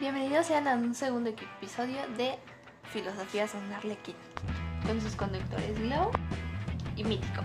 Bienvenidos 0.00 0.46
sean 0.46 0.68
a 0.68 0.74
un 0.74 0.94
segundo 0.94 1.30
episodio 1.30 1.98
de 2.16 2.36
Filosofía 2.92 3.48
Son 3.48 3.60
Arlequín, 3.72 4.14
con 4.86 5.00
sus 5.00 5.16
conductores 5.16 5.78
Glow 5.80 6.10
y 6.96 7.04
Mítico. 7.04 7.42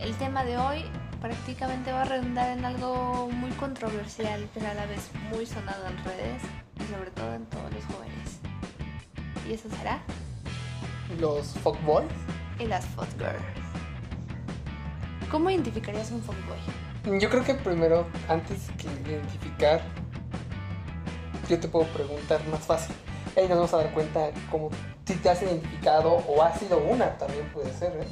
El 0.00 0.14
tema 0.16 0.44
de 0.44 0.58
hoy 0.58 0.84
prácticamente 1.20 1.92
va 1.92 2.02
a 2.02 2.04
redundar 2.04 2.56
en 2.56 2.64
algo 2.64 3.28
muy 3.30 3.50
controversial, 3.52 4.46
pero 4.52 4.68
a 4.68 4.74
la 4.74 4.86
vez 4.86 5.10
muy 5.30 5.46
sonado 5.46 5.86
en 5.86 5.96
redes 6.04 6.42
y 6.80 6.92
sobre 6.92 7.10
todo 7.12 7.34
en 7.34 7.46
todos 7.46 7.72
los 7.72 7.84
jóvenes. 7.86 8.38
Y 9.48 9.54
eso 9.54 9.68
será 9.70 10.02
Los 11.18 11.48
fuckboys. 11.62 12.10
y 12.58 12.66
las 12.66 12.86
girls. 13.18 13.42
¿Cómo 15.30 15.48
identificarías 15.50 16.10
un 16.10 16.22
fuckboy? 16.22 17.18
Yo 17.18 17.30
creo 17.30 17.42
que 17.42 17.54
primero, 17.54 18.06
antes 18.28 18.70
que 18.76 18.86
identificar, 19.10 19.82
yo 21.48 21.58
te 21.60 21.68
puedo 21.68 21.86
preguntar 21.88 22.40
más 22.48 22.60
fácil. 22.60 22.94
Ahí 23.36 23.48
nos 23.48 23.56
vamos 23.58 23.74
a 23.74 23.76
dar 23.78 23.92
cuenta 23.92 24.30
como 24.50 24.70
si 25.06 25.14
te 25.14 25.30
has 25.30 25.42
identificado 25.42 26.12
o 26.28 26.42
has 26.42 26.58
sido 26.58 26.78
una, 26.78 27.16
también 27.18 27.48
puede 27.52 27.72
ser, 27.74 27.92
¿eh? 28.00 28.06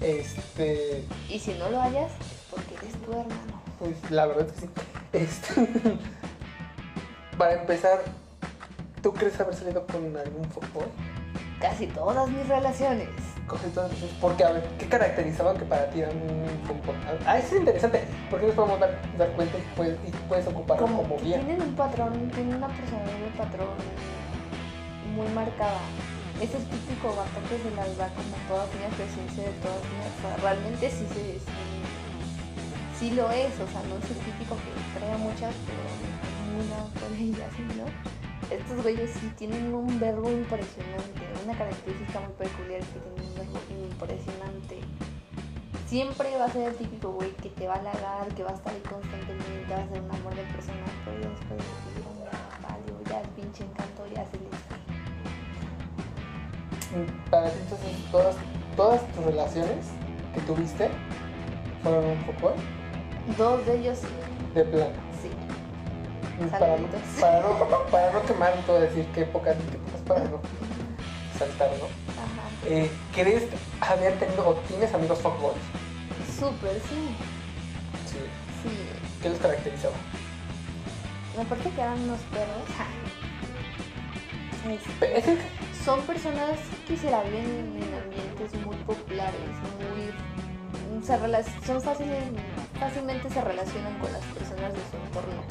Este, 0.00 1.04
Y 1.28 1.38
si 1.38 1.54
no 1.54 1.70
lo 1.70 1.80
hayas, 1.80 2.10
es 2.12 2.46
porque 2.50 2.74
eres 2.76 2.92
tu 3.02 3.10
hermano. 3.12 3.62
pues 3.78 4.10
la 4.10 4.26
verdad 4.26 4.46
es 4.46 4.52
que 4.52 4.60
sí. 4.60 4.68
Este, 5.12 5.68
para 7.38 7.54
empezar, 7.60 8.00
¿tú 9.02 9.12
crees 9.12 9.38
haber 9.40 9.54
salido 9.54 9.86
con 9.86 10.16
algún 10.16 10.44
fuckboy? 10.50 10.86
Casi 11.60 11.86
todas 11.88 12.28
mis 12.28 12.46
relaciones. 12.48 13.08
Porque, 14.20 14.44
a 14.44 14.52
ver, 14.52 14.62
¿qué 14.78 14.86
caracterizaban 14.86 15.56
que 15.56 15.64
para 15.64 15.88
ti 15.90 16.00
eran 16.00 16.16
un? 16.16 16.44
Ah, 17.26 17.38
eso 17.38 17.54
es 17.54 17.60
interesante, 17.60 18.04
porque 18.30 18.46
nos 18.46 18.54
podemos 18.54 18.80
dar, 18.80 18.90
dar 19.16 19.28
cuenta 19.32 19.58
y 19.58 19.62
puedes, 19.74 19.98
y 20.06 20.10
puedes 20.28 20.46
ocuparlo 20.46 20.86
como, 20.86 21.18
guía. 21.18 21.40
tienen 21.40 21.62
un 21.62 21.74
patrón, 21.74 22.30
tienen 22.34 22.56
una 22.56 22.68
personalidad 22.68 23.18
de 23.18 23.38
patrón 23.38 23.68
muy 25.16 25.28
marcada. 25.28 25.80
Es 26.40 26.54
el 26.54 26.62
típico 26.66 27.08
vato 27.16 27.40
que 27.48 27.58
se 27.58 27.74
las 27.74 27.96
da 27.96 28.08
como 28.14 28.36
todas 28.46 28.68
mías, 28.76 28.92
que 28.94 29.08
se 29.08 29.18
dice 29.26 29.42
de 29.50 29.56
todas 29.58 29.82
mías. 29.90 30.12
O 30.12 30.20
sea, 30.22 30.36
realmente 30.36 30.90
sí, 30.90 31.06
se, 31.08 31.40
sí, 31.40 31.58
sí 32.98 33.10
lo 33.12 33.30
es, 33.32 33.52
o 33.58 33.66
sea, 33.66 33.82
no 33.88 33.96
es 33.98 34.06
el 34.10 34.18
típico 34.22 34.54
que 34.54 34.70
trae 34.98 35.12
a 35.12 35.18
muchas, 35.18 35.54
pero 35.66 35.82
una 36.62 36.84
por 36.94 37.10
ella, 37.16 37.48
así, 37.50 37.62
¿no? 37.74 38.27
Estos 38.50 38.82
güeyes 38.82 39.10
sí 39.10 39.30
tienen 39.36 39.74
un 39.74 40.00
verbo 40.00 40.30
impresionante, 40.30 41.20
una 41.44 41.56
característica 41.58 42.20
muy 42.20 42.32
peculiar 42.32 42.80
es 42.80 42.86
que 42.88 42.98
tienen 43.00 43.22
un 43.30 43.34
verbo 43.34 43.58
impresionante. 43.68 44.80
Siempre 45.86 46.34
va 46.38 46.46
a 46.46 46.50
ser 46.50 46.70
el 46.70 46.76
típico 46.76 47.12
güey 47.12 47.32
que 47.32 47.50
te 47.50 47.66
va 47.66 47.74
a 47.74 47.78
halagar, 47.78 48.28
que 48.34 48.42
va 48.42 48.50
a 48.50 48.54
estar 48.54 48.72
ahí 48.72 48.80
constantemente, 48.80 49.66
va 49.70 49.82
a 49.82 49.88
ser 49.88 50.00
un 50.00 50.10
amor 50.10 50.34
de 50.34 50.42
persona, 50.44 50.84
pero 51.04 51.20
ya 51.20 51.28
después 51.28 51.58
de 51.58 51.64
que 51.64 52.00
valió, 52.62 53.04
ya 53.10 53.20
el 53.20 53.28
pinche 53.28 53.64
encanto 53.64 54.06
ya 54.14 54.24
se 54.24 54.38
les 54.38 54.48
fue. 54.64 54.78
Para 57.30 57.50
ti, 57.50 57.58
entonces, 57.60 58.10
todas, 58.10 58.36
todas 58.76 59.06
tus 59.12 59.24
relaciones 59.24 59.86
que 60.34 60.40
tuviste 60.40 60.88
fueron 61.82 62.04
un 62.04 62.16
fuckboy 62.24 62.54
Dos 63.36 63.66
de 63.66 63.78
ellos 63.78 63.98
de 64.54 64.64
plano. 64.64 65.07
Para 66.50 66.76
no, 66.76 66.86
para, 67.20 67.40
no, 67.42 67.86
para 67.90 68.12
no 68.12 68.22
quemar 68.24 68.52
todo 68.66 68.80
decir 68.80 69.06
qué 69.14 69.22
épocas, 69.22 69.56
qué 69.70 69.76
épocas 69.76 70.00
para 70.06 70.24
no 70.24 70.40
saltar, 71.38 71.70
¿no? 71.78 71.84
Ajá. 71.84 72.48
Eh, 72.66 72.90
¿Crees 73.14 73.44
haber 73.80 74.18
tenido 74.18 74.48
o 74.48 74.54
tienes 74.68 74.92
amigos 74.94 75.18
fuckboys? 75.20 75.56
Súper, 76.38 76.74
sí. 76.88 77.14
Sí. 78.06 78.18
Sí. 78.62 78.70
¿Qué 79.22 79.28
los 79.30 79.38
caracterizaba? 79.38 79.94
Aparte 81.40 81.70
que 81.70 81.80
eran 81.80 82.00
unos 82.02 82.20
perros. 82.32 82.64
ja. 82.76 82.86
Este, 84.68 85.38
son 85.84 86.00
personas 86.02 86.58
que 86.86 86.96
se 86.96 87.10
la 87.10 87.22
ven 87.22 87.80
en 87.80 87.94
ambientes 87.94 88.54
muy 88.66 88.76
populares, 88.78 89.40
muy 89.78 91.02
se 91.02 91.16
rela- 91.16 91.44
son 91.64 91.80
fáciles, 91.80 92.24
fácilmente 92.78 93.30
se 93.30 93.40
relacionan 93.40 93.96
con 93.98 94.12
las 94.12 94.22
personas 94.24 94.72
de 94.72 94.80
su 94.90 94.96
entorno. 95.06 95.42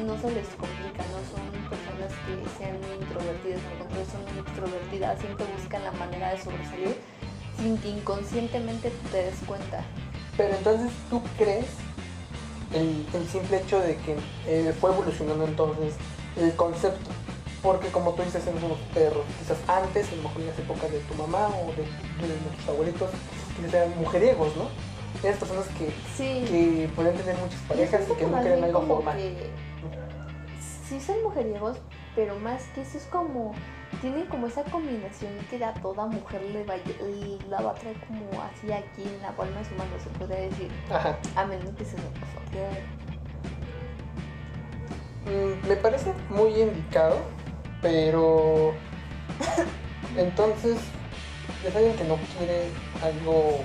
No 0.00 0.16
se 0.18 0.30
les 0.32 0.48
complica, 0.56 1.04
no 1.12 1.20
son 1.30 1.44
personas 1.68 2.10
que 2.24 2.58
sean 2.58 2.80
muy 2.80 2.96
introvertidas, 3.02 3.60
por 3.60 3.72
el 3.72 3.78
contrario 3.78 4.06
son 4.10 4.22
muy 4.24 4.40
extrovertidas, 4.40 5.20
siempre 5.20 5.46
buscan 5.56 5.84
la 5.84 5.92
manera 5.92 6.30
de 6.32 6.42
sobresalir 6.42 6.96
sin 7.58 7.76
que 7.78 7.88
inconscientemente 7.90 8.90
te 9.12 9.16
des 9.24 9.34
cuenta. 9.46 9.84
Pero 10.36 10.54
entonces, 10.56 10.90
¿tú 11.10 11.22
crees 11.36 11.66
el, 12.74 13.06
el 13.12 13.28
simple 13.28 13.58
hecho 13.58 13.78
de 13.80 13.96
que 13.96 14.16
eh, 14.46 14.74
fue 14.80 14.90
evolucionando 14.90 15.44
entonces 15.44 15.94
el 16.36 16.54
concepto? 16.56 17.10
Porque 17.62 17.88
como 17.88 18.12
tú 18.14 18.22
dices, 18.22 18.42
unos 18.48 18.78
perros. 18.94 19.24
Quizás 19.38 19.58
antes, 19.68 20.08
a 20.10 20.16
lo 20.16 20.22
mejor 20.22 20.40
en 20.40 20.46
las 20.48 20.58
épocas 20.58 20.90
de 20.90 20.98
tu 21.00 21.14
mamá 21.14 21.48
o 21.48 21.66
de, 21.76 21.82
de 22.26 22.34
nuestros 22.42 22.68
abuelitos, 22.70 23.10
quizás 23.56 23.74
eran 23.74 23.96
mujeriegos, 24.00 24.56
¿no? 24.56 24.68
Eran 25.22 25.38
personas 25.38 25.66
que, 25.78 25.92
Sí. 26.16 26.44
que 26.48 26.90
podían 26.96 27.14
tener 27.14 27.36
muchas 27.36 27.60
parejas 27.68 28.00
y 28.10 28.14
que 28.16 28.26
no 28.26 28.42
bien 28.42 28.64
algo 28.64 28.82
formal. 28.86 29.16
que 29.16 29.36
sí 30.92 31.00
son 31.00 31.22
mujeriegos, 31.22 31.78
pero 32.14 32.38
más 32.38 32.64
que 32.74 32.82
eso 32.82 32.98
es 32.98 33.04
como 33.04 33.54
tienen 34.02 34.26
como 34.26 34.46
esa 34.46 34.62
combinación 34.64 35.32
que 35.48 35.62
a 35.64 35.72
toda 35.74 36.06
mujer 36.06 36.42
le 36.42 36.64
va, 36.64 36.74
a- 36.74 37.48
la 37.48 37.60
va 37.62 37.70
a 37.70 37.74
traer 37.74 37.96
como 38.06 38.26
así 38.42 38.70
aquí 38.72 39.02
en 39.04 39.22
la 39.22 39.30
palma 39.32 39.58
de 39.60 39.64
su 39.64 39.74
mano, 39.74 39.90
se 40.02 40.10
podría 40.18 40.40
decir, 40.40 40.70
Ajá. 40.90 41.16
a 41.36 41.44
menos 41.46 41.74
que 41.76 41.84
se 41.84 41.96
pasó. 41.96 42.42
Mm, 45.24 45.66
me 45.68 45.76
parece 45.76 46.12
muy 46.28 46.60
indicado, 46.60 47.18
pero 47.80 48.74
entonces 50.16 50.78
es 51.66 51.74
alguien 51.76 51.94
que 51.96 52.04
no 52.04 52.16
quiere 52.36 52.64
algo 53.02 53.60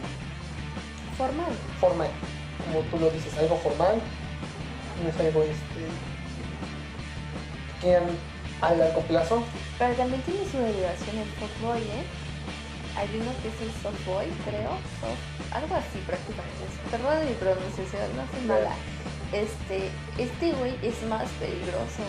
Formal. 1.18 1.52
formal, 1.82 2.10
como 2.66 2.80
tú 2.92 3.00
lo 3.00 3.10
dices, 3.10 3.36
algo 3.40 3.58
formal, 3.58 4.00
no 5.02 5.10
es 5.10 5.20
algo 5.20 5.42
este, 5.44 5.88
quieran 7.82 8.10
a 8.62 8.74
largo 8.74 9.02
plazo. 9.02 9.44
Pero 9.78 9.94
también 9.96 10.22
tiene 10.24 10.40
su 10.50 10.58
derivación 10.58 11.18
el 11.18 11.30
softboy, 11.40 11.80
¿eh? 11.82 12.04
Hay 12.98 13.08
uno 13.22 13.32
que 13.42 13.50
es 13.50 13.62
el 13.62 13.72
softboy, 13.84 14.26
creo, 14.46 14.72
soft, 15.00 15.54
algo 15.54 15.76
así 15.76 16.00
prácticamente. 16.06 16.66
Perdón 16.90 17.26
mi 17.28 17.34
pronunciación, 17.36 18.02
no 18.18 18.26
soy 18.34 18.46
mala. 18.48 18.72
Este, 19.32 19.92
este 20.18 20.54
güey 20.54 20.74
es 20.82 21.04
más 21.04 21.28
peligroso 21.40 22.02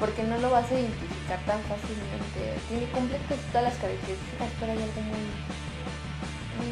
porque 0.00 0.22
no 0.24 0.36
lo 0.38 0.50
vas 0.50 0.70
a 0.72 0.74
identificar 0.74 1.38
tan 1.46 1.60
fácilmente. 1.62 2.58
Tiene 2.68 2.86
cumple 2.90 3.18
casi 3.28 3.40
todas 3.52 3.64
las 3.70 3.76
características, 3.78 4.48
pero 4.58 4.72
hay 4.72 4.78
algo 4.82 5.00
muy 5.02 5.22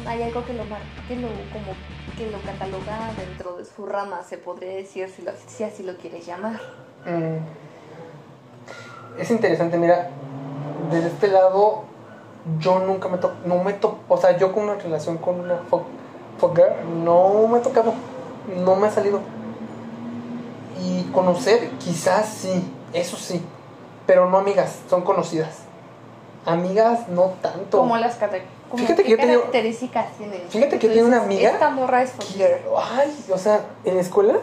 mm, 0.03 0.07
hay 0.07 0.23
algo 0.23 0.45
que 0.45 0.53
lo 0.53 0.65
mar- 0.65 0.81
que 1.07 1.15
lo 1.15 1.29
como 1.53 1.73
que 2.17 2.29
lo 2.31 2.39
cataloga 2.43 3.11
dentro 3.17 3.57
de 3.57 3.65
su 3.65 3.85
rama, 3.85 4.21
se 4.27 4.37
podría 4.37 4.73
decir 4.75 5.09
si, 5.09 5.21
lo- 5.21 5.31
si 5.47 5.63
así 5.63 5.83
lo 5.83 5.95
quieres 5.97 6.25
llamar. 6.25 6.59
Mm, 7.05 7.39
Es 9.17 9.31
interesante, 9.31 9.77
mira, 9.77 10.09
desde 10.91 11.07
este 11.07 11.27
lado 11.27 11.83
yo 12.59 12.79
nunca 12.79 13.07
me 13.07 13.17
toco, 13.17 13.35
no 13.45 13.63
me 13.63 13.73
to 13.73 13.97
o 14.07 14.17
sea, 14.17 14.37
yo 14.37 14.51
con 14.51 14.63
una 14.63 14.75
relación 14.75 15.17
con 15.17 15.39
una 15.39 15.57
fuck, 15.69 15.83
fuck 16.37 16.55
girl 16.55 17.03
no 17.03 17.47
me 17.47 17.57
he 17.59 17.61
tocado, 17.61 17.93
no 18.63 18.75
me 18.75 18.87
ha 18.87 18.91
salido. 18.91 19.19
Y 20.83 21.03
conocer, 21.13 21.69
quizás 21.79 22.27
sí, 22.27 22.71
eso 22.93 23.17
sí, 23.17 23.41
pero 24.05 24.29
no 24.29 24.37
amigas, 24.37 24.79
son 24.89 25.03
conocidas. 25.03 25.59
Amigas 26.45 27.07
no 27.09 27.33
tanto. 27.41 27.79
Como 27.79 27.97
las 27.97 28.17
como 28.69 28.83
Fíjate 28.83 29.03
que 29.03 29.09
yo 29.11 29.17
tenía- 29.17 29.35
características 29.37 30.05
tienen. 30.17 30.41
Fíjate 30.49 30.77
que 30.77 30.89
tengo 30.89 31.07
una 31.07 31.21
amiga 31.23 31.49
Esta 31.51 31.69
morra 31.71 32.03
es 32.03 32.11
girl". 32.35 32.59
Ay, 32.77 33.25
o 33.33 33.37
sea, 33.37 33.61
en 33.83 33.95
la 33.95 34.01
escuela 34.01 34.35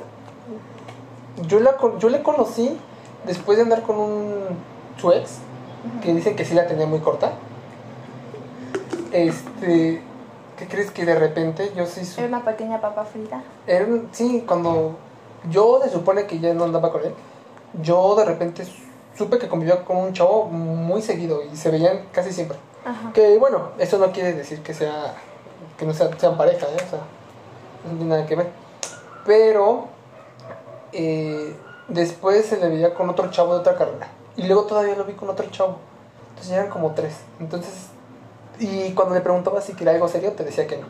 yo 1.46 1.60
la, 1.60 1.76
yo 1.98 2.08
la 2.08 2.22
conocí 2.22 2.76
después 3.26 3.56
de 3.58 3.64
andar 3.64 3.82
con 3.82 3.98
un 3.98 4.32
su 5.00 5.12
ex, 5.12 5.38
que 6.02 6.12
dicen 6.14 6.36
que 6.36 6.44
sí 6.44 6.54
la 6.54 6.66
tenía 6.66 6.86
muy 6.86 7.00
corta. 7.00 7.32
Este, 9.12 10.00
¿qué 10.58 10.66
crees 10.68 10.90
que 10.90 11.04
de 11.04 11.14
repente 11.18 11.72
yo 11.76 11.86
sí 11.86 12.04
su- 12.04 12.20
Era 12.20 12.28
una 12.28 12.44
pequeña 12.44 12.80
papa 12.80 13.04
frita. 13.04 13.42
era 13.66 13.84
un- 13.84 14.08
sí, 14.12 14.44
cuando 14.46 14.96
yo 15.50 15.80
se 15.82 15.90
supone 15.90 16.26
que 16.26 16.38
ya 16.40 16.54
no 16.54 16.64
andaba 16.64 16.90
con 16.90 17.02
él, 17.04 17.14
yo 17.82 18.14
de 18.16 18.24
repente 18.24 18.64
supe 19.16 19.38
que 19.38 19.48
convivía 19.48 19.84
con 19.84 19.96
un 19.98 20.12
chavo 20.12 20.44
muy 20.46 21.02
seguido 21.02 21.42
y 21.44 21.56
se 21.56 21.70
veían 21.70 22.06
casi 22.12 22.32
siempre. 22.32 22.56
Ajá. 22.84 23.12
Que 23.12 23.38
bueno, 23.38 23.68
eso 23.78 23.98
no 23.98 24.10
quiere 24.12 24.32
decir 24.32 24.62
que 24.62 24.72
sea 24.74 25.14
que 25.78 25.84
no 25.86 25.92
sea- 25.94 26.10
sean 26.18 26.36
pareja, 26.36 26.66
¿eh? 26.66 26.76
o 26.86 26.90
sea, 26.90 27.00
no 27.90 27.96
tiene 27.98 28.04
nada 28.06 28.26
que 28.26 28.36
ver. 28.36 28.48
Pero 29.26 29.86
eh, 30.92 31.56
después 31.92 32.46
se 32.46 32.58
le 32.58 32.68
veía 32.68 32.94
con 32.94 33.08
otro 33.08 33.30
chavo 33.30 33.54
de 33.54 33.60
otra 33.60 33.76
carrera. 33.76 34.08
Y 34.36 34.46
luego 34.46 34.64
todavía 34.64 34.96
lo 34.96 35.04
vi 35.04 35.14
con 35.14 35.28
otro 35.28 35.48
chavo. 35.50 35.76
Entonces 36.30 36.52
eran 36.52 36.70
como 36.70 36.92
tres. 36.92 37.14
Entonces, 37.38 37.88
y 38.58 38.92
cuando 38.92 39.14
le 39.14 39.20
preguntaba 39.20 39.60
si 39.60 39.74
quería 39.74 39.92
algo 39.94 40.08
serio, 40.08 40.32
te 40.32 40.44
decía 40.44 40.66
que 40.66 40.78
no. 40.78 40.86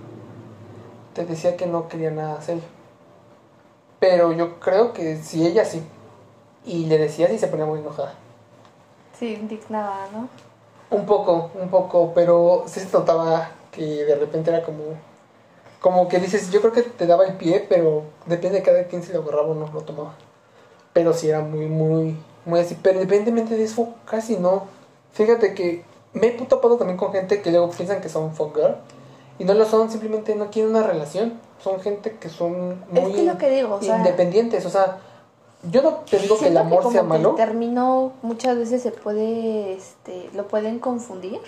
Te 1.14 1.24
decía 1.24 1.56
que 1.56 1.66
no 1.66 1.88
quería 1.88 2.10
nada 2.10 2.40
serio. 2.40 2.62
Pero 3.98 4.32
yo 4.32 4.58
creo 4.60 4.92
que 4.92 5.16
si 5.16 5.46
ella 5.46 5.64
sí. 5.64 5.82
y 6.64 6.86
le 6.86 6.98
decías 6.98 7.30
y 7.32 7.38
se 7.38 7.48
ponía 7.48 7.66
muy 7.66 7.80
enojada. 7.80 8.14
Sí, 9.18 9.34
indignaba, 9.34 10.06
¿no? 10.12 10.28
Un 10.90 11.06
poco, 11.06 11.50
un 11.54 11.68
poco, 11.68 12.12
pero 12.14 12.64
sí 12.66 12.80
se 12.80 12.92
notaba 12.92 13.50
que 13.70 14.04
de 14.04 14.14
repente 14.16 14.50
era 14.50 14.62
como, 14.62 14.82
como 15.80 16.08
que 16.08 16.18
dices, 16.18 16.50
yo 16.50 16.60
creo 16.60 16.72
que 16.72 16.82
te 16.82 17.06
daba 17.06 17.24
el 17.24 17.36
pie, 17.36 17.64
pero 17.68 18.02
depende 18.26 18.58
de 18.58 18.64
cada 18.64 18.84
quien 18.84 19.02
si 19.02 19.12
lo 19.12 19.22
agarraba 19.22 19.48
o 19.48 19.54
no 19.54 19.68
lo 19.72 19.80
tomaba. 19.82 20.14
Pero 20.92 21.12
sí 21.12 21.28
era 21.28 21.40
muy, 21.40 21.66
muy, 21.66 22.16
muy 22.44 22.60
así. 22.60 22.76
Pero 22.82 22.96
independientemente 23.00 23.56
de 23.56 23.64
eso, 23.64 23.88
casi 24.04 24.36
no. 24.36 24.64
Fíjate 25.12 25.54
que 25.54 25.84
me 26.12 26.28
he 26.28 26.30
topado 26.32 26.76
también 26.76 26.98
con 26.98 27.12
gente 27.12 27.40
que 27.42 27.50
luego 27.50 27.70
piensan 27.70 28.00
que 28.00 28.08
son 28.08 28.34
fuck 28.34 28.54
girl 28.56 28.76
y 29.38 29.44
no 29.44 29.54
lo 29.54 29.64
son, 29.64 29.90
simplemente 29.90 30.34
no 30.34 30.50
quieren 30.50 30.70
una 30.74 30.82
relación. 30.86 31.38
Son 31.62 31.80
gente 31.80 32.16
que 32.18 32.28
son 32.28 32.84
muy 32.90 33.10
es 33.10 33.16
que 33.16 33.22
lo 33.22 33.38
que 33.38 33.50
digo, 33.50 33.74
o 33.76 33.82
sea, 33.82 33.96
independientes, 33.98 34.66
o 34.66 34.70
sea, 34.70 34.98
yo 35.70 35.80
no 35.82 35.90
te 36.10 36.18
digo 36.18 36.36
que 36.38 36.48
el 36.48 36.56
amor 36.56 36.80
como 36.80 36.90
sea 36.92 37.02
malo. 37.04 37.30
El 37.30 37.36
término 37.36 38.12
muchas 38.22 38.58
veces 38.58 38.82
se 38.82 38.90
puede, 38.90 39.74
este, 39.74 40.28
lo 40.34 40.48
pueden 40.48 40.78
confundir. 40.80 41.40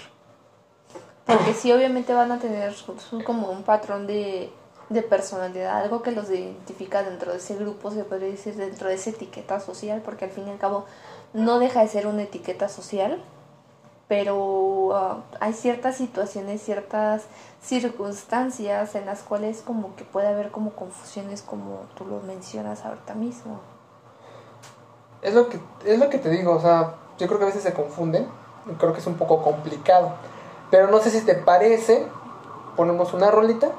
Porque 1.26 1.54
sí, 1.54 1.72
obviamente 1.72 2.12
van 2.12 2.30
a 2.32 2.38
tener 2.38 2.74
su- 2.74 2.94
como 3.24 3.50
un 3.50 3.62
patrón 3.62 4.06
de, 4.06 4.50
de 4.88 5.02
personalidad, 5.02 5.76
algo 5.76 6.02
que 6.02 6.12
los 6.12 6.28
identifica 6.30 7.02
dentro 7.02 7.32
de 7.32 7.38
ese 7.38 7.56
grupo, 7.56 7.90
se 7.90 8.04
podría 8.04 8.30
decir, 8.30 8.54
dentro 8.54 8.88
de 8.88 8.94
esa 8.94 9.10
etiqueta 9.10 9.60
social, 9.60 10.02
porque 10.04 10.26
al 10.26 10.30
fin 10.30 10.48
y 10.48 10.50
al 10.50 10.58
cabo 10.58 10.84
no 11.32 11.58
deja 11.58 11.80
de 11.80 11.88
ser 11.88 12.06
una 12.06 12.22
etiqueta 12.22 12.68
social, 12.68 13.22
pero 14.08 14.94
ah, 14.94 15.24
hay 15.40 15.54
ciertas 15.54 15.96
situaciones, 15.96 16.62
ciertas 16.62 17.22
circunstancias 17.62 18.94
en 18.94 19.06
las 19.06 19.22
cuales 19.22 19.62
como 19.62 19.96
que 19.96 20.04
puede 20.04 20.28
haber 20.28 20.50
como 20.50 20.72
confusiones 20.72 21.40
como 21.42 21.80
tú 21.96 22.04
lo 22.04 22.20
mencionas 22.20 22.84
ahorita 22.84 23.14
mismo. 23.14 23.60
Es 25.22 25.34
lo 25.34 25.48
que 25.48 25.58
es 25.86 25.98
lo 25.98 26.10
que 26.10 26.18
te 26.18 26.28
digo, 26.28 26.52
o 26.52 26.60
sea, 26.60 26.96
yo 27.18 27.26
creo 27.26 27.38
que 27.38 27.44
a 27.44 27.48
veces 27.48 27.62
se 27.62 27.72
confunden, 27.72 28.28
creo 28.78 28.92
que 28.92 29.00
es 29.00 29.06
un 29.06 29.14
poco 29.14 29.42
complicado. 29.42 30.12
Pero 30.70 30.88
no 30.88 30.98
sé 30.98 31.10
si 31.10 31.22
te 31.22 31.34
parece, 31.34 32.06
ponemos 32.76 33.14
una 33.14 33.30
rolita 33.30 33.70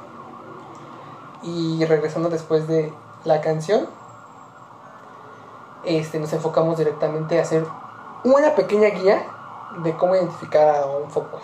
y 1.45 1.85
regresando 1.85 2.29
después 2.29 2.67
de 2.67 2.91
la 3.23 3.39
canción, 3.39 3.87
este 5.85 6.19
nos 6.19 6.33
enfocamos 6.33 6.77
directamente 6.77 7.39
a 7.39 7.43
hacer 7.43 7.65
una 8.23 8.55
pequeña 8.55 8.89
guía 8.89 9.23
de 9.83 9.95
cómo 9.95 10.15
identificar 10.15 10.75
a 10.75 10.85
un 10.87 11.09
fuckboy. 11.09 11.41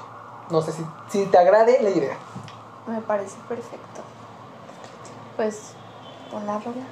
No 0.50 0.62
sé 0.62 0.71
si, 0.71 0.83
si 1.09 1.25
te 1.25 1.38
agrade 1.38 1.81
la 1.81 1.92
idea. 1.92 2.18
Me 2.88 3.00
parece 3.01 3.38
perfecto. 3.48 4.01
Pues, 5.38 5.74
pon 6.31 6.45
la 6.45 6.59
rola. 6.59 6.86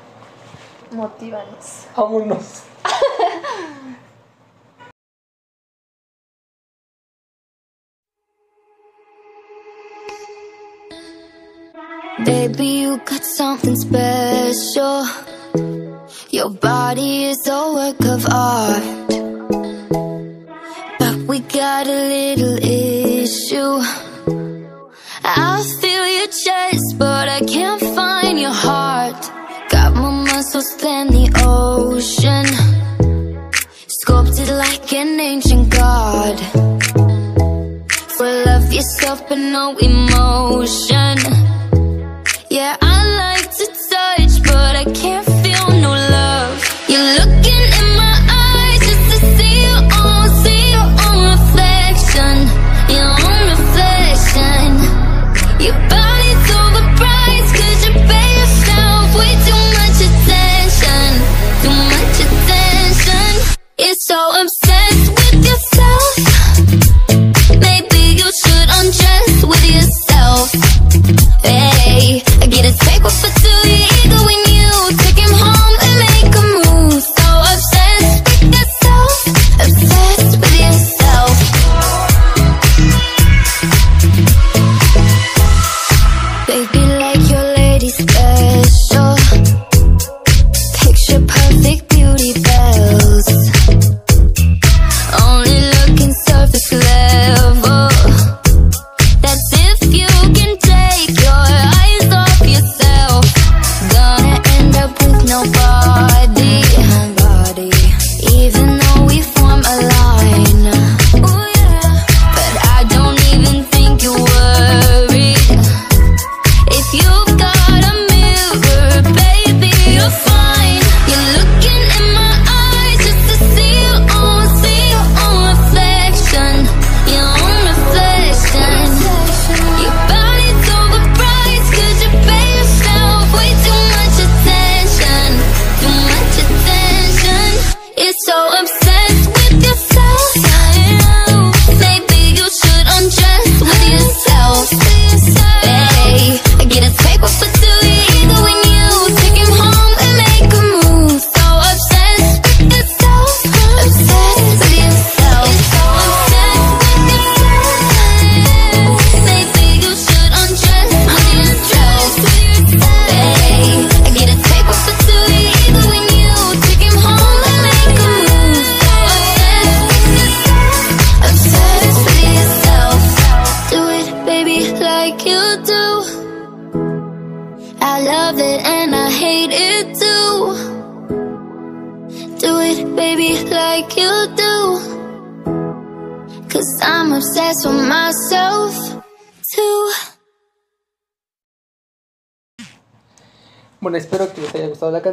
Motívanos. 0.92 1.88
Vámonos. 1.96 2.64
Baby, 12.30 12.68
you 12.82 12.98
got 13.06 13.26
something 13.26 13.76
special. 13.76 14.98
Your 16.30 16.52
body 16.52 17.26
is 17.32 17.42
a 17.48 17.62
work 17.78 18.02
of 18.16 18.22
art. 18.32 19.10
But 21.00 21.16
we 21.28 21.40
got 21.40 21.88
a 21.88 22.02
little 22.16 22.58
issue. 22.62 23.74
I 25.24 25.64
feel 25.82 26.06
your 26.18 26.32
chest, 26.46 26.88
but 27.00 27.26
I 27.38 27.42
can't 27.56 27.82
find 27.98 28.40
your 28.40 28.58
heart. 28.68 29.22
Got 29.70 29.96
more 29.96 30.18
muscles 30.30 30.70
than 30.84 31.08
the 31.08 31.26
ocean. 31.44 32.46
Sculpted 33.88 34.50
like 34.50 34.94
an 34.94 35.20
ancient 35.20 35.72
god. 35.72 36.38
Full 38.18 38.50
of 38.50 38.72
yourself, 38.72 39.28
but 39.28 39.40
no 39.40 39.76
emotion. 39.80 41.09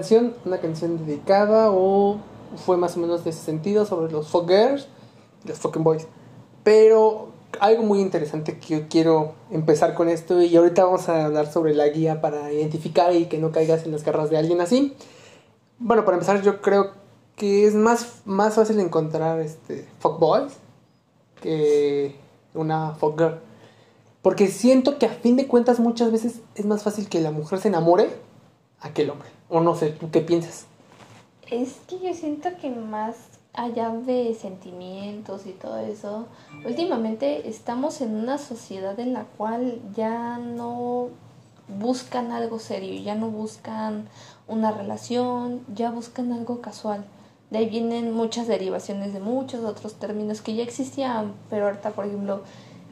Canción. 0.07 0.35
Una 0.45 0.59
canción 0.59 1.05
dedicada 1.05 1.71
o 1.73 2.19
fue 2.65 2.77
más 2.77 2.97
o 2.97 3.01
menos 3.01 3.25
de 3.25 3.31
ese 3.31 3.41
sentido 3.41 3.87
sobre 3.87 4.13
los 4.13 4.29
fuck 4.29 4.49
girls 4.49 4.87
y 5.45 5.49
los 5.49 5.59
fucking 5.59 5.83
boys. 5.83 6.07
Pero 6.63 7.31
algo 7.59 7.83
muy 7.83 8.01
interesante 8.01 8.59
que 8.59 8.79
yo 8.79 8.89
quiero 8.89 9.35
empezar 9.51 9.95
con 9.95 10.09
esto 10.09 10.41
y 10.43 10.55
ahorita 10.55 10.85
vamos 10.85 11.09
a 11.09 11.25
hablar 11.25 11.51
sobre 11.51 11.75
la 11.75 11.89
guía 11.89 12.21
para 12.21 12.53
identificar 12.53 13.15
y 13.17 13.27
que 13.27 13.39
no 13.39 13.51
caigas 13.51 13.85
en 13.85 13.93
las 13.93 14.05
garras 14.05 14.31
de 14.31 14.39
alguien 14.39 14.61
así. 14.61 14.95
Bueno, 15.79 16.05
para 16.05 16.17
empezar 16.19 16.41
yo 16.43 16.61
creo 16.61 16.93
que 17.35 17.67
es 17.67 17.75
más, 17.75 18.21
más 18.25 18.55
fácil 18.55 18.79
encontrar 18.79 19.41
este 19.41 19.89
fuckboys 19.99 20.53
que 21.43 22.15
una 22.55 22.95
fuckgirl. 22.95 23.41
Porque 24.23 24.47
siento 24.47 24.99
que 24.99 25.07
a 25.07 25.11
fin 25.11 25.35
de 25.35 25.49
cuentas 25.49 25.81
muchas 25.81 26.13
veces 26.13 26.41
es 26.55 26.65
más 26.65 26.85
fácil 26.85 27.09
que 27.09 27.21
la 27.21 27.33
mujer 27.33 27.59
se 27.59 27.69
enamore 27.69 28.09
a 28.81 28.91
que 28.91 29.03
el 29.03 29.11
hombre. 29.11 29.36
O 29.49 29.61
no 29.61 29.75
sé, 29.75 29.91
¿tú 29.91 30.11
qué 30.11 30.21
piensas? 30.21 30.67
Es 31.50 31.76
que 31.87 32.00
yo 32.00 32.12
siento 32.15 32.50
que 32.61 32.71
más 32.71 33.17
allá 33.53 33.91
de 33.91 34.35
sentimientos 34.35 35.47
y 35.47 35.53
todo 35.53 35.79
eso, 35.79 36.26
últimamente 36.65 37.49
estamos 37.49 38.00
en 38.00 38.15
una 38.15 38.38
sociedad 38.38 38.99
en 38.99 39.12
la 39.12 39.25
cual 39.25 39.81
ya 39.95 40.38
no 40.38 41.09
buscan 41.69 42.33
algo 42.33 42.59
serio, 42.59 43.00
ya 43.03 43.15
no 43.15 43.29
buscan 43.29 44.09
una 44.49 44.73
relación, 44.73 45.65
ya 45.75 45.91
buscan 45.91 46.33
algo 46.33 46.61
casual. 46.61 47.05
De 47.50 47.59
ahí 47.59 47.69
vienen 47.69 48.12
muchas 48.12 48.49
derivaciones 48.49 49.12
de 49.12 49.21
muchos 49.21 49.65
otros 49.65 49.95
términos 49.95 50.41
que 50.41 50.55
ya 50.55 50.62
existían, 50.62 51.33
pero 51.49 51.67
ahorita, 51.67 51.91
por 51.91 52.07
ejemplo, 52.07 52.43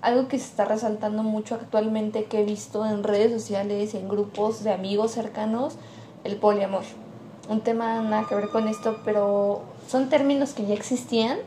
algo 0.01 0.29
que 0.29 0.39
se 0.39 0.45
está 0.45 0.65
resaltando 0.65 1.23
mucho 1.23 1.57
actualmente 1.57 2.25
que 2.25 2.41
he 2.41 2.45
visto 2.45 2.87
en 2.87 3.03
redes 3.03 3.33
sociales, 3.33 3.95
en 3.95 4.09
grupos 4.09 4.63
de 4.63 4.73
amigos 4.73 5.13
cercanos, 5.13 5.77
el 6.25 6.37
poliamor. 6.37 6.83
Un 7.49 7.61
tema 7.61 8.01
nada 8.01 8.27
que 8.29 8.35
ver 8.35 8.49
con 8.49 8.69
esto, 8.69 8.99
pero 9.05 9.63
son 9.87 10.09
términos 10.09 10.55
que 10.55 10.67
ya 10.67 10.75
existían, 10.75 11.39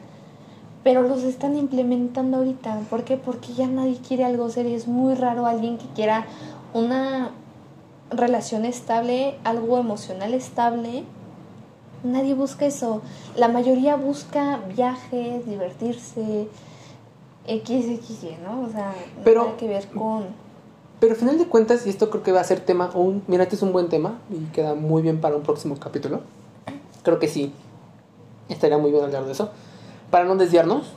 pero 0.83 1.01
los 1.01 1.23
están 1.23 1.57
implementando 1.57 2.37
ahorita. 2.37 2.79
¿Por 2.89 3.03
qué? 3.03 3.17
Porque 3.17 3.53
ya 3.53 3.67
nadie 3.67 3.97
quiere 4.07 4.23
algo 4.23 4.49
serio. 4.49 4.75
Es 4.77 4.87
muy 4.87 5.15
raro 5.15 5.45
alguien 5.47 5.77
que 5.77 5.87
quiera 5.95 6.25
una 6.73 7.31
relación 8.11 8.63
estable, 8.65 9.37
algo 9.43 9.79
emocional 9.79 10.33
estable. 10.33 11.03
Nadie 12.03 12.35
busca 12.35 12.67
eso. 12.67 13.01
La 13.35 13.47
mayoría 13.47 13.95
busca 13.95 14.59
viajes, 14.75 15.45
divertirse, 15.47 16.47
XXY, 17.47 18.37
¿no? 18.43 18.61
O 18.61 18.69
sea, 18.69 18.93
Pero- 19.23 19.43
nada 19.45 19.57
que 19.57 19.67
ver 19.67 19.87
con... 19.89 20.25
Pero 20.99 21.13
al 21.13 21.17
final 21.19 21.37
de 21.37 21.45
cuentas, 21.47 21.85
y 21.85 21.89
esto 21.89 22.09
creo 22.09 22.23
que 22.23 22.31
va 22.31 22.41
a 22.41 22.43
ser 22.43 22.59
tema, 22.61 22.89
un, 22.95 23.23
mira, 23.27 23.43
este 23.43 23.55
es 23.55 23.61
un 23.61 23.71
buen 23.71 23.87
tema 23.89 24.17
y 24.31 24.45
queda 24.51 24.73
muy 24.73 25.01
bien 25.03 25.21
para 25.21 25.35
un 25.35 25.43
próximo 25.43 25.75
capítulo. 25.79 26.21
Creo 27.03 27.19
que 27.19 27.27
sí, 27.27 27.53
estaría 28.49 28.77
muy 28.77 28.91
bien 28.91 29.03
hablar 29.03 29.25
de 29.25 29.31
eso. 29.31 29.49
Para 30.09 30.25
no 30.25 30.35
desviarnos, 30.35 30.87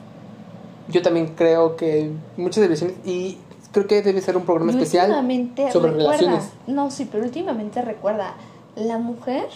yo 0.87 1.01
también 1.03 1.33
creo 1.35 1.75
que 1.75 2.11
muchas 2.37 2.61
desviaciones 2.67 2.95
y 3.05 3.37
creo 3.71 3.85
que 3.87 4.01
debe 4.01 4.21
ser 4.21 4.37
un 4.37 4.43
programa 4.43 4.71
Y 4.71 4.75
especial 4.75 5.09
últimamente 5.09 5.71
sobre 5.71 5.91
recuerda- 5.91 6.17
relaciones. 6.17 6.49
No, 6.67 6.89
sí, 6.89 7.07
pero 7.09 7.23
últimamente 7.23 7.81
recuerda, 7.83 8.33
la 8.75 8.97
mujer 8.97 9.47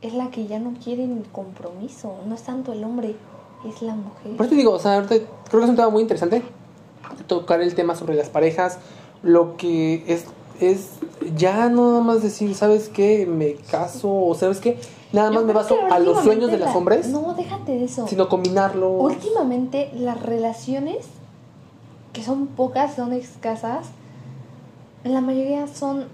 es 0.00 0.14
la 0.14 0.30
que 0.30 0.46
ya 0.46 0.58
no 0.58 0.72
quiere 0.82 1.06
ni 1.06 1.22
compromiso, 1.24 2.14
no 2.26 2.34
es 2.34 2.42
tanto 2.42 2.72
el 2.72 2.82
hombre, 2.84 3.16
es 3.68 3.82
la 3.82 3.94
mujer. 3.94 4.36
Por 4.36 4.46
eso 4.46 4.50
te 4.50 4.56
digo, 4.56 4.72
o 4.72 4.78
sea, 4.78 5.04
creo 5.06 5.26
que 5.50 5.58
es 5.64 5.68
un 5.70 5.76
tema 5.76 5.90
muy 5.90 6.00
interesante 6.02 6.42
tocar 7.26 7.60
el 7.60 7.74
tema 7.74 7.94
sobre 7.94 8.14
las 8.14 8.28
parejas, 8.28 8.78
lo 9.24 9.56
que 9.56 10.04
es 10.06 10.26
es 10.60 10.90
ya 11.34 11.68
no 11.68 11.90
nada 11.90 12.00
más 12.04 12.22
decir, 12.22 12.54
¿sabes 12.54 12.88
qué? 12.88 13.26
Me 13.26 13.54
caso 13.54 14.08
o 14.12 14.34
¿sabes 14.36 14.60
qué? 14.60 14.78
Nada 15.12 15.32
más 15.32 15.42
me 15.44 15.52
baso 15.52 15.76
a 15.90 15.98
los 15.98 16.22
sueños 16.22 16.48
de 16.50 16.58
los 16.58 16.68
la- 16.68 16.76
hombres, 16.76 17.08
No, 17.08 17.34
déjate 17.34 17.72
de 17.72 17.84
eso. 17.84 18.06
sino 18.06 18.28
combinarlo. 18.28 18.90
Últimamente 18.92 19.90
las 19.94 20.20
relaciones, 20.22 21.06
que 22.12 22.22
son 22.22 22.46
pocas, 22.46 22.94
son 22.94 23.12
escasas, 23.12 23.86
la 25.02 25.20
mayoría 25.20 25.66
son 25.66 26.04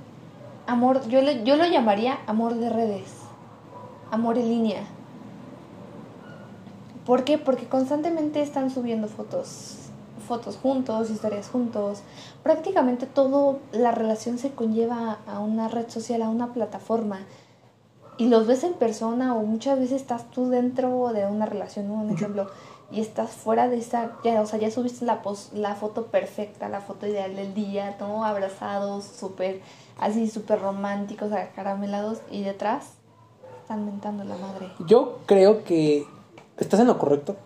amor, 0.66 1.06
yo, 1.08 1.20
le- 1.20 1.44
yo 1.44 1.56
lo 1.56 1.66
llamaría 1.66 2.18
amor 2.26 2.54
de 2.54 2.70
redes, 2.70 3.08
amor 4.10 4.38
en 4.38 4.48
línea. 4.48 4.82
¿Por 7.06 7.24
qué? 7.24 7.38
Porque 7.38 7.66
constantemente 7.66 8.40
están 8.42 8.70
subiendo 8.70 9.08
fotos, 9.08 9.76
fotos 10.30 10.56
juntos, 10.62 11.10
historias 11.10 11.48
juntos. 11.48 12.02
Prácticamente 12.44 13.06
todo 13.06 13.58
la 13.72 13.90
relación 13.90 14.38
se 14.38 14.52
conlleva 14.52 15.18
a 15.26 15.40
una 15.40 15.66
red 15.66 15.88
social, 15.90 16.22
a 16.22 16.28
una 16.28 16.52
plataforma. 16.52 17.18
Y 18.16 18.28
los 18.28 18.46
ves 18.46 18.62
en 18.62 18.74
persona 18.74 19.34
o 19.34 19.42
muchas 19.42 19.76
veces 19.80 20.00
estás 20.02 20.30
tú 20.30 20.48
dentro 20.48 21.08
de 21.12 21.26
una 21.26 21.46
relación, 21.46 21.88
¿no? 21.88 21.94
un 21.94 22.10
ejemplo, 22.10 22.46
y 22.92 23.00
estás 23.00 23.30
fuera 23.30 23.66
de 23.68 23.78
esa, 23.78 24.12
ya, 24.22 24.40
o 24.40 24.46
sea, 24.46 24.58
ya 24.60 24.70
subiste 24.70 25.04
la, 25.04 25.20
pos- 25.22 25.50
la 25.52 25.74
foto 25.74 26.06
perfecta, 26.06 26.68
la 26.68 26.80
foto 26.80 27.06
ideal 27.08 27.34
del 27.34 27.54
día, 27.54 27.96
¿no? 27.98 28.24
Abrazados, 28.24 29.04
súper, 29.04 29.60
así 29.98 30.28
súper 30.28 30.60
románticos, 30.60 31.32
acaramelados, 31.32 32.18
y 32.30 32.42
detrás 32.42 32.84
están 33.62 33.84
mentando 33.84 34.22
la 34.24 34.36
madre. 34.36 34.70
Yo 34.86 35.18
creo 35.26 35.64
que 35.64 36.06
estás 36.58 36.78
en 36.80 36.86
lo 36.88 36.98
correcto. 36.98 37.36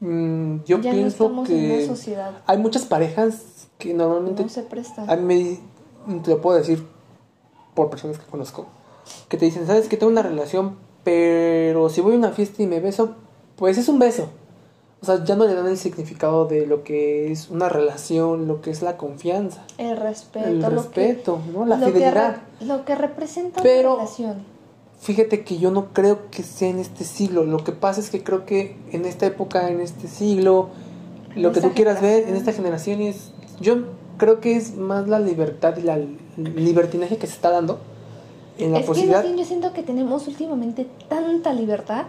Mm, 0.00 0.64
yo 0.64 0.80
ya 0.80 0.90
pienso 0.90 1.30
que 1.46 1.88
hay 2.46 2.58
muchas 2.58 2.84
parejas 2.84 3.68
que 3.78 3.94
normalmente 3.94 4.42
no 4.42 4.48
se 4.48 4.62
prestan. 4.62 5.08
a 5.08 5.16
mí 5.16 5.58
me- 6.06 6.20
te 6.20 6.30
lo 6.30 6.40
puedo 6.40 6.58
decir 6.58 6.84
por 7.74 7.90
personas 7.90 8.18
que 8.18 8.26
conozco 8.26 8.66
que 9.28 9.36
te 9.36 9.44
dicen, 9.46 9.66
"¿Sabes 9.66 9.88
que 9.88 9.96
tengo 9.96 10.10
una 10.12 10.22
relación, 10.22 10.76
pero 11.04 11.88
si 11.88 12.00
voy 12.00 12.14
a 12.14 12.18
una 12.18 12.30
fiesta 12.32 12.62
y 12.62 12.66
me 12.66 12.80
beso, 12.80 13.14
pues 13.56 13.78
es 13.78 13.88
un 13.88 13.98
beso." 13.98 14.28
O 15.02 15.06
sea, 15.06 15.22
ya 15.22 15.36
no 15.36 15.44
le 15.46 15.54
dan 15.54 15.66
el 15.66 15.76
significado 15.76 16.46
de 16.46 16.66
lo 16.66 16.82
que 16.82 17.30
es 17.30 17.50
una 17.50 17.68
relación, 17.68 18.48
lo 18.48 18.62
que 18.62 18.70
es 18.70 18.80
la 18.80 18.96
confianza, 18.96 19.62
El 19.76 19.98
respeto, 19.98 20.46
el 20.48 20.60
que- 20.60 20.68
respeto, 20.70 21.38
¿no? 21.52 21.66
La 21.66 21.76
lo 21.76 21.86
que 21.86 21.92
fidelidad. 21.92 22.38
re- 22.60 22.66
lo 22.66 22.84
que 22.86 22.94
representa 22.94 23.62
Pero- 23.62 23.94
una 23.94 24.04
relación. 24.04 24.53
Fíjate 25.04 25.44
que 25.44 25.58
yo 25.58 25.70
no 25.70 25.92
creo 25.92 26.30
que 26.30 26.42
sea 26.42 26.70
en 26.70 26.78
este 26.78 27.04
siglo. 27.04 27.44
Lo 27.44 27.62
que 27.62 27.72
pasa 27.72 28.00
es 28.00 28.08
que 28.08 28.24
creo 28.24 28.46
que 28.46 28.74
en 28.90 29.04
esta 29.04 29.26
época, 29.26 29.68
en 29.68 29.82
este 29.82 30.08
siglo, 30.08 30.70
lo 31.36 31.52
que 31.52 31.60
tú 31.60 31.72
quieras 31.74 32.00
ver, 32.00 32.26
en 32.26 32.36
esta 32.36 32.54
generación 32.54 33.02
es... 33.02 33.30
Yo 33.60 33.84
creo 34.16 34.40
que 34.40 34.56
es 34.56 34.76
más 34.76 35.06
la 35.06 35.20
libertad 35.20 35.76
y 35.76 35.82
la 35.82 35.98
libertinaje 36.38 37.18
que 37.18 37.26
se 37.26 37.34
está 37.34 37.50
dando 37.50 37.80
en 38.56 38.72
la 38.72 38.78
es 38.78 38.86
posibilidad... 38.86 39.22
que 39.22 39.36
yo 39.36 39.44
siento 39.44 39.74
que 39.74 39.82
tenemos 39.82 40.26
últimamente 40.26 40.88
tanta 41.10 41.52
libertad 41.52 42.06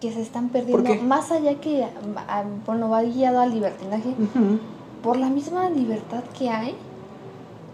que 0.00 0.12
se 0.12 0.22
están 0.22 0.50
perdiendo. 0.50 1.02
Más 1.02 1.32
allá 1.32 1.56
que, 1.56 1.84
ah, 2.28 2.44
bueno, 2.64 2.90
va 2.90 3.02
guiado 3.02 3.40
al 3.40 3.50
libertinaje, 3.52 4.14
por 5.02 5.16
la 5.16 5.28
misma 5.28 5.68
libertad 5.68 6.22
que 6.38 6.48
hay, 6.48 6.76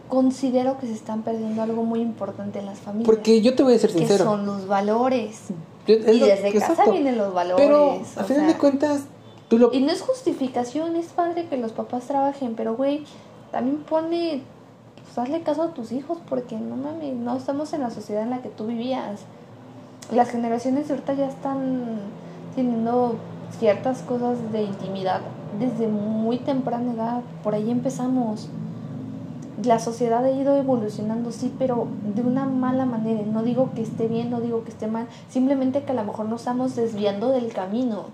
considero 0.09 0.79
que 0.79 0.87
se 0.87 0.93
están 0.93 1.23
perdiendo 1.23 1.63
algo 1.63 1.83
muy 1.85 2.01
importante 2.01 2.59
en 2.59 2.67
las 2.67 2.79
familias. 2.79 3.07
Porque 3.07 3.41
yo 3.43 3.55
te 3.55 3.63
voy 3.63 3.75
a 3.75 3.79
ser 3.79 3.93
que 3.93 3.99
sincero. 3.99 4.25
son 4.25 4.47
los 4.47 4.67
valores. 4.67 5.41
Yo- 5.87 5.95
Y 5.97 6.19
lo- 6.19 6.27
desde 6.27 6.53
casa 6.53 6.73
exacto. 6.73 6.93
vienen 6.93 7.17
los 7.19 7.33
valores. 7.33 7.65
Pero 7.67 7.93
a 8.17 8.25
final 8.25 8.27
sea, 8.27 8.47
de 8.47 8.55
cuentas, 8.59 9.05
tú 9.49 9.59
lo... 9.59 9.73
Y 9.73 9.81
no 9.81 9.91
es 9.93 10.01
justificación, 10.03 10.97
es 10.97 11.07
padre 11.07 11.47
que 11.47 11.57
los 11.57 11.73
papás 11.73 12.05
trabajen, 12.07 12.55
pero 12.57 12.77
güey, 12.77 13.05
también 13.53 13.79
pone, 13.89 14.43
pues 15.05 15.19
hazle 15.19 15.43
caso 15.43 15.63
a 15.63 15.75
tus 15.75 15.93
hijos 15.93 16.19
porque 16.29 16.57
no 16.57 16.77
mames, 16.77 17.15
no 17.15 17.37
estamos 17.37 17.73
en 17.73 17.81
la 17.83 17.91
sociedad 17.91 18.23
en 18.23 18.31
la 18.31 18.43
que 18.43 18.49
tú 18.49 18.67
vivías. 18.67 19.21
Las 20.13 20.31
generaciones 20.31 20.89
de 20.89 20.95
ahorita 20.95 21.15
ya 21.15 21.27
están 21.29 21.99
teniendo 22.55 23.17
ciertas 23.59 24.03
cosas 24.03 24.39
de 24.53 24.63
intimidad 24.63 25.21
desde 25.61 25.87
muy 25.89 26.39
temprana 26.39 26.93
edad, 26.93 27.21
por 27.43 27.55
ahí 27.55 27.71
empezamos. 27.71 28.49
La 29.65 29.79
sociedad 29.79 30.25
ha 30.25 30.31
ido 30.31 30.57
evolucionando, 30.57 31.33
sí, 31.33 31.53
pero 31.59 31.89
de 32.15 32.23
una 32.23 32.45
mala 32.45 32.85
manera. 32.85 33.23
No 33.25 33.43
digo 33.43 33.71
que 33.75 33.83
esté 33.83 34.07
bien, 34.07 34.31
no 34.31 34.41
digo 34.41 34.65
que 34.65 34.71
esté 34.71 34.87
mal, 34.87 35.09
simplemente 35.31 35.83
que 35.83 35.93
a 35.93 35.95
lo 35.95 36.05
mejor 36.05 36.27
nos 36.27 36.43
estamos 36.43 36.77
desviando 36.77 37.31
del 37.31 37.53
camino. 37.53 38.05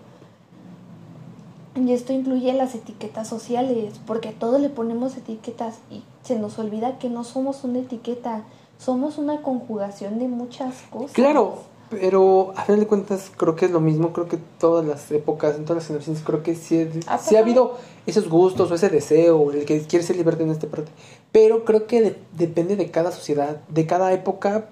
Y 1.74 1.92
esto 1.92 2.12
incluye 2.12 2.52
las 2.52 2.74
etiquetas 2.74 3.28
sociales, 3.28 3.94
porque 4.06 4.28
a 4.28 4.32
todo 4.32 4.58
le 4.58 4.68
ponemos 4.68 5.16
etiquetas 5.16 5.78
y 5.90 6.02
se 6.22 6.38
nos 6.38 6.58
olvida 6.58 6.98
que 6.98 7.08
no 7.08 7.24
somos 7.24 7.64
una 7.64 7.78
etiqueta, 7.78 8.42
somos 8.78 9.16
una 9.16 9.40
conjugación 9.40 10.18
de 10.18 10.28
muchas 10.28 10.82
cosas. 10.90 11.12
Claro, 11.12 11.54
pero 11.88 12.52
a 12.56 12.64
final 12.64 12.80
de 12.80 12.86
cuentas 12.86 13.30
creo 13.36 13.56
que 13.56 13.66
es 13.66 13.70
lo 13.70 13.80
mismo, 13.80 14.12
creo 14.12 14.28
que 14.28 14.38
todas 14.58 14.84
las 14.84 15.10
épocas, 15.12 15.56
en 15.56 15.64
todas 15.64 15.82
las 15.82 15.86
generaciones, 15.86 16.22
creo 16.22 16.42
que 16.42 16.54
sí, 16.54 16.88
¿A 17.06 17.18
sí 17.18 17.36
ha 17.36 17.40
habido 17.40 17.76
esos 18.06 18.28
gustos 18.28 18.70
o 18.70 18.74
ese 18.74 18.88
deseo, 18.88 19.50
el 19.52 19.64
que 19.64 19.80
quiere 19.82 20.04
ser 20.04 20.16
libertad 20.16 20.42
en 20.42 20.52
esta 20.52 20.66
parte, 20.66 20.90
pero 21.32 21.64
creo 21.64 21.86
que 21.86 22.00
de- 22.02 22.16
depende 22.32 22.76
de 22.76 22.90
cada 22.90 23.10
sociedad, 23.10 23.56
de 23.68 23.86
cada 23.86 24.12
época, 24.12 24.66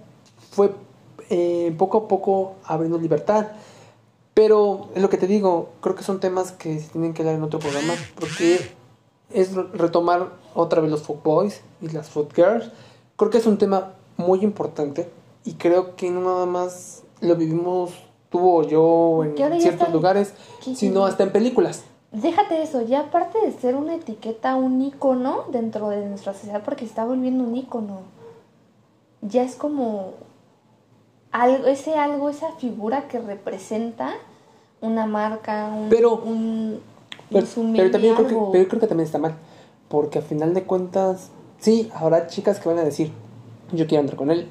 fue 0.50 0.70
eh, 1.30 1.74
poco 1.78 1.98
a 1.98 2.08
poco 2.08 2.54
abriendo 2.64 2.98
libertad. 2.98 3.48
Pero 4.34 4.88
es 4.94 5.02
lo 5.02 5.10
que 5.10 5.16
te 5.16 5.26
digo, 5.26 5.70
creo 5.80 5.94
que 5.94 6.02
son 6.04 6.20
temas 6.20 6.52
que 6.52 6.78
se 6.80 6.88
tienen 6.90 7.14
que 7.14 7.24
dar 7.24 7.34
en 7.34 7.42
otro 7.42 7.58
programa, 7.58 7.94
porque 8.18 8.60
es 9.32 9.54
re- 9.54 9.66
retomar 9.74 10.28
otra 10.54 10.80
vez 10.80 10.90
los 10.90 11.02
folk 11.02 11.22
boys 11.22 11.60
y 11.82 11.88
las 11.88 12.08
folk 12.08 12.34
girls. 12.34 12.70
Creo 13.16 13.30
que 13.30 13.38
es 13.38 13.46
un 13.46 13.58
tema 13.58 13.92
muy 14.16 14.42
importante 14.42 15.08
y 15.44 15.54
creo 15.54 15.96
que 15.96 16.10
no 16.10 16.20
nada 16.20 16.46
más 16.46 17.02
lo 17.20 17.36
vivimos 17.36 17.90
tú 18.30 18.40
o 18.48 18.62
yo 18.62 19.24
en 19.24 19.34
ciertos 19.60 19.88
lugares, 19.92 20.32
sino 20.76 21.04
hasta 21.06 21.22
en 21.24 21.32
películas. 21.32 21.82
Déjate 22.12 22.60
eso, 22.62 22.82
ya 22.82 23.00
aparte 23.00 23.38
de 23.40 23.52
ser 23.52 23.76
una 23.76 23.94
etiqueta, 23.94 24.56
un 24.56 24.82
icono 24.82 25.44
dentro 25.52 25.90
de 25.90 26.04
nuestra 26.06 26.32
sociedad, 26.34 26.62
porque 26.64 26.80
se 26.84 26.90
está 26.90 27.04
volviendo 27.04 27.44
un 27.44 27.56
icono, 27.56 28.00
ya 29.22 29.44
es 29.44 29.54
como 29.54 30.14
algo, 31.30 31.66
ese 31.68 31.94
algo, 31.94 32.28
esa 32.28 32.50
figura 32.56 33.06
que 33.06 33.20
representa 33.20 34.14
una 34.80 35.06
marca, 35.06 35.70
un, 35.72 35.88
Pero- 35.88 36.16
un, 36.16 36.80
Pero, 37.30 37.46
un 37.56 37.72
pero 37.74 37.90
también 37.92 38.14
creo 38.16 38.26
que, 38.26 38.34
pero 38.34 38.62
yo 38.64 38.68
creo 38.68 38.80
que 38.80 38.86
también 38.88 39.06
está 39.06 39.18
mal. 39.18 39.34
Porque 39.88 40.18
a 40.18 40.22
final 40.22 40.52
de 40.52 40.64
cuentas, 40.64 41.30
sí, 41.60 41.90
habrá 41.94 42.26
chicas 42.26 42.58
que 42.58 42.68
van 42.68 42.78
a 42.78 42.84
decir, 42.84 43.12
yo 43.72 43.86
quiero 43.86 44.00
andar 44.00 44.16
con 44.16 44.32
él. 44.32 44.48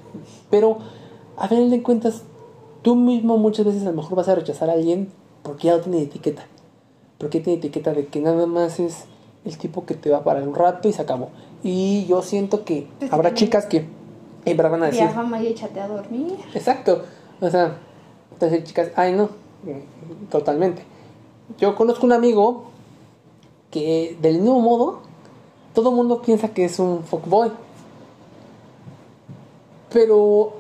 Pero 0.50 0.78
a 1.36 1.48
final 1.50 1.70
de 1.70 1.84
cuentas, 1.84 2.24
tú 2.84 2.96
mismo 2.96 3.38
muchas 3.38 3.66
veces 3.66 3.82
a 3.84 3.90
lo 3.90 3.98
mejor 3.98 4.16
vas 4.16 4.30
a 4.30 4.36
rechazar 4.36 4.70
a 4.70 4.74
alguien 4.74 5.12
porque 5.44 5.68
ya 5.68 5.76
no 5.76 5.82
tiene 5.82 6.02
etiqueta. 6.04 6.46
Porque 7.20 7.40
tiene 7.40 7.60
etiqueta 7.60 7.94
de 7.94 8.08
que 8.08 8.20
nada 8.20 8.48
más 8.48 8.80
es 8.80 9.06
el 9.46 9.58
tipo 9.58 9.86
que 9.86 9.94
te 9.94 10.10
va 10.10 10.24
para 10.24 10.42
un 10.42 10.56
rato 10.56 10.90
y 10.90 10.94
se 10.94 11.04
acabó. 11.04 11.30
Y 11.62 12.06
yo 12.08 12.24
siento 12.24 12.66
que 12.66 12.88
Pues 12.98 13.14
habrá 13.14 13.36
chicas 13.36 13.68
que 13.68 13.86
en 14.46 14.58
verdad 14.58 14.72
van 14.72 14.84
a 14.84 14.86
decir, 14.88 15.02
Diáfama 15.02 15.42
y 15.44 15.48
échate 15.48 15.80
a 15.80 15.88
dormir. 15.88 16.38
Exacto. 16.54 17.04
O 17.40 17.50
sea, 17.50 17.78
entonces 18.32 18.64
chicas, 18.64 18.90
ay 18.96 19.14
no, 19.14 19.30
totalmente. 20.30 20.84
Yo 21.60 21.76
conozco 21.76 22.06
un 22.06 22.14
amigo 22.14 22.66
que 23.72 24.18
del 24.22 24.40
mismo 24.40 24.60
modo, 24.60 25.02
todo 25.74 25.90
el 25.90 25.96
mundo 25.96 26.22
piensa 26.22 26.50
que 26.50 26.66
es 26.66 26.80
un 26.80 27.04
fuckboy. 27.04 27.52
Pero, 29.92 30.54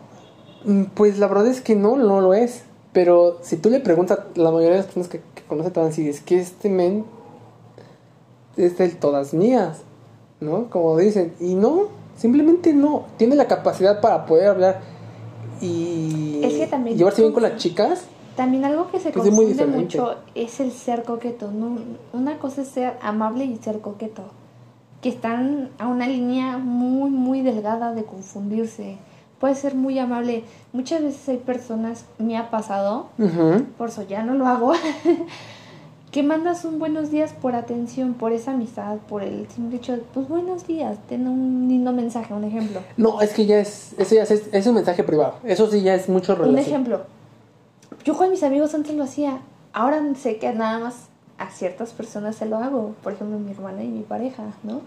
mm, 0.66 0.84
pues 0.96 1.20
la 1.20 1.28
verdad 1.28 1.48
es 1.48 1.62
que 1.62 1.75
no, 1.75 1.96
no 1.96 2.22
lo 2.22 2.34
es. 2.34 2.63
Pero 2.92 3.38
si 3.42 3.58
tú 3.58 3.70
le 3.70 3.80
preguntas, 3.80 4.20
la 4.36 4.51
mayoría 4.51 4.72
de 4.72 4.78
las 4.78 4.86
personas 4.88 5.08
que, 5.10 5.22
van 5.58 5.86
a 5.86 5.86
decir, 5.86 6.08
es 6.10 6.22
que 6.22 6.39
este 6.39 6.70
men 6.70 7.06
es 8.58 8.77
del 8.77 8.98
todas 8.98 9.34
mías, 9.34 9.82
¿no? 10.39 10.70
Como 10.70 10.98
dicen. 10.98 11.34
Y 11.39 11.56
no, 11.56 11.88
simplemente 12.18 12.74
no. 12.74 13.06
Tiene 13.18 13.36
la 13.36 13.48
capacidad 13.48 14.01
para 14.01 14.25
poder 14.25 14.48
hablar 14.50 14.82
y 15.62 16.41
Es 16.44 16.53
que 16.53 16.68
también- 16.68 16.98
llevarse 16.98 17.22
bien 17.22 17.34
con 17.34 17.44
las 17.44 17.58
chicas. 17.58 18.06
También 18.36 18.63
algo 18.63 18.89
que 18.89 19.00
se 19.00 19.12
confunde 19.12 19.65
mucho 19.65 20.15
es 20.34 20.60
el 20.62 20.72
ser 20.72 21.03
coqueto. 21.03 21.51
¿no? 21.51 21.77
Una 22.13 22.39
cosa 22.39 22.62
es 22.62 22.70
ser 22.70 22.94
amable 23.01 23.44
y 23.46 23.58
ser 23.58 23.82
coqueto. 23.82 24.24
Que 25.01 25.10
están 25.10 25.70
a 25.77 25.88
una 25.88 26.08
línea 26.08 26.58
muy, 26.58 27.10
muy 27.10 27.41
delgada 27.41 27.94
de 27.94 28.03
confundirse. 28.03 28.98
Puede 29.39 29.55
ser 29.55 29.75
muy 29.75 29.98
amable. 30.00 30.43
Muchas 30.74 31.01
veces 31.01 31.27
hay 31.29 31.38
personas, 31.38 32.05
me 32.17 32.38
ha 32.38 32.50
pasado, 32.50 33.08
por 33.77 33.89
eso 33.89 34.03
ya 34.08 34.22
no 34.24 34.34
lo 34.34 34.46
hago, 34.48 34.74
que 36.12 36.24
mandas 36.24 36.65
un 36.65 36.79
buenos 36.79 37.12
días 37.12 37.34
por 37.34 37.55
atención, 37.55 38.15
por 38.15 38.31
esa 38.34 38.51
amistad, 38.51 38.98
por 39.08 39.24
el 39.24 39.48
simple 39.50 39.77
hecho 39.77 39.93
de, 39.93 40.00
pues 40.13 40.27
buenos 40.27 40.65
días, 40.67 40.98
ten 41.08 41.27
un 41.27 41.67
lindo 41.69 41.93
mensaje, 41.93 42.34
un 42.34 42.43
ejemplo. 42.43 42.81
No, 42.98 43.22
es 43.22 43.31
que 43.34 43.46
ya 43.46 43.60
es, 43.60 43.93
eso 43.98 44.15
ya 44.15 44.24
es, 44.24 44.31
es 44.51 44.67
un 44.67 44.75
mensaje 44.75 45.03
privado. 45.03 45.36
Eso 45.43 45.69
sí 45.69 45.81
ya 45.81 45.96
es 45.96 46.10
mucho 46.10 46.34
Un 46.34 46.39
relación. 46.39 46.65
ejemplo. 46.65 47.01
Yo 48.03 48.17
con 48.17 48.29
mis 48.31 48.43
amigos 48.43 48.74
antes 48.74 48.96
lo 48.96 49.03
hacía. 49.03 49.39
Ahora 49.72 50.01
sé 50.15 50.38
que 50.38 50.51
nada 50.53 50.79
más 50.79 50.96
a 51.38 51.50
ciertas 51.51 51.91
personas 51.91 52.36
se 52.36 52.46
lo 52.46 52.58
hago. 52.58 52.96
Por 53.03 53.13
ejemplo, 53.13 53.38
mi 53.38 53.51
hermana 53.51 53.84
y 53.84 53.88
mi 53.88 54.01
pareja, 54.01 54.43
¿no? 54.63 54.81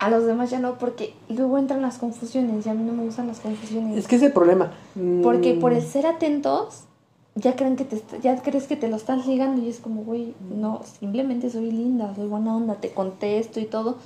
A 0.00 0.10
los 0.10 0.24
demás 0.24 0.50
ya 0.50 0.58
no, 0.58 0.78
porque 0.78 1.14
luego 1.28 1.58
entran 1.58 1.82
las 1.82 1.98
confusiones. 1.98 2.66
Y 2.66 2.68
a 2.68 2.74
mí 2.74 2.82
no 2.82 2.92
me 2.92 3.04
gustan 3.04 3.28
las 3.28 3.38
confusiones. 3.38 3.96
Es 3.96 4.08
que 4.08 4.16
es 4.16 4.22
el 4.22 4.32
problema. 4.32 4.72
Porque 5.22 5.54
Mm, 5.54 5.60
por 5.60 5.72
el 5.72 5.82
ser 5.82 6.06
atentos, 6.06 6.84
ya 7.36 7.54
creen 7.54 7.76
que 7.76 7.84
te 7.84 8.02
ya 8.20 8.42
crees 8.42 8.66
que 8.66 8.76
te 8.76 8.88
lo 8.88 8.96
estás 8.96 9.26
ligando 9.26 9.62
y 9.62 9.68
es 9.68 9.78
como, 9.78 10.02
güey, 10.02 10.34
no, 10.50 10.80
simplemente 10.98 11.48
soy 11.50 11.70
linda, 11.70 12.12
soy 12.16 12.26
buena 12.26 12.56
onda, 12.56 12.74
te 12.74 12.90
contesto 12.92 13.60
y 13.60 13.66
todo 13.66 13.98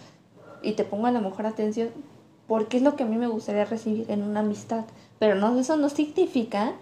y 0.63 0.73
te 0.73 0.85
pongo 0.85 1.07
a 1.07 1.11
la 1.11 1.21
mejor 1.21 1.47
atención 1.47 1.89
porque 2.47 2.77
es 2.77 2.83
lo 2.83 2.97
que 2.97 3.05
a 3.05 3.07
mí 3.07 3.17
me 3.17 3.27
gustaría 3.27 3.65
recibir 3.65 4.11
en 4.11 4.23
una 4.23 4.41
amistad, 4.41 4.85
pero 5.19 5.35
no 5.35 5.59
eso 5.59 5.77
no 5.77 5.89
significa 5.89 6.73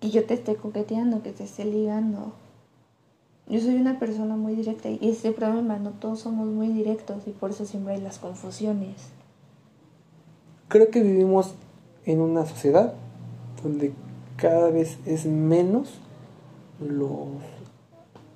que 0.00 0.10
yo 0.10 0.24
te 0.24 0.34
esté 0.34 0.56
coqueteando, 0.56 1.22
que 1.22 1.32
te 1.32 1.44
esté 1.44 1.64
ligando. 1.64 2.32
Yo 3.48 3.60
soy 3.60 3.76
una 3.76 3.98
persona 3.98 4.36
muy 4.36 4.56
directa 4.56 4.88
y 4.90 4.98
ese 5.02 5.30
problema, 5.30 5.78
no 5.78 5.90
todos 5.90 6.20
somos 6.20 6.48
muy 6.48 6.68
directos 6.68 7.26
y 7.26 7.30
por 7.30 7.50
eso 7.50 7.64
siempre 7.64 7.94
hay 7.94 8.00
las 8.00 8.18
confusiones. 8.18 8.96
Creo 10.68 10.90
que 10.90 11.00
vivimos 11.02 11.54
en 12.04 12.20
una 12.20 12.44
sociedad 12.44 12.94
donde 13.62 13.92
cada 14.36 14.70
vez 14.70 14.98
es 15.06 15.26
menos 15.26 15.94
los, 16.80 17.28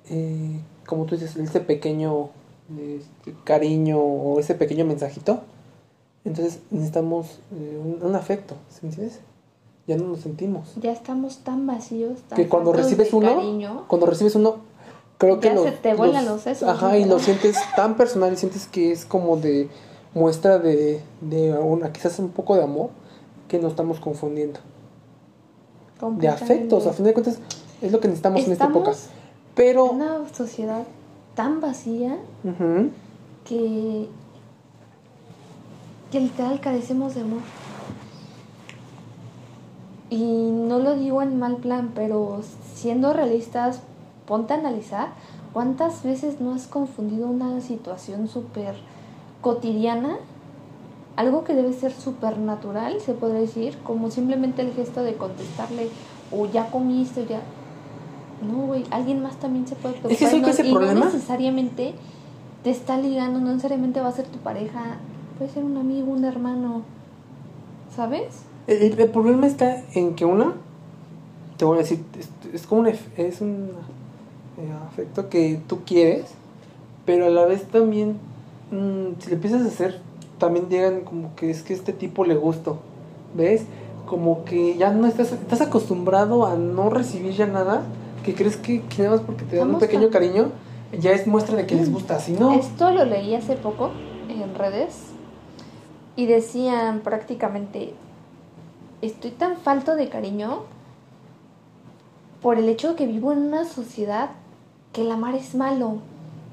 eh, 0.09 0.59
como 0.85 1.05
tú 1.05 1.15
dices, 1.15 1.35
ese 1.35 1.59
pequeño 1.59 2.29
este, 2.79 3.35
cariño 3.43 3.99
o 3.99 4.39
ese 4.39 4.55
pequeño 4.55 4.85
mensajito. 4.85 5.41
Entonces 6.23 6.61
necesitamos 6.69 7.39
eh, 7.53 7.79
un, 7.83 8.01
un 8.01 8.15
afecto, 8.15 8.55
¿sí 8.69 8.85
entiendes? 8.85 9.19
Ya 9.87 9.97
no 9.97 10.07
nos 10.07 10.19
sentimos. 10.19 10.75
Ya 10.79 10.91
estamos 10.91 11.39
tan 11.39 11.65
vacíos, 11.65 12.21
tan 12.29 12.37
que 12.37 12.47
cuando 12.47 12.71
recibes 12.71 13.11
uno, 13.13 13.35
cariño. 13.35 13.85
cuando 13.87 14.05
recibes 14.05 14.35
uno, 14.35 14.57
creo 15.21 15.39
que 15.39 15.53
lo- 15.53 15.63
se 15.63 15.71
te 15.71 15.93
vuelan 15.93 16.25
los 16.25 16.41
sesos, 16.41 16.67
Ajá, 16.67 16.97
y 16.97 17.05
lo 17.05 17.19
sientes 17.19 17.55
tan 17.75 17.95
personal 17.95 18.33
y 18.33 18.37
sientes 18.37 18.67
que 18.67 18.91
es 18.91 19.05
como 19.05 19.37
de 19.37 19.69
muestra 20.15 20.57
de, 20.57 20.99
de 21.21 21.53
una, 21.53 21.93
quizás 21.93 22.17
un 22.19 22.29
poco 22.29 22.55
de 22.55 22.63
amor 22.63 22.89
que 23.47 23.59
nos 23.59 23.71
estamos 23.71 23.99
confundiendo. 23.99 24.59
De 26.17 26.27
afectos, 26.27 26.87
a 26.87 26.93
fin 26.93 27.05
de 27.05 27.13
cuentas, 27.13 27.37
es 27.81 27.91
lo 27.91 27.99
que 27.99 28.07
necesitamos 28.07 28.43
en 28.45 28.51
esta 28.51 28.65
época. 28.65 28.93
Pero, 29.53 29.89
en 29.91 29.95
una 29.97 30.27
sociedad 30.33 30.83
tan 31.35 31.61
vacía 31.61 32.17
ujú, 32.43 32.89
que, 33.45 34.07
que 36.11 36.19
literal 36.19 36.59
carecemos 36.59 37.13
de 37.13 37.21
amor. 37.21 37.41
Y 40.09 40.49
no 40.51 40.79
lo 40.79 40.95
digo 40.95 41.21
en 41.21 41.37
mal 41.39 41.57
plan, 41.57 41.91
pero 41.95 42.41
siendo 42.75 43.13
realistas, 43.13 43.81
ponte 44.31 44.53
a 44.53 44.57
analizar 44.57 45.09
cuántas 45.51 46.03
veces 46.03 46.39
no 46.39 46.53
has 46.53 46.65
confundido 46.67 47.27
una 47.27 47.59
situación 47.59 48.29
súper 48.29 48.75
cotidiana, 49.41 50.15
algo 51.17 51.43
que 51.43 51.53
debe 51.53 51.73
ser 51.73 51.91
súper 51.91 52.37
natural, 52.37 53.01
se 53.01 53.11
podría 53.13 53.41
decir, 53.41 53.77
como 53.83 54.09
simplemente 54.09 54.61
el 54.61 54.71
gesto 54.71 55.03
de 55.03 55.15
contestarle, 55.15 55.89
o 56.31 56.45
ya 56.45 56.71
comiste, 56.71 57.23
o 57.23 57.25
ya... 57.25 57.41
No, 58.47 58.67
güey, 58.67 58.85
alguien 58.89 59.21
más 59.21 59.35
también 59.35 59.67
se 59.67 59.75
puede 59.75 59.95
preocupar. 59.95 60.13
Es 60.13 60.19
que 60.19 60.25
¿sabes 60.27 60.37
y 60.37 60.39
no, 60.39 60.43
cuál 60.45 60.53
es 60.53 60.59
el 60.61 60.67
y 60.67 60.73
no 60.73 60.79
problema? 60.79 61.05
necesariamente 61.07 61.93
te 62.63 62.69
está 62.69 62.97
ligando, 62.97 63.39
no 63.41 63.47
necesariamente 63.49 63.99
va 63.99 64.07
a 64.07 64.13
ser 64.13 64.27
tu 64.27 64.37
pareja, 64.39 64.95
puede 65.37 65.51
ser 65.51 65.65
un 65.65 65.75
amigo, 65.75 66.09
un 66.09 66.23
hermano, 66.23 66.83
¿sabes? 67.93 68.43
el, 68.67 68.97
el 68.97 69.09
problema 69.09 69.45
está 69.45 69.83
en 69.93 70.15
que 70.15 70.23
una, 70.23 70.53
te 71.57 71.65
voy 71.65 71.75
a 71.79 71.81
decir, 71.81 71.99
es, 72.17 72.29
es 72.53 72.65
como 72.65 72.81
un, 72.81 72.87
ef- 72.87 73.11
es 73.17 73.41
un 73.41 73.71
eh, 74.61 74.73
afecto 74.87 75.29
que 75.29 75.59
tú 75.67 75.79
quieres, 75.85 76.25
pero 77.05 77.27
a 77.27 77.29
la 77.29 77.45
vez 77.45 77.65
también, 77.65 78.17
mm, 78.71 79.19
si 79.19 79.29
le 79.29 79.35
empiezas 79.35 79.63
a 79.63 79.67
hacer, 79.67 79.99
también 80.37 80.69
llegan 80.69 81.01
como 81.01 81.35
que 81.35 81.49
es 81.49 81.61
que 81.61 81.73
este 81.73 81.93
tipo 81.93 82.25
le 82.25 82.35
gustó, 82.35 82.79
¿ves? 83.35 83.63
Como 84.05 84.43
que 84.45 84.77
ya 84.77 84.91
no 84.91 85.07
estás, 85.07 85.31
estás 85.31 85.61
acostumbrado 85.61 86.45
a 86.45 86.55
no 86.55 86.89
recibir 86.89 87.33
ya 87.33 87.47
nada, 87.47 87.83
que 88.23 88.33
crees 88.33 88.57
que, 88.57 88.81
que 88.81 89.03
nada 89.03 89.17
más 89.17 89.25
porque 89.25 89.45
te 89.45 89.55
dan 89.55 89.69
un 89.69 89.79
pequeño 89.79 90.09
cariño, 90.09 90.49
ya 90.99 91.11
es 91.11 91.27
muestra 91.27 91.55
de 91.55 91.65
que 91.65 91.75
les 91.75 91.91
gusta, 91.91 92.19
si 92.19 92.33
no... 92.33 92.53
Esto 92.53 92.91
lo 92.91 93.05
leí 93.05 93.35
hace 93.35 93.55
poco 93.55 93.91
en 94.29 94.55
redes 94.55 95.11
y 96.15 96.25
decían 96.25 97.01
prácticamente, 97.01 97.93
estoy 99.01 99.31
tan 99.31 99.57
falto 99.57 99.95
de 99.95 100.09
cariño 100.09 100.63
por 102.41 102.57
el 102.57 102.67
hecho 102.69 102.89
de 102.89 102.95
que 102.95 103.05
vivo 103.05 103.31
en 103.31 103.39
una 103.39 103.65
sociedad 103.65 104.31
que 104.93 105.01
el 105.01 105.11
amar 105.11 105.35
es 105.35 105.55
malo, 105.55 105.97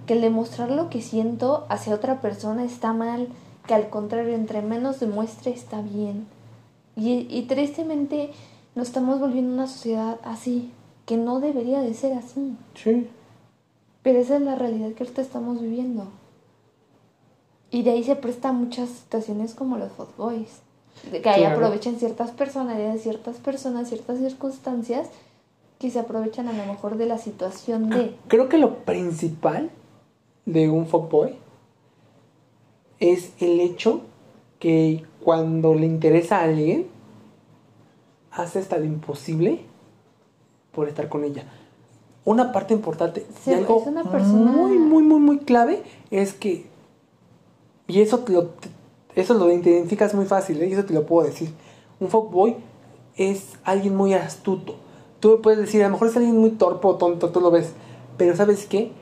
que 0.06 0.14
el 0.14 0.20
demostrar 0.20 0.70
lo 0.70 0.88
que 0.90 1.02
siento 1.02 1.66
hacia 1.68 1.94
otra 1.94 2.20
persona 2.20 2.64
está 2.64 2.92
mal, 2.92 3.28
que 3.66 3.74
al 3.74 3.90
contrario, 3.90 4.34
entre 4.34 4.62
menos 4.62 5.00
demuestre 5.00 5.50
está 5.52 5.82
bien. 5.82 6.26
Y, 6.96 7.26
y 7.30 7.42
tristemente 7.42 8.30
nos 8.74 8.88
estamos 8.88 9.20
volviendo 9.20 9.52
una 9.52 9.66
sociedad 9.66 10.18
así, 10.24 10.70
que 11.06 11.16
no 11.16 11.40
debería 11.40 11.80
de 11.80 11.94
ser 11.94 12.12
así. 12.14 12.56
Sí. 12.74 13.08
Pero 14.02 14.18
esa 14.20 14.36
es 14.36 14.42
la 14.42 14.54
realidad 14.54 14.92
que 14.92 15.02
ahorita 15.04 15.20
estamos 15.20 15.60
viviendo. 15.60 16.08
Y 17.70 17.82
de 17.82 17.90
ahí 17.90 18.04
se 18.04 18.16
presta 18.16 18.52
muchas 18.52 18.88
situaciones 18.88 19.54
como 19.54 19.76
los 19.76 19.90
boys. 20.16 20.60
De 21.10 21.20
que 21.20 21.28
ahí 21.28 21.40
Claro. 21.40 21.56
aprovechan 21.56 21.96
ciertas 21.96 22.30
personalidades, 22.30 23.02
ciertas 23.02 23.36
personas, 23.36 23.88
ciertas 23.88 24.18
circunstancias 24.18 25.08
que 25.78 25.90
se 25.90 26.00
aprovechan 26.00 26.48
a 26.48 26.52
lo 26.52 26.64
mejor 26.66 26.96
de 26.96 27.06
la 27.06 27.18
situación 27.18 27.88
de... 27.90 28.16
Creo 28.26 28.48
que 28.48 28.58
lo 28.58 28.78
principal 28.84 29.70
de 30.44 30.68
un 30.68 30.86
fuckboy 30.86 31.36
es 32.98 33.32
el 33.38 33.60
hecho 33.60 34.00
que 34.58 35.04
cuando 35.22 35.74
le 35.74 35.86
interesa 35.86 36.38
a 36.38 36.44
alguien, 36.44 36.88
hace 38.32 38.58
hasta 38.58 38.78
lo 38.78 38.84
imposible 38.84 39.60
por 40.72 40.88
estar 40.88 41.08
con 41.08 41.24
ella. 41.24 41.44
Una 42.24 42.52
parte 42.52 42.74
importante 42.74 43.24
Sí, 43.42 43.50
y 43.52 43.54
algo 43.54 43.80
es 43.80 43.86
una 43.86 44.02
persona- 44.04 44.50
muy, 44.50 44.78
muy, 44.78 45.02
muy, 45.02 45.20
muy 45.20 45.38
clave 45.38 45.82
es 46.10 46.34
que, 46.34 46.66
y 47.86 48.00
eso 48.00 48.18
te 48.20 48.32
lo, 48.32 48.50
eso 49.14 49.34
lo 49.34 49.50
identificas 49.50 50.12
muy 50.14 50.26
fácil, 50.26 50.60
¿eh? 50.60 50.68
y 50.68 50.72
eso 50.72 50.84
te 50.84 50.92
lo 50.92 51.06
puedo 51.06 51.26
decir. 51.26 51.50
Un 52.00 52.08
fuckboy 52.08 52.56
es 53.16 53.52
alguien 53.64 53.94
muy 53.96 54.12
astuto. 54.14 54.74
Tú 55.20 55.40
puedes 55.42 55.58
decir, 55.58 55.82
a 55.82 55.86
lo 55.88 55.92
mejor 55.92 56.08
es 56.08 56.16
alguien 56.16 56.36
muy 56.38 56.50
torpe 56.50 56.86
o 56.86 56.94
tonto, 56.96 57.30
tú 57.30 57.40
lo 57.40 57.50
ves. 57.50 57.72
Pero 58.16 58.36
¿sabes 58.36 58.66
qué? 58.66 58.92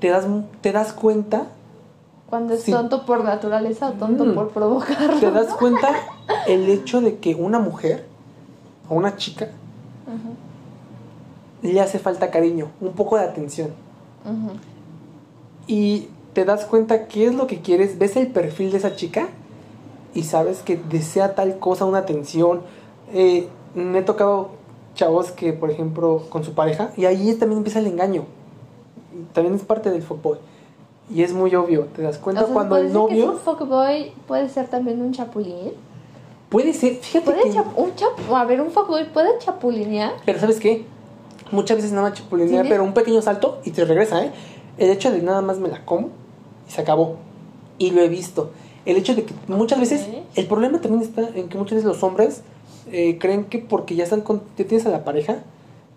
Te 0.00 0.08
das, 0.10 0.26
te 0.60 0.72
das 0.72 0.92
cuenta, 0.92 1.46
Cuando 2.28 2.54
es 2.54 2.62
Sí. 2.64 2.72
tonto 2.72 3.06
por 3.06 3.22
naturaleza 3.22 3.88
o 3.90 3.92
tonto 3.92 4.24
Mm. 4.24 4.34
por 4.34 4.48
provocar. 4.50 5.20
te 5.20 5.30
das 5.30 5.54
cuenta 5.54 5.88
el 6.48 6.68
hecho 6.68 7.00
de 7.00 7.18
que 7.18 7.36
una 7.36 7.60
mujer 7.60 8.04
o 8.88 8.94
una 8.96 9.16
chica 9.16 9.48
le 11.62 11.80
hace 11.80 11.98
falta 12.00 12.30
cariño, 12.32 12.68
un 12.80 12.92
poco 12.94 13.16
de 13.16 13.24
atención. 13.24 13.70
Y 15.68 16.08
te 16.32 16.44
das 16.44 16.64
cuenta 16.64 17.06
qué 17.08 17.26
es 17.26 17.34
lo 17.34 17.46
que 17.46 17.60
quieres, 17.60 17.98
ves 17.98 18.16
el 18.16 18.28
perfil 18.28 18.70
de 18.72 18.78
esa 18.78 18.94
chica 18.94 19.28
y 20.14 20.24
sabes 20.24 20.62
que 20.62 20.76
desea 20.76 21.34
tal 21.34 21.58
cosa, 21.58 21.84
una 21.84 21.98
atención. 21.98 22.62
Eh, 23.12 23.48
me 23.74 23.98
he 24.00 24.02
tocado 24.02 24.50
chavos 24.96 25.30
que, 25.30 25.52
por 25.52 25.70
ejemplo, 25.70 26.24
con 26.28 26.42
su 26.42 26.54
pareja, 26.54 26.90
y 26.96 27.04
ahí 27.04 27.32
también 27.34 27.58
empieza 27.58 27.78
el 27.78 27.86
engaño. 27.86 28.24
También 29.32 29.54
es 29.54 29.62
parte 29.62 29.90
del 29.90 30.02
fuckboy. 30.02 30.38
Y 31.08 31.22
es 31.22 31.32
muy 31.32 31.54
obvio, 31.54 31.84
te 31.94 32.02
das 32.02 32.18
cuenta 32.18 32.42
O 32.42 32.46
sea, 32.46 32.54
cuando 32.54 32.76
el 32.76 32.88
que 32.88 32.92
novio 32.92 33.24
es 33.24 33.30
un 33.30 33.38
fuckboy 33.38 34.12
puede 34.26 34.48
ser 34.48 34.66
también 34.66 35.00
un 35.00 35.12
chapulín. 35.12 35.72
puede 36.48 36.72
ser, 36.74 36.96
fíjate 36.96 37.24
Puede 37.24 37.50
que, 37.50 37.60
un 37.76 37.94
chap 37.94 38.10
a 38.34 38.44
ver, 38.44 38.60
un 38.60 38.72
fuckboy 38.72 39.12
puede 39.12 39.38
chapulinear. 39.38 40.14
pero 40.24 40.40
¿sabes 40.40 40.58
qué? 40.58 40.84
Muchas 41.52 41.76
veces 41.76 41.92
nada 41.92 42.08
más 42.08 42.18
chapulinea, 42.18 42.62
¿Tiene? 42.62 42.68
pero 42.68 42.82
un 42.82 42.92
pequeño 42.92 43.22
salto 43.22 43.60
y 43.64 43.70
te 43.70 43.84
regresa, 43.84 44.24
¿eh? 44.24 44.32
El 44.78 44.90
hecho 44.90 45.12
de 45.12 45.22
nada 45.22 45.42
más 45.42 45.58
me 45.58 45.68
la 45.68 45.84
como 45.84 46.08
y 46.68 46.72
se 46.72 46.80
acabó. 46.80 47.16
Y 47.78 47.92
lo 47.92 48.00
he 48.02 48.08
visto. 48.08 48.50
El 48.84 48.96
hecho 48.96 49.14
de 49.14 49.24
que 49.24 49.34
muchas 49.46 49.78
veces, 49.78 50.06
el 50.34 50.46
problema 50.46 50.80
también 50.80 51.02
está 51.02 51.28
en 51.34 51.48
que 51.48 51.56
muchas 51.56 51.76
veces 51.76 51.84
los 51.84 52.02
hombres 52.02 52.42
eh, 52.90 53.18
creen 53.18 53.44
que 53.44 53.58
porque 53.58 53.96
ya 53.96 54.04
están 54.04 54.20
con, 54.20 54.42
ya 54.56 54.66
tienes 54.66 54.86
a 54.86 54.90
la 54.90 55.04
pareja, 55.04 55.38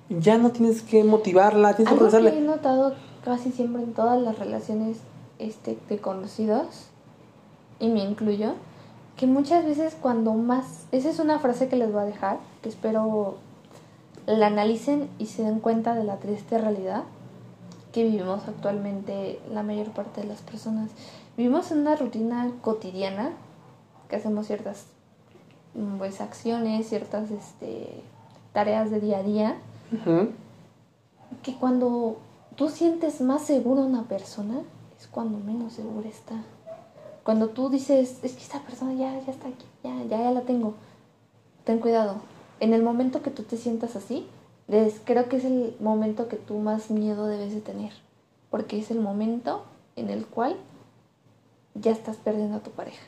ya 0.09 0.37
no 0.37 0.51
tienes 0.51 0.81
que 0.81 1.03
motivarla, 1.03 1.75
tienes 1.75 1.93
que 1.93 1.99
Algo 2.03 2.31
que 2.31 2.37
he 2.37 2.41
notado 2.41 2.95
casi 3.23 3.51
siempre 3.51 3.83
en 3.83 3.93
todas 3.93 4.21
las 4.21 4.39
relaciones 4.39 4.97
este, 5.37 5.77
de 5.87 5.97
conocidos, 5.99 6.87
y 7.79 7.89
me 7.89 8.03
incluyo, 8.03 8.53
que 9.15 9.27
muchas 9.27 9.65
veces 9.65 9.95
cuando 9.99 10.33
más, 10.33 10.85
esa 10.91 11.09
es 11.09 11.19
una 11.19 11.39
frase 11.39 11.67
que 11.67 11.75
les 11.75 11.91
voy 11.91 12.01
a 12.01 12.05
dejar, 12.05 12.37
que 12.61 12.69
espero 12.69 13.37
la 14.25 14.47
analicen 14.47 15.09
y 15.17 15.25
se 15.25 15.43
den 15.43 15.59
cuenta 15.59 15.95
de 15.95 16.03
la 16.03 16.17
triste 16.17 16.57
realidad 16.57 17.03
que 17.91 18.03
vivimos 18.03 18.47
actualmente 18.47 19.39
la 19.51 19.63
mayor 19.63 19.87
parte 19.87 20.21
de 20.21 20.27
las 20.27 20.41
personas. 20.41 20.91
Vivimos 21.37 21.71
en 21.71 21.79
una 21.79 21.95
rutina 21.95 22.51
cotidiana, 22.61 23.31
que 24.09 24.15
hacemos 24.15 24.47
ciertas 24.47 24.85
pues, 25.97 26.21
acciones, 26.21 26.87
ciertas 26.89 27.31
este, 27.31 28.01
tareas 28.53 28.89
de 28.91 28.99
día 28.99 29.17
a 29.19 29.23
día, 29.23 29.55
que 31.43 31.55
cuando 31.55 32.17
tú 32.55 32.69
sientes 32.69 33.21
más 33.21 33.43
segura 33.43 33.81
a 33.81 33.85
una 33.85 34.03
persona, 34.03 34.61
es 34.99 35.07
cuando 35.07 35.37
menos 35.39 35.73
segura 35.73 36.07
está. 36.09 36.35
Cuando 37.23 37.49
tú 37.49 37.69
dices, 37.69 38.19
es 38.23 38.33
que 38.33 38.41
esta 38.41 38.59
persona 38.61 38.93
ya, 38.93 39.19
ya 39.25 39.31
está 39.31 39.47
aquí, 39.47 39.65
ya, 39.83 39.95
ya, 40.09 40.23
ya 40.23 40.31
la 40.31 40.41
tengo. 40.41 40.73
Ten 41.63 41.79
cuidado. 41.79 42.15
En 42.59 42.73
el 42.73 42.81
momento 42.83 43.21
que 43.21 43.29
tú 43.29 43.43
te 43.43 43.57
sientas 43.57 43.95
así, 43.95 44.27
es- 44.67 44.99
creo 45.05 45.29
que 45.29 45.37
es 45.37 45.45
el 45.45 45.75
momento 45.79 46.27
que 46.27 46.35
tú 46.37 46.55
más 46.59 46.89
miedo 46.89 47.27
debes 47.27 47.53
de 47.53 47.61
tener. 47.61 47.93
Porque 48.49 48.79
es 48.79 48.89
el 48.91 48.99
momento 48.99 49.63
en 49.95 50.09
el 50.09 50.25
cual 50.25 50.55
ya 51.75 51.91
estás 51.91 52.17
perdiendo 52.17 52.57
a 52.57 52.61
tu 52.61 52.71
pareja. 52.71 53.03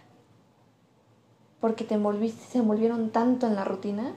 Porque 1.62 1.86
te 1.86 1.93
envolviste, 1.95 2.43
se 2.52 2.58
envolvieron 2.58 3.12
tanto 3.12 3.47
en 3.47 3.56
la 3.56 3.63
rutina 3.63 4.13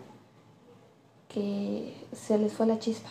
que 1.29 1.95
se 2.13 2.39
les 2.39 2.53
fue 2.53 2.67
la 2.67 2.79
chispa. 2.79 3.11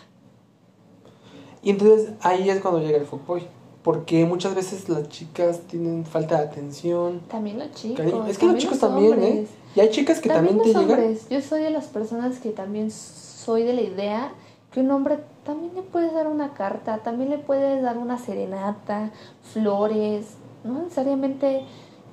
Y 1.62 1.70
entonces 1.70 2.12
ahí 2.22 2.50
es 2.50 2.60
cuando 2.60 2.82
llega 2.82 2.98
el 2.98 3.06
fuckboy. 3.06 3.48
Porque 3.84 4.26
muchas 4.26 4.56
veces 4.56 4.88
las 4.88 5.10
chicas 5.10 5.62
tienen 5.68 6.06
falta 6.06 6.38
de 6.38 6.48
atención. 6.48 7.22
También 7.30 7.60
los 7.60 7.72
chicos. 7.74 7.98
cariño. 7.98 8.28
Es 8.28 8.38
que 8.38 8.46
los 8.46 8.58
chicos 8.58 8.82
los 8.82 8.90
también, 8.92 9.22
¿eh? 9.22 9.48
Y 9.76 9.80
hay 9.80 9.90
chicas 9.90 10.20
que 10.20 10.30
también, 10.30 10.58
También 10.58 10.74
te 10.74 10.80
los 10.80 10.88
llegan. 10.88 11.04
hombres. 11.04 11.30
Yo 11.30 11.42
soy 11.42 11.62
de 11.62 11.70
las 11.70 11.86
personas 11.88 12.40
que 12.40 12.52
también 12.52 12.92
soy 12.92 13.64
de 13.64 13.74
la 13.74 13.82
idea 13.82 14.32
que 14.74 14.80
un 14.80 14.90
hombre 14.90 15.20
también 15.46 15.76
le 15.76 15.84
puedes 15.84 16.14
dar 16.14 16.28
una 16.28 16.54
carta, 16.54 16.98
también 17.00 17.30
le 17.30 17.38
puedes 17.38 17.82
dar 17.84 17.98
una 17.98 18.18
serenata, 18.18 19.12
flores. 19.54 20.36
No 20.64 20.82
necesariamente 20.84 21.64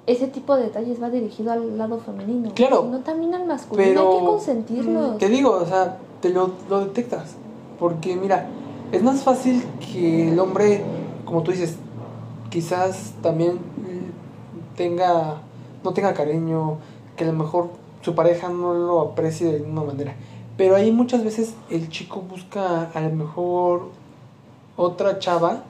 ese 0.06 0.26
tipo 0.26 0.56
de 0.56 0.64
detalles 0.64 1.02
va 1.02 1.10
dirigido 1.10 1.52
al 1.52 1.78
lado 1.78 1.98
femenino. 1.98 2.50
Claro. 2.54 2.82
Sino 2.82 3.00
también 3.00 3.34
al 3.34 3.46
masculino. 3.46 3.88
Pero 3.88 4.12
Hay 4.12 4.18
que 4.18 4.24
consentirlos. 4.26 5.14
mm, 5.14 5.18
te 5.18 5.28
digo, 5.28 5.52
o 5.52 5.66
sea, 5.66 5.98
te 6.20 6.30
lo, 6.30 6.52
lo 6.68 6.80
detectas. 6.80 7.36
Porque 7.78 8.16
mira, 8.16 8.48
es 8.92 9.02
más 9.02 9.22
fácil 9.22 9.62
que 9.92 10.30
el 10.30 10.38
hombre, 10.38 10.82
como 11.24 11.42
tú 11.42 11.52
dices, 11.52 11.76
quizás 12.50 13.14
también 13.22 13.54
mm, 13.54 14.76
tenga, 14.76 15.42
no 15.84 15.92
tenga 15.92 16.12
cariño, 16.14 16.78
que 17.16 17.24
a 17.24 17.28
lo 17.28 17.32
mejor 17.34 17.68
su 18.02 18.14
pareja 18.14 18.48
no 18.48 18.74
lo 18.74 19.00
aprecie 19.00 19.52
de 19.52 19.60
ninguna 19.60 19.82
manera. 19.82 20.14
Pero 20.56 20.76
ahí 20.76 20.90
muchas 20.90 21.24
veces 21.24 21.54
el 21.70 21.88
chico 21.88 22.22
busca 22.22 22.90
a 22.92 23.00
lo 23.00 23.10
mejor 23.10 23.90
otra 24.76 25.18
chava 25.18 25.62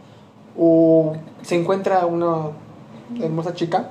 o 0.58 1.12
se 1.42 1.56
encuentra 1.60 2.06
una 2.06 2.50
hermosa 3.20 3.54
chica 3.54 3.90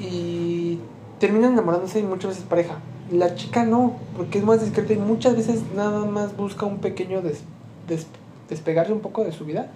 y 0.00 0.78
terminan 1.18 1.52
enamorándose 1.52 2.00
y 2.00 2.02
muchas 2.02 2.30
veces 2.30 2.44
pareja. 2.44 2.74
La 3.10 3.34
chica 3.34 3.64
no, 3.64 3.94
porque 4.16 4.38
es 4.38 4.44
más 4.44 4.60
discreta 4.60 4.92
y 4.92 4.96
muchas 4.96 5.36
veces 5.36 5.62
nada 5.74 6.04
más 6.04 6.36
busca 6.36 6.66
un 6.66 6.78
pequeño 6.78 7.22
des- 7.22 7.42
des- 7.88 8.06
despegarse 8.48 8.92
un 8.92 9.00
poco 9.00 9.24
de 9.24 9.32
su 9.32 9.44
vida. 9.44 9.68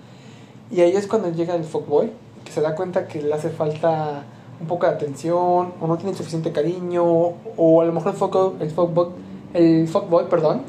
Y 0.71 0.81
ahí 0.81 0.93
es 0.97 1.07
cuando 1.07 1.31
llega 1.31 1.55
el 1.55 1.65
fuckboy, 1.65 2.11
que 2.45 2.53
se 2.53 2.61
da 2.61 2.75
cuenta 2.75 3.07
que 3.09 3.23
le 3.23 3.33
hace 3.33 3.51
falta 3.51 4.25
un 4.61 4.67
poco 4.67 4.87
de 4.87 4.93
atención, 4.93 5.73
o 5.81 5.87
no 5.87 5.97
tiene 5.97 6.15
suficiente 6.17 6.53
cariño, 6.53 7.05
o 7.57 7.81
a 7.81 7.85
lo 7.85 7.93
mejor 7.93 8.13
el 8.13 8.19
fuckboy, 8.19 8.53
el 8.61 8.71
fuckboy, 8.71 9.07
el 9.55 9.89
fuckboy 9.89 10.29
perdón, 10.29 10.63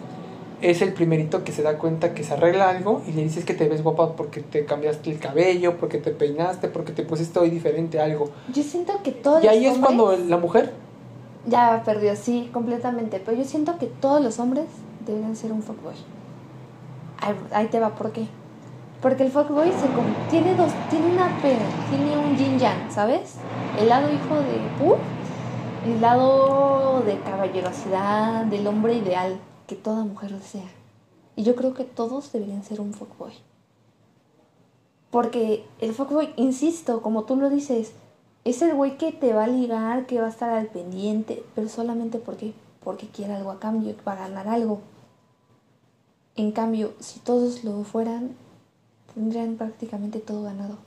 es 0.61 0.81
el 0.81 0.93
primerito 0.93 1.43
que 1.43 1.51
se 1.51 1.63
da 1.63 1.77
cuenta 1.77 2.13
que 2.13 2.23
se 2.23 2.33
arregla 2.33 2.69
algo 2.69 3.01
y 3.07 3.11
le 3.13 3.23
dices 3.23 3.45
que 3.45 3.53
te 3.53 3.67
ves 3.67 3.83
guapa 3.83 4.15
porque 4.15 4.41
te 4.41 4.65
cambiaste 4.65 5.11
el 5.11 5.19
cabello, 5.19 5.77
porque 5.77 5.97
te 5.97 6.11
peinaste, 6.11 6.67
porque 6.67 6.91
te 6.91 7.03
pusiste 7.03 7.39
hoy 7.39 7.49
diferente 7.49 7.99
a 7.99 8.05
algo. 8.05 8.29
Yo 8.53 8.63
siento 8.63 8.93
que 9.03 9.11
todos 9.11 9.43
Y 9.43 9.47
ahí 9.47 9.65
los 9.65 9.73
es 9.73 9.79
cuando 9.79 10.15
la 10.15 10.37
mujer 10.37 10.71
Ya 11.47 11.81
perdió, 11.83 12.15
sí, 12.15 12.49
completamente. 12.53 13.19
Pero 13.23 13.37
yo 13.37 13.43
siento 13.43 13.77
que 13.79 13.87
todos 13.87 14.21
los 14.21 14.39
hombres 14.39 14.65
deberían 15.05 15.35
ser 15.35 15.51
un 15.51 15.63
fuckboy. 15.63 15.95
Ahí, 17.21 17.35
ahí 17.53 17.67
te 17.67 17.79
va, 17.79 17.89
¿por 17.95 18.11
qué? 18.11 18.27
Porque 19.01 19.23
el 19.23 19.31
fuckboy 19.31 19.71
se 19.71 19.87
tiene 20.29 20.53
dos, 20.55 20.71
tiene 20.89 21.07
una 21.07 21.27
pe- 21.41 21.57
tiene 21.89 22.17
un 22.17 22.35
yin 22.37 22.59
yang, 22.59 22.91
¿sabes? 22.91 23.35
El 23.75 23.89
lado 23.89 24.07
hijo 24.13 24.35
de 24.35 24.69
Pu, 24.77 24.95
el 25.83 26.01
lado 26.01 27.01
de 27.01 27.17
caballerosidad, 27.19 28.45
del 28.45 28.67
hombre 28.67 28.93
ideal 28.93 29.39
que 29.71 29.77
toda 29.77 30.03
mujer 30.03 30.33
desea. 30.33 30.69
Y 31.37 31.43
yo 31.43 31.55
creo 31.55 31.73
que 31.73 31.85
todos 31.85 32.33
deberían 32.33 32.61
ser 32.61 32.81
un 32.81 32.93
fuckboy. 32.93 33.31
Porque 35.11 35.63
el 35.79 35.93
fuckboy, 35.93 36.33
insisto, 36.35 37.01
como 37.01 37.23
tú 37.23 37.37
lo 37.37 37.49
dices, 37.49 37.93
es 38.43 38.61
el 38.61 38.75
güey 38.75 38.97
que 38.97 39.13
te 39.13 39.31
va 39.31 39.45
a 39.45 39.47
ligar, 39.47 40.07
que 40.07 40.19
va 40.19 40.27
a 40.27 40.29
estar 40.29 40.49
al 40.49 40.67
pendiente, 40.67 41.41
pero 41.55 41.69
solamente 41.69 42.17
porque, 42.17 42.53
porque 42.83 43.07
quiere 43.07 43.33
algo 43.33 43.51
a 43.51 43.61
cambio, 43.61 43.95
va 44.05 44.11
a 44.11 44.27
ganar 44.27 44.49
algo. 44.49 44.81
En 46.35 46.51
cambio, 46.51 46.91
si 46.99 47.21
todos 47.21 47.63
lo 47.63 47.85
fueran, 47.85 48.35
tendrían 49.13 49.55
prácticamente 49.55 50.19
todo 50.19 50.43
ganado. 50.43 50.79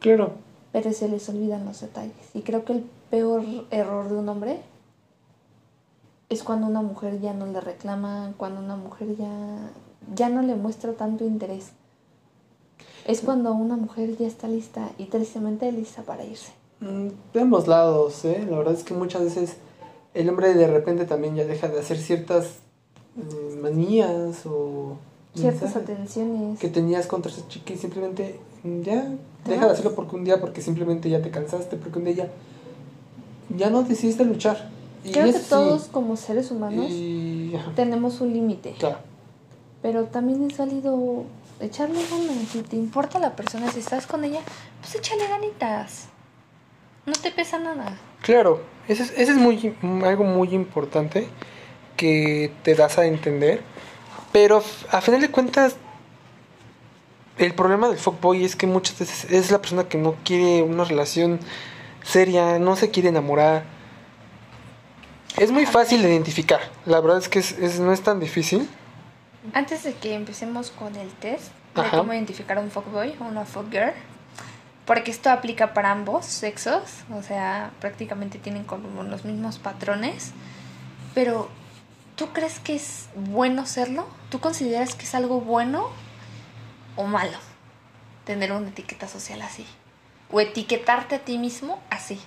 Claro. 0.00 0.32
Pero 0.72 0.92
se 0.92 1.08
les 1.08 1.28
olvidan 1.28 1.64
los 1.64 1.80
detalles. 1.80 2.34
Y 2.34 2.40
creo 2.40 2.64
que 2.64 2.72
el 2.72 2.90
peor 3.08 3.44
error 3.70 4.08
de 4.08 4.16
un 4.16 4.28
hombre 4.28 4.62
es 6.28 6.42
cuando 6.42 6.66
una 6.66 6.82
mujer 6.82 7.20
ya 7.20 7.32
no 7.32 7.46
le 7.46 7.60
reclama, 7.60 8.32
cuando 8.36 8.60
una 8.60 8.76
mujer 8.76 9.16
ya, 9.16 9.70
ya 10.14 10.28
no 10.28 10.42
le 10.42 10.54
muestra 10.54 10.92
tanto 10.92 11.24
interés. 11.24 11.70
Es 13.06 13.22
cuando 13.22 13.52
una 13.54 13.76
mujer 13.76 14.16
ya 14.18 14.26
está 14.26 14.48
lista 14.48 14.90
y 14.98 15.04
tristemente 15.04 15.70
lista 15.72 16.02
para 16.02 16.24
irse. 16.24 16.52
Mm, 16.80 17.08
De 17.32 17.40
ambos 17.40 17.66
lados, 17.66 18.24
¿eh? 18.24 18.46
La 18.48 18.58
verdad 18.58 18.74
es 18.74 18.84
que 18.84 18.92
muchas 18.94 19.22
veces 19.22 19.56
el 20.14 20.28
hombre 20.28 20.52
de 20.54 20.66
repente 20.66 21.06
también 21.06 21.34
ya 21.34 21.44
deja 21.44 21.68
de 21.68 21.80
hacer 21.80 21.96
ciertas 21.98 22.56
eh, 23.16 23.58
manías 23.62 24.44
o 24.46 24.96
Ciertas 25.34 25.76
atenciones. 25.76 26.58
que 26.58 26.68
tenías 26.68 27.06
contra 27.06 27.30
esa 27.30 27.46
chica 27.48 27.72
y 27.72 27.76
simplemente 27.78 28.38
mm, 28.64 28.82
ya 28.82 29.08
deja 29.46 29.66
de 29.66 29.72
hacerlo 29.72 29.94
porque 29.94 30.16
un 30.16 30.24
día, 30.24 30.40
porque 30.40 30.60
simplemente 30.60 31.08
ya 31.08 31.22
te 31.22 31.30
cansaste, 31.30 31.76
porque 31.76 31.98
un 31.98 32.04
día 32.04 32.14
ya, 32.14 32.28
ya 33.56 33.70
no 33.70 33.82
decidiste 33.82 34.24
luchar. 34.24 34.68
Creo 35.02 35.32
que 35.32 35.38
todos 35.38 35.84
como 35.84 36.16
seres 36.16 36.50
humanos 36.50 36.86
y- 36.90 37.52
tenemos 37.76 38.20
un 38.20 38.32
límite. 38.32 38.74
claro. 38.78 38.98
Pero 39.80 40.04
también 40.06 40.50
es 40.50 40.58
válido 40.58 41.24
echarle 41.60 42.00
ganas. 42.10 42.48
Si 42.50 42.62
te 42.62 42.74
importa 42.76 43.18
la 43.20 43.36
persona, 43.36 43.70
si 43.70 43.78
estás 43.78 44.06
con 44.08 44.24
ella, 44.24 44.40
pues 44.80 44.94
échale 44.96 45.28
ganitas. 45.28 46.06
No 47.06 47.12
te 47.12 47.30
pesa 47.30 47.58
nada. 47.60 47.96
Claro, 48.22 48.60
eso 48.88 49.04
es, 49.04 49.12
eso 49.16 49.32
es 49.32 49.38
muy, 49.38 49.74
algo 50.04 50.24
muy 50.24 50.48
importante. 50.54 51.28
que 51.96 52.52
te 52.62 52.74
das 52.76 52.96
a 52.98 53.06
entender. 53.06 53.60
Pero 54.32 54.62
a 54.92 55.00
final 55.00 55.20
de 55.20 55.30
cuentas, 55.30 55.74
el 57.38 57.54
problema 57.54 57.88
del 57.88 57.98
fuckboy 57.98 58.44
es 58.44 58.56
que 58.56 58.66
muchas 58.66 58.98
veces 58.98 59.30
es 59.30 59.50
la 59.50 59.58
persona 59.60 59.84
que 59.88 59.98
no 59.98 60.14
quiere 60.24 60.62
una 60.62 60.84
relación 60.84 61.38
seria, 62.04 62.58
no 62.58 62.76
se 62.76 62.90
quiere 62.90 63.08
enamorar. 63.10 63.64
Es 65.40 65.50
muy 65.50 65.66
fácil 65.66 66.02
de 66.02 66.10
identificar. 66.10 66.60
La 66.86 67.00
verdad 67.00 67.18
es 67.18 67.28
que 67.28 67.38
es- 67.38 67.52
es- 67.52 67.78
no 67.80 67.92
es 67.92 68.02
tan 68.02 68.20
difícil. 68.20 68.68
Antes 69.54 69.84
de 69.84 69.94
que 69.94 70.14
empecemos 70.14 70.70
con 70.70 70.94
el 70.96 71.08
test 71.10 71.52
de 71.74 71.82
Ajá. 71.82 71.98
cómo 71.98 72.12
identificar 72.12 72.58
a 72.58 72.60
un 72.60 72.70
fuckboy 72.70 73.14
o 73.20 73.24
una 73.24 73.44
fuckgirl, 73.44 73.92
porque 74.84 75.10
esto 75.10 75.30
aplica 75.30 75.74
para 75.74 75.92
ambos 75.92 76.26
sexos, 76.26 76.82
o 77.12 77.22
sea, 77.22 77.70
prácticamente 77.80 78.38
tienen 78.38 78.64
como 78.64 79.02
los 79.04 79.24
mismos 79.24 79.58
patrones, 79.58 80.32
pero 81.14 81.48
¿tú 82.16 82.28
crees 82.32 82.58
que 82.58 82.74
es 82.74 83.06
bueno 83.14 83.64
serlo? 83.66 84.06
¿Tú 84.30 84.40
consideras 84.40 84.94
que 84.94 85.04
es 85.04 85.14
algo 85.14 85.40
bueno 85.40 85.88
o 86.96 87.04
malo 87.04 87.38
tener 88.24 88.50
una 88.52 88.68
etiqueta 88.68 89.08
social 89.08 89.40
así? 89.42 89.66
O 90.30 90.40
etiquetarte 90.40 91.14
a 91.14 91.18
ti 91.20 91.38
mismo 91.38 91.80
así. 91.90 92.20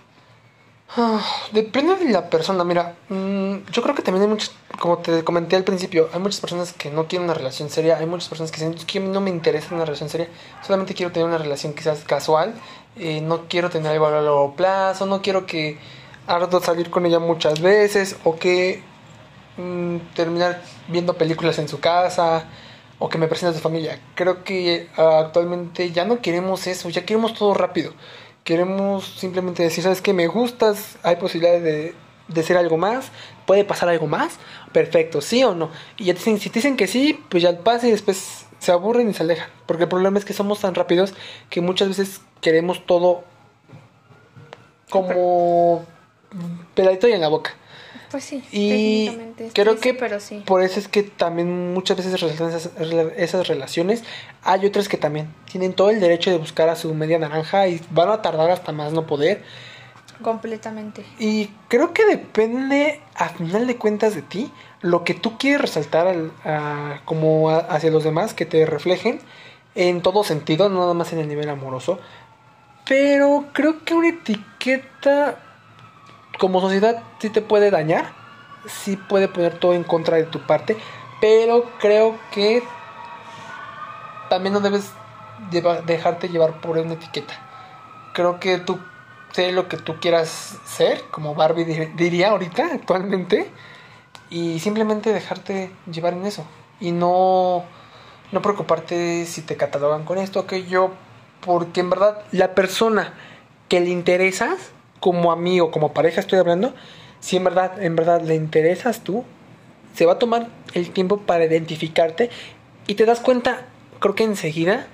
Ah, 0.97 1.21
Depende 1.53 1.95
de 1.95 2.11
la 2.11 2.29
persona, 2.29 2.63
mira, 2.65 2.95
mm, 3.07 3.65
yo 3.71 3.81
creo 3.81 3.95
que 3.95 4.01
también 4.01 4.23
hay 4.23 4.29
muchas, 4.29 4.51
como 4.79 4.97
te 4.97 5.23
comenté 5.23 5.55
al 5.55 5.63
principio, 5.63 6.09
hay 6.13 6.19
muchas 6.19 6.41
personas 6.41 6.73
que 6.73 6.89
no 6.91 7.07
quieren 7.07 7.25
una 7.25 7.33
relación 7.33 7.69
seria, 7.69 7.97
hay 7.97 8.05
muchas 8.05 8.27
personas 8.27 8.51
que 8.51 8.57
dicen, 8.59 8.73
"Es 8.77 8.83
que 8.85 8.99
no 8.99 9.21
me 9.21 9.29
interesa 9.29 9.73
una 9.73 9.85
relación 9.85 10.09
seria, 10.09 10.27
solamente 10.61 10.93
quiero 10.93 11.11
tener 11.13 11.27
una 11.29 11.37
relación 11.37 11.73
quizás 11.73 12.03
casual, 12.03 12.55
eh, 12.97 13.21
no 13.21 13.47
quiero 13.47 13.69
tener 13.69 13.91
algo 13.93 14.07
a 14.07 14.11
largo 14.11 14.53
plazo, 14.55 15.05
no 15.05 15.21
quiero 15.21 15.45
que 15.45 15.77
ardo 16.27 16.59
salir 16.61 16.89
con 16.89 17.05
ella 17.05 17.19
muchas 17.19 17.61
veces, 17.61 18.17
o 18.25 18.35
que 18.37 18.83
mm, 19.57 19.97
terminar 20.15 20.61
viendo 20.87 21.13
películas 21.15 21.57
en 21.59 21.67
su 21.69 21.79
casa, 21.79 22.45
o 22.99 23.09
que 23.09 23.17
me 23.17 23.27
presente 23.27 23.51
a 23.55 23.57
su 23.57 23.63
familia. 23.63 23.99
Creo 24.15 24.43
que 24.43 24.89
ah, 24.97 25.19
actualmente 25.25 25.91
ya 25.91 26.05
no 26.05 26.21
queremos 26.21 26.67
eso, 26.67 26.89
ya 26.89 27.05
queremos 27.05 27.33
todo 27.33 27.53
rápido. 27.53 27.93
Queremos 28.43 29.05
simplemente 29.05 29.63
decir, 29.63 29.83
¿sabes 29.83 30.01
qué? 30.01 30.13
Me 30.13 30.27
gustas, 30.27 30.97
hay 31.03 31.17
posibilidades 31.17 31.63
de, 31.63 31.95
de 32.27 32.43
ser 32.43 32.57
algo 32.57 32.77
más, 32.77 33.11
puede 33.45 33.63
pasar 33.63 33.89
algo 33.89 34.07
más, 34.07 34.37
perfecto, 34.71 35.21
sí 35.21 35.43
o 35.43 35.53
no. 35.53 35.69
Y 35.97 36.05
ya 36.05 36.13
te 36.13 36.19
dicen, 36.19 36.39
si 36.39 36.49
te 36.49 36.59
dicen 36.59 36.77
que 36.77 36.87
sí, 36.87 37.23
pues 37.29 37.43
ya 37.43 37.57
pasa 37.59 37.87
y 37.87 37.91
después 37.91 38.45
se 38.59 38.71
aburren 38.71 39.09
y 39.09 39.13
se 39.13 39.23
alejan. 39.23 39.49
Porque 39.65 39.83
el 39.83 39.89
problema 39.89 40.19
es 40.19 40.25
que 40.25 40.33
somos 40.33 40.59
tan 40.59 40.75
rápidos 40.75 41.13
que 41.49 41.61
muchas 41.61 41.89
veces 41.89 42.21
queremos 42.41 42.85
todo 42.85 43.23
como 44.89 45.85
peladito 46.75 47.07
y 47.07 47.13
en 47.13 47.21
la 47.21 47.27
boca. 47.27 47.55
Pues 48.11 48.25
sí, 48.25 48.43
Y 48.51 48.69
técnicamente 49.07 49.49
creo 49.53 49.73
triste, 49.75 49.93
que 49.93 49.99
pero 49.99 50.19
sí. 50.19 50.43
por 50.45 50.61
eso 50.63 50.79
es 50.79 50.87
que 50.89 51.03
también 51.03 51.73
muchas 51.73 51.95
veces 51.97 52.19
resaltan 52.19 52.49
esas, 52.49 52.71
esas 53.17 53.47
relaciones. 53.47 54.03
Hay 54.43 54.65
otras 54.65 54.89
que 54.89 54.97
también 54.97 55.33
tienen 55.49 55.73
todo 55.73 55.89
el 55.91 55.99
derecho 56.01 56.29
de 56.29 56.37
buscar 56.37 56.67
a 56.69 56.75
su 56.75 56.93
media 56.93 57.17
naranja 57.19 57.67
y 57.67 57.79
van 57.91 58.09
a 58.09 58.21
tardar 58.21 58.51
hasta 58.51 58.71
más 58.73 58.91
no 58.91 59.07
poder. 59.07 59.43
Completamente. 60.21 61.03
Y 61.19 61.49
creo 61.67 61.93
que 61.93 62.05
depende, 62.05 62.99
a 63.15 63.29
final 63.29 63.65
de 63.65 63.77
cuentas, 63.77 64.13
de 64.13 64.21
ti, 64.21 64.51
lo 64.81 65.03
que 65.03 65.13
tú 65.13 65.37
quieres 65.37 65.61
resaltar 65.61 66.07
al- 66.07 66.31
a- 66.43 67.01
como 67.05 67.49
a- 67.49 67.57
hacia 67.59 67.89
los 67.91 68.03
demás, 68.03 68.33
que 68.33 68.45
te 68.45 68.65
reflejen 68.65 69.19
en 69.73 70.01
todo 70.01 70.23
sentido, 70.23 70.69
no 70.69 70.79
nada 70.81 70.93
más 70.93 71.11
en 71.13 71.19
el 71.19 71.27
nivel 71.27 71.49
amoroso. 71.49 71.97
Pero 72.87 73.45
creo 73.53 73.83
que 73.83 73.93
una 73.93 74.09
etiqueta 74.09 75.39
como 76.41 76.59
sociedad 76.59 77.03
sí 77.19 77.29
te 77.29 77.41
puede 77.43 77.69
dañar, 77.69 78.13
sí 78.65 78.97
puede 78.97 79.27
poner 79.27 79.59
todo 79.59 79.75
en 79.75 79.83
contra 79.83 80.17
de 80.17 80.23
tu 80.23 80.39
parte, 80.39 80.75
pero 81.21 81.69
creo 81.79 82.17
que 82.31 82.63
también 84.27 84.53
no 84.53 84.59
debes 84.59 84.91
dejarte 85.85 86.29
llevar 86.29 86.59
por 86.59 86.79
una 86.79 86.93
etiqueta. 86.93 87.35
Creo 88.15 88.39
que 88.39 88.57
tú 88.57 88.79
sé 89.33 89.51
lo 89.51 89.67
que 89.67 89.77
tú 89.77 89.99
quieras 89.99 90.57
ser, 90.65 91.03
como 91.11 91.35
Barbie 91.35 91.63
dir- 91.63 91.95
diría 91.95 92.29
ahorita, 92.29 92.69
actualmente, 92.73 93.47
y 94.31 94.59
simplemente 94.59 95.13
dejarte 95.13 95.71
llevar 95.91 96.13
en 96.13 96.25
eso. 96.25 96.43
Y 96.79 96.91
no, 96.91 97.65
no 98.31 98.41
preocuparte 98.41 99.27
si 99.27 99.43
te 99.43 99.57
catalogan 99.57 100.05
con 100.05 100.17
esto, 100.17 100.47
que 100.47 100.63
yo, 100.63 100.89
porque 101.45 101.81
en 101.81 101.91
verdad 101.91 102.23
la 102.31 102.55
persona 102.55 103.13
que 103.69 103.79
le 103.79 103.91
interesas, 103.91 104.71
como 105.01 105.33
amigo, 105.33 105.71
como 105.71 105.91
pareja 105.91 106.21
estoy 106.21 106.39
hablando, 106.39 106.73
si 107.19 107.35
en 107.35 107.43
verdad, 107.43 107.83
en 107.83 107.97
verdad 107.97 108.21
le 108.21 108.35
interesas 108.35 109.01
tú, 109.01 109.25
se 109.93 110.05
va 110.05 110.13
a 110.13 110.19
tomar 110.19 110.47
el 110.73 110.91
tiempo 110.91 111.17
para 111.17 111.43
identificarte 111.43 112.29
y 112.87 112.95
te 112.95 113.05
das 113.05 113.19
cuenta, 113.19 113.65
creo 113.99 114.15
que 114.15 114.23
enseguida, 114.23 114.87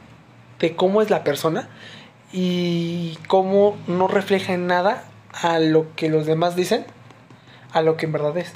de 0.59 0.75
cómo 0.75 1.03
es 1.03 1.11
la 1.11 1.23
persona 1.23 1.69
y 2.33 3.19
cómo 3.27 3.77
no 3.85 4.07
refleja 4.07 4.53
en 4.53 4.65
nada 4.65 5.03
a 5.33 5.59
lo 5.59 5.93
que 5.95 6.09
los 6.09 6.25
demás 6.25 6.55
dicen, 6.55 6.85
a 7.73 7.81
lo 7.81 7.97
que 7.97 8.07
en 8.07 8.13
verdad 8.13 8.35
es. 8.37 8.53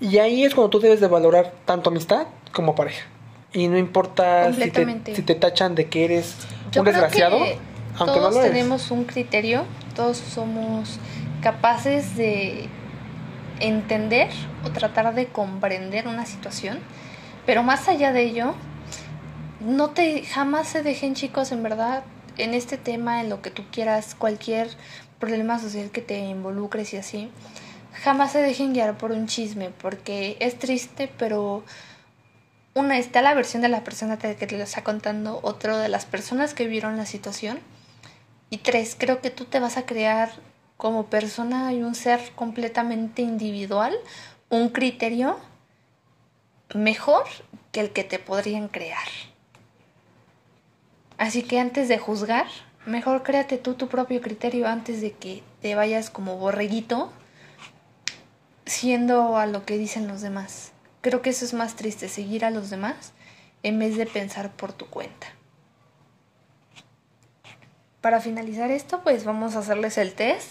Y 0.00 0.18
ahí 0.18 0.42
es 0.44 0.54
cuando 0.54 0.70
tú 0.70 0.80
debes 0.80 1.00
de 1.00 1.06
valorar 1.06 1.52
tanto 1.64 1.90
amistad 1.90 2.26
como 2.52 2.74
pareja. 2.74 3.06
Y 3.52 3.68
no 3.68 3.78
importa 3.78 4.52
si 4.52 4.70
te, 4.70 5.14
si 5.14 5.22
te 5.22 5.34
tachan 5.36 5.74
de 5.76 5.86
que 5.86 6.04
eres 6.06 6.34
Yo 6.72 6.80
un 6.80 6.86
desgraciado, 6.86 7.38
que 7.38 7.58
aunque 7.98 8.18
todos 8.18 8.40
tenemos 8.40 8.90
un 8.90 9.04
criterio, 9.04 9.64
todos 9.94 10.18
somos 10.18 10.98
capaces 11.42 12.16
de 12.16 12.68
entender 13.60 14.30
o 14.64 14.70
tratar 14.70 15.14
de 15.14 15.26
comprender 15.26 16.08
una 16.08 16.26
situación, 16.26 16.78
pero 17.46 17.62
más 17.62 17.88
allá 17.88 18.12
de 18.12 18.22
ello, 18.22 18.54
no 19.60 19.90
te 19.90 20.24
jamás 20.24 20.68
se 20.68 20.82
dejen 20.82 21.14
chicos 21.14 21.52
en 21.52 21.62
verdad 21.62 22.02
en 22.36 22.54
este 22.54 22.76
tema, 22.76 23.20
en 23.20 23.28
lo 23.28 23.42
que 23.42 23.50
tú 23.50 23.62
quieras, 23.70 24.14
cualquier 24.14 24.68
problema 25.20 25.58
social 25.58 25.90
que 25.90 26.00
te 26.00 26.18
involucres 26.18 26.92
y 26.94 26.96
así, 26.96 27.30
jamás 28.02 28.32
se 28.32 28.40
dejen 28.40 28.72
guiar 28.72 28.98
por 28.98 29.12
un 29.12 29.26
chisme, 29.26 29.70
porque 29.80 30.36
es 30.40 30.58
triste, 30.58 31.10
pero 31.16 31.62
una 32.74 32.98
está 32.98 33.22
la 33.22 33.34
versión 33.34 33.62
de 33.62 33.68
la 33.68 33.84
persona 33.84 34.18
que 34.18 34.34
te 34.34 34.56
lo 34.56 34.64
está 34.64 34.82
contando, 34.82 35.38
otro 35.42 35.78
de 35.78 35.88
las 35.88 36.06
personas 36.06 36.54
que 36.54 36.66
vieron 36.66 36.96
la 36.96 37.06
situación. 37.06 37.60
Y 38.50 38.58
tres, 38.58 38.96
creo 38.98 39.20
que 39.20 39.30
tú 39.30 39.44
te 39.44 39.60
vas 39.60 39.76
a 39.76 39.86
crear 39.86 40.30
como 40.76 41.06
persona 41.06 41.72
y 41.72 41.82
un 41.82 41.94
ser 41.94 42.32
completamente 42.34 43.22
individual, 43.22 43.96
un 44.50 44.68
criterio 44.68 45.38
mejor 46.74 47.24
que 47.72 47.80
el 47.80 47.90
que 47.90 48.04
te 48.04 48.18
podrían 48.18 48.68
crear. 48.68 49.08
Así 51.16 51.42
que 51.42 51.60
antes 51.60 51.88
de 51.88 51.98
juzgar, 51.98 52.46
mejor 52.86 53.22
créate 53.22 53.56
tú 53.56 53.74
tu 53.74 53.88
propio 53.88 54.20
criterio 54.20 54.66
antes 54.66 55.00
de 55.00 55.12
que 55.12 55.42
te 55.62 55.74
vayas 55.74 56.10
como 56.10 56.36
borreguito 56.36 57.12
siendo 58.66 59.36
a 59.36 59.46
lo 59.46 59.64
que 59.64 59.78
dicen 59.78 60.08
los 60.08 60.20
demás. 60.20 60.72
Creo 61.00 61.22
que 61.22 61.30
eso 61.30 61.44
es 61.44 61.54
más 61.54 61.76
triste, 61.76 62.08
seguir 62.08 62.44
a 62.44 62.50
los 62.50 62.70
demás 62.70 63.12
en 63.62 63.78
vez 63.78 63.96
de 63.96 64.06
pensar 64.06 64.52
por 64.52 64.72
tu 64.72 64.86
cuenta. 64.86 65.28
Para 68.04 68.20
finalizar 68.20 68.70
esto, 68.70 69.00
pues 69.02 69.24
vamos 69.24 69.56
a 69.56 69.60
hacerles 69.60 69.96
el 69.96 70.12
test 70.12 70.48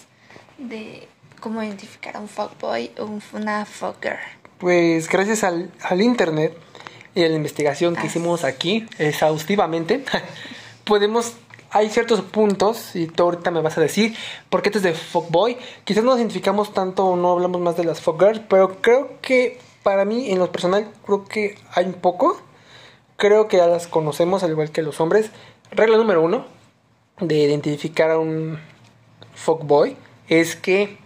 de 0.58 1.06
cómo 1.38 1.62
identificar 1.62 2.16
a 2.16 2.18
un 2.18 2.26
fuckboy 2.28 2.90
o 2.98 3.04
un- 3.04 3.22
una 3.32 3.64
fucker. 3.64 4.18
Pues 4.58 5.08
gracias 5.08 5.44
al, 5.44 5.70
al 5.80 6.00
internet 6.02 6.58
y 7.14 7.22
a 7.22 7.28
la 7.28 7.36
investigación 7.36 7.94
que 7.94 8.08
hicimos 8.08 8.42
aquí 8.42 8.84
exhaustivamente, 8.98 10.04
podemos, 10.84 11.34
hay 11.70 11.90
ciertos 11.90 12.22
puntos, 12.22 12.96
y 12.96 13.06
tú 13.06 13.22
ahorita 13.22 13.52
me 13.52 13.60
vas 13.60 13.78
a 13.78 13.80
decir, 13.80 14.16
porque 14.50 14.70
este 14.70 14.78
es 14.78 14.82
de 14.82 14.92
fuckboy, 14.94 15.56
quizás 15.84 16.02
no 16.02 16.10
nos 16.10 16.18
identificamos 16.18 16.74
tanto 16.74 17.06
o 17.06 17.14
no 17.14 17.30
hablamos 17.30 17.60
más 17.60 17.76
de 17.76 17.84
las 17.84 18.00
fuckgirls, 18.00 18.40
pero 18.48 18.80
creo 18.80 19.20
que 19.22 19.60
para 19.84 20.04
mí, 20.04 20.32
en 20.32 20.40
lo 20.40 20.50
personal, 20.50 20.90
creo 21.06 21.24
que 21.24 21.56
hay 21.72 21.84
un 21.84 21.94
poco, 21.94 22.36
creo 23.16 23.46
que 23.46 23.58
ya 23.58 23.68
las 23.68 23.86
conocemos 23.86 24.42
al 24.42 24.50
igual 24.50 24.72
que 24.72 24.82
los 24.82 25.00
hombres. 25.00 25.30
Regla 25.70 25.96
número 25.98 26.20
uno 26.20 26.52
de 27.20 27.36
identificar 27.36 28.10
a 28.10 28.18
un 28.18 28.58
fuckboy 29.34 29.96
es 30.28 30.56
que 30.56 30.96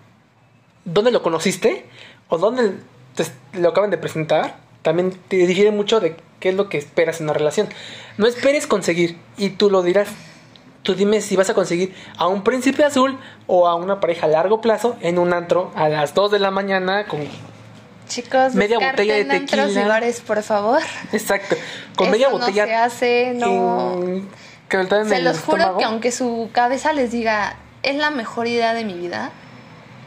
dónde 0.84 1.10
lo 1.10 1.22
conociste 1.22 1.84
o 2.28 2.38
dónde 2.38 2.74
te 3.14 3.24
lo 3.58 3.70
acaban 3.70 3.90
de 3.90 3.98
presentar 3.98 4.56
también 4.82 5.10
te 5.28 5.36
difiere 5.36 5.70
mucho 5.70 6.00
de 6.00 6.16
qué 6.40 6.50
es 6.50 6.54
lo 6.54 6.68
que 6.68 6.78
esperas 6.78 7.18
en 7.20 7.24
una 7.24 7.32
relación. 7.34 7.68
No 8.16 8.26
esperes 8.26 8.66
conseguir 8.66 9.18
y 9.36 9.50
tú 9.50 9.70
lo 9.70 9.82
dirás. 9.82 10.08
Tú 10.84 10.94
dime 10.94 11.20
si 11.20 11.36
vas 11.36 11.50
a 11.50 11.54
conseguir 11.54 11.94
a 12.16 12.28
un 12.28 12.42
príncipe 12.44 12.84
azul 12.84 13.18
o 13.46 13.66
a 13.66 13.74
una 13.74 14.00
pareja 14.00 14.26
a 14.26 14.28
largo 14.30 14.60
plazo 14.60 14.96
en 15.00 15.18
un 15.18 15.32
antro 15.34 15.72
a 15.74 15.88
las 15.88 16.14
2 16.14 16.30
de 16.30 16.38
la 16.38 16.50
mañana 16.50 17.06
con 17.06 17.20
Chicos, 18.08 18.54
Media 18.54 18.78
botella 18.78 19.16
de 19.16 19.20
antros 19.36 19.70
y 19.70 19.74
tequila. 19.74 19.88
bares, 19.88 20.20
por 20.20 20.42
favor. 20.42 20.80
exacto, 21.12 21.56
con 21.94 22.06
Eso 22.06 22.12
media 22.12 22.28
no 22.30 22.38
botella 22.38 22.64
se 22.64 22.74
hace, 22.74 23.32
no. 23.34 24.02
en- 24.02 24.28
que 24.68 24.84
Se 25.06 25.20
los 25.22 25.40
juro 25.40 25.58
estómago. 25.58 25.78
que 25.78 25.84
aunque 25.84 26.12
su 26.12 26.50
cabeza 26.52 26.92
les 26.92 27.10
diga, 27.10 27.56
es 27.82 27.96
la 27.96 28.10
mejor 28.10 28.46
idea 28.46 28.74
de 28.74 28.84
mi 28.84 28.94
vida, 28.94 29.30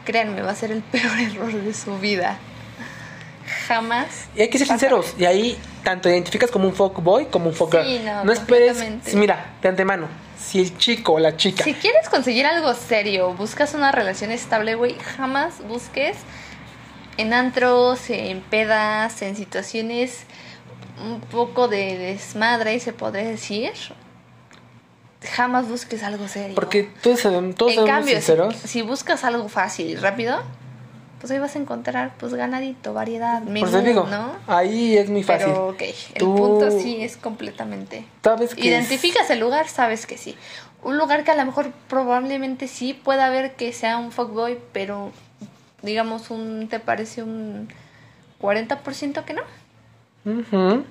créanme, 0.04 0.42
va 0.42 0.52
a 0.52 0.54
ser 0.54 0.70
el 0.70 0.82
peor 0.92 1.18
error 1.18 1.52
de 1.52 1.74
su 1.74 1.98
vida. 1.98 2.38
jamás. 3.68 4.06
Y 4.36 4.42
hay 4.42 4.48
que 4.48 4.58
ser 4.58 4.66
sinceros, 4.68 5.14
y 5.18 5.24
ahí 5.24 5.58
tanto 5.84 6.08
identificas 6.08 6.50
como 6.50 6.66
un 6.68 6.74
fuckboy 6.74 7.26
como 7.26 7.48
un 7.48 7.54
fuckgirl. 7.54 7.84
Sí, 7.84 8.00
no, 8.24 8.32
esperes, 8.32 8.72
completamente. 8.78 9.16
mira, 9.16 9.54
de 9.60 9.68
antemano, 9.68 10.06
si 10.38 10.60
el 10.60 10.76
chico 10.78 11.14
o 11.14 11.18
la 11.18 11.36
chica 11.36 11.64
Si 11.64 11.74
quieres 11.74 12.08
conseguir 12.08 12.46
algo 12.46 12.72
serio, 12.74 13.34
buscas 13.34 13.74
una 13.74 13.90
relación 13.92 14.30
estable, 14.30 14.74
güey, 14.74 14.96
jamás 15.16 15.54
busques 15.66 16.16
en 17.16 17.32
antros, 17.32 18.08
en 18.10 18.40
pedas, 18.40 19.22
en 19.22 19.36
situaciones 19.36 20.24
un 21.04 21.20
poco 21.20 21.68
de 21.68 21.98
desmadre, 21.98 22.78
se 22.80 22.92
podría 22.92 23.24
decir. 23.24 23.72
Jamás 25.30 25.68
busques 25.68 26.02
algo 26.02 26.28
serio. 26.28 26.54
Porque 26.54 26.84
todos 27.02 27.20
sabemos, 27.20 27.54
todos 27.54 27.72
en 27.72 27.76
sabemos 27.76 27.96
cambio, 27.96 28.14
si, 28.16 28.20
sinceros. 28.22 28.56
si 28.56 28.82
buscas 28.82 29.24
algo 29.24 29.48
fácil 29.48 29.88
y 29.90 29.96
rápido, 29.96 30.42
pues 31.20 31.30
ahí 31.30 31.38
vas 31.38 31.54
a 31.54 31.58
encontrar 31.60 32.14
pues 32.18 32.34
ganadito, 32.34 32.92
variedad, 32.94 33.42
menú, 33.42 33.60
Por 33.60 33.68
eso 33.68 33.80
digo, 33.82 34.08
¿no? 34.10 34.32
ahí 34.48 34.96
es 34.96 35.08
muy 35.08 35.22
fácil. 35.22 35.48
Pero 35.48 35.68
ok, 35.68 35.82
el 35.82 36.18
Tú 36.18 36.34
punto 36.34 36.70
sí 36.70 37.00
es 37.00 37.16
completamente 37.16 38.04
sabes 38.24 38.54
que 38.54 38.66
Identificas 38.66 39.30
el 39.30 39.38
lugar, 39.38 39.68
sabes 39.68 40.06
que 40.06 40.18
sí. 40.18 40.36
Un 40.82 40.98
lugar 40.98 41.22
que 41.22 41.30
a 41.30 41.36
lo 41.36 41.44
mejor 41.44 41.70
probablemente 41.88 42.66
sí 42.66 42.92
pueda 42.92 43.26
haber 43.26 43.54
que 43.54 43.72
sea 43.72 43.98
un 43.98 44.10
fuckboy, 44.10 44.58
pero 44.72 45.12
digamos 45.82 46.30
un 46.30 46.66
te 46.68 46.80
parece 46.80 47.22
un 47.22 47.68
40% 48.40 49.24
que 49.24 49.34
no. 49.34 49.42
Ujú. 50.24 50.84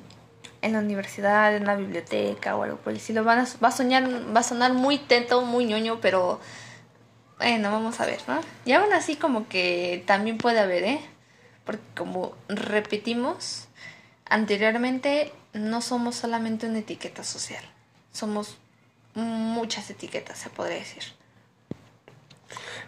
En 0.61 0.73
la 0.73 0.79
universidad, 0.79 1.55
en 1.55 1.65
la 1.65 1.75
biblioteca 1.75 2.55
o 2.55 2.63
algo 2.63 2.77
por 2.77 2.91
el 2.91 2.97
estilo. 2.97 3.23
Van 3.23 3.39
a- 3.39 3.47
va 3.63 3.69
a 3.69 3.71
soñar, 3.71 4.07
va 4.35 4.41
a 4.41 4.43
sonar 4.43 4.73
muy 4.73 4.99
tento, 4.99 5.41
muy 5.41 5.65
ñoño, 5.65 5.99
pero 6.01 6.39
bueno, 7.37 7.71
vamos 7.71 7.99
a 7.99 8.05
ver, 8.05 8.19
¿no? 8.27 8.39
Y 8.65 8.73
aún 8.73 8.93
así 8.93 9.15
como 9.15 9.47
que 9.47 10.03
también 10.05 10.37
puede 10.37 10.59
haber, 10.59 10.83
¿eh? 10.83 11.01
Porque 11.65 11.81
como 11.97 12.33
repetimos 12.47 13.67
anteriormente, 14.29 15.33
no 15.53 15.81
somos 15.81 16.15
solamente 16.15 16.67
una 16.67 16.79
etiqueta 16.79 17.23
social. 17.23 17.63
Somos 18.11 18.57
muchas 19.15 19.89
etiquetas, 19.89 20.37
se 20.37 20.49
podría 20.51 20.77
decir. 20.77 21.03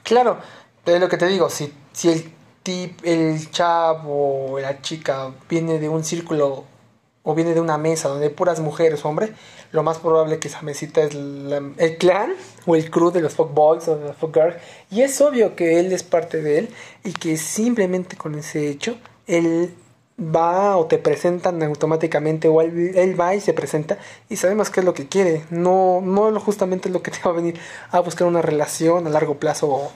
Claro, 0.03 0.39
es 0.85 0.99
lo 0.99 1.09
que 1.09 1.17
te 1.17 1.25
digo, 1.27 1.49
si, 1.49 1.73
si 1.91 2.09
el 2.09 2.33
tip, 2.61 2.99
el 3.03 3.49
chavo 3.51 4.59
la 4.59 4.81
chica 4.81 5.31
viene 5.49 5.79
de 5.79 5.89
un 5.89 6.03
círculo 6.03 6.65
o 7.23 7.33
viene 7.33 7.53
de 7.53 7.61
una 7.61 7.77
mesa 7.77 8.09
donde 8.09 8.27
hay 8.27 8.33
puras 8.33 8.59
mujeres 8.59 9.03
o 9.03 9.09
hombres, 9.09 9.31
lo 9.71 9.81
más 9.81 9.97
probable 9.97 10.39
que 10.39 10.49
esa 10.49 10.61
mesita 10.61 11.01
es 11.01 11.15
el 11.15 11.97
clan 11.97 12.33
o 12.65 12.75
el 12.75 12.91
crew 12.91 13.11
de 13.11 13.21
los 13.21 13.33
fuckboys 13.33 13.87
o 13.87 13.97
de 13.97 14.07
los 14.07 14.17
fuckgirls. 14.17 14.57
Y 14.91 15.01
es 15.01 15.19
obvio 15.21 15.55
que 15.55 15.79
él 15.79 15.91
es 15.93 16.03
parte 16.03 16.41
de 16.41 16.59
él 16.59 16.69
y 17.03 17.13
que 17.13 17.37
simplemente 17.37 18.17
con 18.17 18.35
ese 18.35 18.69
hecho, 18.69 18.97
él 19.25 19.73
va 20.19 20.77
o 20.77 20.85
te 20.85 20.97
presentan 20.97 21.61
automáticamente 21.63 22.47
o 22.47 22.61
él, 22.61 23.19
va 23.19 23.33
y 23.35 23.41
se 23.41 23.53
presenta 23.53 23.97
y 24.29 24.35
sabemos 24.35 24.69
qué 24.69 24.81
es 24.81 24.85
lo 24.85 24.93
que 24.93 25.07
quiere. 25.07 25.43
No, 25.49 26.01
no 26.01 26.39
justamente 26.39 26.89
es 26.89 26.93
lo 26.93 27.01
que 27.01 27.11
te 27.11 27.19
va 27.23 27.31
a 27.31 27.33
venir 27.33 27.59
a 27.89 27.99
buscar 27.99 28.27
una 28.27 28.41
relación 28.41 29.07
a 29.07 29.09
largo 29.09 29.39
plazo 29.39 29.91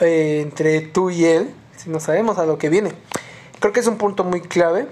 eh, 0.00 0.40
entre 0.42 0.82
tú 0.82 1.10
y 1.10 1.24
él, 1.24 1.54
si 1.76 1.90
no 1.90 2.00
sabemos 2.00 2.38
a 2.38 2.46
lo 2.46 2.58
que 2.58 2.68
viene. 2.68 2.92
Creo 3.58 3.72
que 3.72 3.80
es 3.80 3.86
un 3.86 3.96
punto 3.96 4.22
muy 4.22 4.42
clave, 4.42 4.86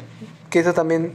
que 0.54 0.60
eso 0.60 0.72
también, 0.72 1.14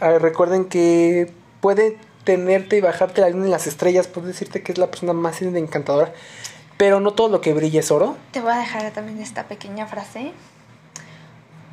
ah, 0.00 0.18
recuerden 0.18 0.64
que 0.64 1.32
puede 1.60 1.96
tenerte 2.24 2.76
y 2.76 2.80
bajarte 2.80 3.20
la 3.20 3.30
luna 3.30 3.44
en 3.44 3.52
las 3.52 3.68
estrellas, 3.68 4.08
puede 4.08 4.26
decirte 4.26 4.64
que 4.64 4.72
es 4.72 4.78
la 4.78 4.88
persona 4.88 5.12
más 5.12 5.40
encantadora, 5.40 6.12
pero 6.76 6.98
no 6.98 7.12
todo 7.12 7.28
lo 7.28 7.40
que 7.40 7.54
brilla 7.54 7.78
es 7.78 7.92
oro. 7.92 8.16
Te 8.32 8.40
voy 8.40 8.50
a 8.50 8.56
dejar 8.56 8.90
también 8.90 9.20
esta 9.20 9.44
pequeña 9.44 9.86
frase. 9.86 10.32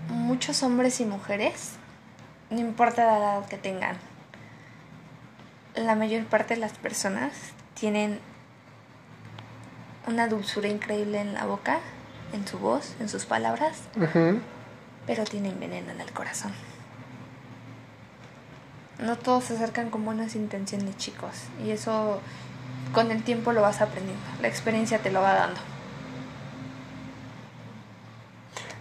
Muchos 0.07 0.61
hombres 0.61 0.99
y 0.99 1.05
mujeres, 1.05 1.71
no 2.51 2.59
importa 2.59 3.07
la 3.07 3.17
edad 3.17 3.45
que 3.47 3.57
tengan, 3.57 3.97
la 5.73 5.95
mayor 5.95 6.25
parte 6.25 6.53
de 6.53 6.59
las 6.59 6.73
personas 6.73 7.33
tienen 7.73 8.19
una 10.05 10.27
dulzura 10.27 10.67
increíble 10.67 11.19
en 11.19 11.33
la 11.33 11.47
boca, 11.47 11.79
en 12.33 12.47
su 12.47 12.59
voz, 12.59 12.93
en 12.99 13.09
sus 13.09 13.25
palabras, 13.25 13.79
pero 15.07 15.23
tienen 15.23 15.59
veneno 15.59 15.89
en 15.89 15.99
el 15.99 16.11
corazón. 16.11 16.51
No 19.03 19.17
todos 19.17 19.43
se 19.43 19.55
acercan 19.55 19.89
con 19.89 20.05
buenas 20.05 20.33
intenciones, 20.35 20.97
chicos, 20.97 21.31
y 21.63 21.71
eso 21.71 22.19
con 22.93 23.11
el 23.11 23.21
tiempo 23.23 23.51
lo 23.51 23.61
vas 23.61 23.81
aprendiendo. 23.81 24.23
La 24.41 24.47
experiencia 24.47 24.99
te 24.99 25.11
lo 25.11 25.21
va 25.21 25.33
dando. 25.33 25.59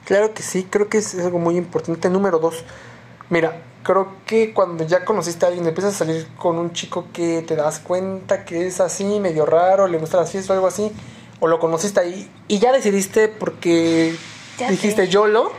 Claro 0.05 0.33
que 0.33 0.43
sí, 0.43 0.67
creo 0.69 0.89
que 0.89 0.99
es 0.99 1.19
algo 1.19 1.39
muy 1.39 1.57
importante. 1.57 2.09
Número 2.09 2.39
dos, 2.39 2.63
mira, 3.31 3.63
creo 3.83 4.13
que 4.27 4.53
cuando 4.53 4.85
ya 4.85 5.05
conociste 5.05 5.45
a 5.45 5.49
alguien, 5.49 5.67
empiezas 5.67 5.95
a 5.95 5.99
salir 5.99 6.29
con 6.37 6.59
un 6.59 6.73
chico 6.73 7.07
que 7.13 7.43
te 7.43 7.57
das 7.57 7.81
cuenta 7.81 8.45
que 8.45 8.67
es 8.67 8.81
así, 8.81 9.19
medio 9.19 9.45
raro, 9.45 9.89
le 9.89 9.99
gusta 9.99 10.19
las 10.19 10.31
fiestas 10.31 10.51
o 10.51 10.55
algo 10.55 10.67
así, 10.69 10.93
o 11.41 11.49
lo 11.49 11.59
conociste 11.59 11.99
ahí 11.99 12.31
y 12.47 12.61
ya 12.61 12.71
decidiste 12.71 13.27
porque 13.27 14.17
Ya 14.59 14.71
dijiste. 14.71 15.09
YOLO, 15.09 15.53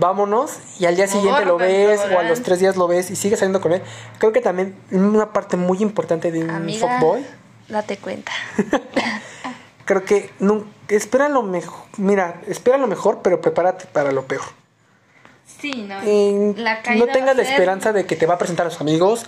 vámonos, 0.00 0.58
y 0.80 0.86
al 0.86 0.96
día 0.96 1.06
siguiente 1.06 1.44
lo 1.44 1.56
ves 1.58 2.00
o 2.12 2.18
a 2.18 2.22
los 2.24 2.42
tres 2.42 2.58
días 2.58 2.76
lo 2.76 2.88
ves 2.88 3.10
y 3.10 3.16
sigues 3.16 3.38
saliendo 3.38 3.60
con 3.60 3.72
él. 3.72 3.82
Creo 4.18 4.32
que 4.32 4.40
también 4.40 4.74
una 4.90 5.32
parte 5.32 5.56
muy 5.56 5.78
importante 5.82 6.32
de 6.32 6.42
un 6.44 6.50
Amiga, 6.50 6.98
fuckboy. 6.98 7.24
date 7.68 7.98
cuenta. 7.98 8.32
Creo 9.84 10.04
que 10.04 10.30
espera 10.88 11.28
lo 11.28 11.42
mejor. 11.42 11.84
Mira, 11.96 12.40
espera 12.46 12.78
lo 12.78 12.86
mejor, 12.86 13.20
pero 13.22 13.40
prepárate 13.40 13.86
para 13.86 14.12
lo 14.12 14.24
peor. 14.26 14.42
Sí, 15.60 15.72
no. 15.88 15.98
Eh, 16.04 16.54
la 16.56 16.80
no 16.96 17.06
tengas 17.08 17.36
la 17.36 17.42
a 17.42 17.44
ser- 17.44 17.54
esperanza 17.54 17.92
de 17.92 18.06
que 18.06 18.14
te 18.16 18.26
va 18.26 18.34
a 18.34 18.38
presentar 18.38 18.66
a 18.66 18.70
sus 18.70 18.80
amigos. 18.80 19.26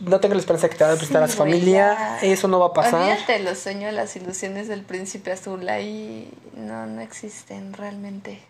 No 0.00 0.18
tengas 0.18 0.36
la 0.36 0.40
esperanza 0.40 0.66
de 0.66 0.70
que 0.72 0.76
te 0.78 0.84
va 0.84 0.90
a 0.92 0.96
presentar 0.96 1.22
a 1.22 1.28
Sí, 1.28 1.34
su 1.34 1.38
güey, 1.38 1.52
familia. 1.52 1.96
ya. 1.96 2.18
Eso 2.22 2.48
no 2.48 2.58
va 2.58 2.66
a 2.66 2.72
pasar. 2.72 3.00
Olvídate 3.02 3.38
los 3.38 3.58
sueños, 3.58 3.92
las 3.94 4.16
ilusiones 4.16 4.66
del 4.66 4.82
príncipe 4.82 5.30
azul. 5.30 5.68
Ahí 5.68 6.32
no, 6.56 6.86
no 6.86 7.00
existen 7.00 7.72
realmente. 7.72 8.42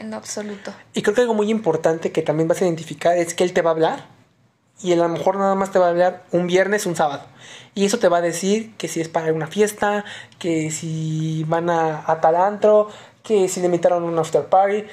En 0.00 0.10
lo 0.10 0.16
absoluto. 0.16 0.72
Y 0.94 1.02
creo 1.02 1.14
que 1.14 1.20
algo 1.20 1.34
muy 1.34 1.50
importante 1.50 2.10
que 2.10 2.22
también 2.22 2.48
vas 2.48 2.62
a 2.62 2.64
identificar 2.64 3.18
es 3.18 3.34
que 3.34 3.44
él 3.44 3.52
te 3.52 3.60
va 3.60 3.70
a 3.70 3.74
hablar. 3.74 4.06
Y 4.82 4.94
a 4.94 4.96
lo 4.96 5.06
mejor 5.10 5.36
nada 5.36 5.54
más 5.54 5.70
te 5.72 5.78
va 5.78 5.86
a 5.86 5.90
hablar 5.90 6.24
un 6.32 6.46
viernes, 6.46 6.86
un 6.86 6.96
sábado. 6.96 7.26
Y 7.74 7.84
eso 7.84 7.98
te 7.98 8.08
va 8.08 8.16
a 8.16 8.20
decir 8.22 8.74
que 8.78 8.88
si 8.88 9.02
es 9.02 9.10
para 9.10 9.30
una 9.34 9.46
fiesta, 9.46 10.06
que 10.38 10.70
si 10.70 11.44
van 11.46 11.68
a, 11.68 12.02
a 12.10 12.20
tal 12.22 12.34
antro, 12.34 12.88
que 13.22 13.46
si 13.48 13.60
le 13.60 13.66
invitaron 13.66 14.02
a 14.02 14.06
un 14.06 14.18
after 14.18 14.46
party. 14.46 14.84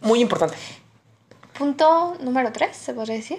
Muy 0.00 0.20
importante. 0.20 0.56
Punto 1.56 2.16
número 2.20 2.50
3, 2.50 2.76
se 2.76 2.94
podría 2.94 3.14
decir. 3.14 3.38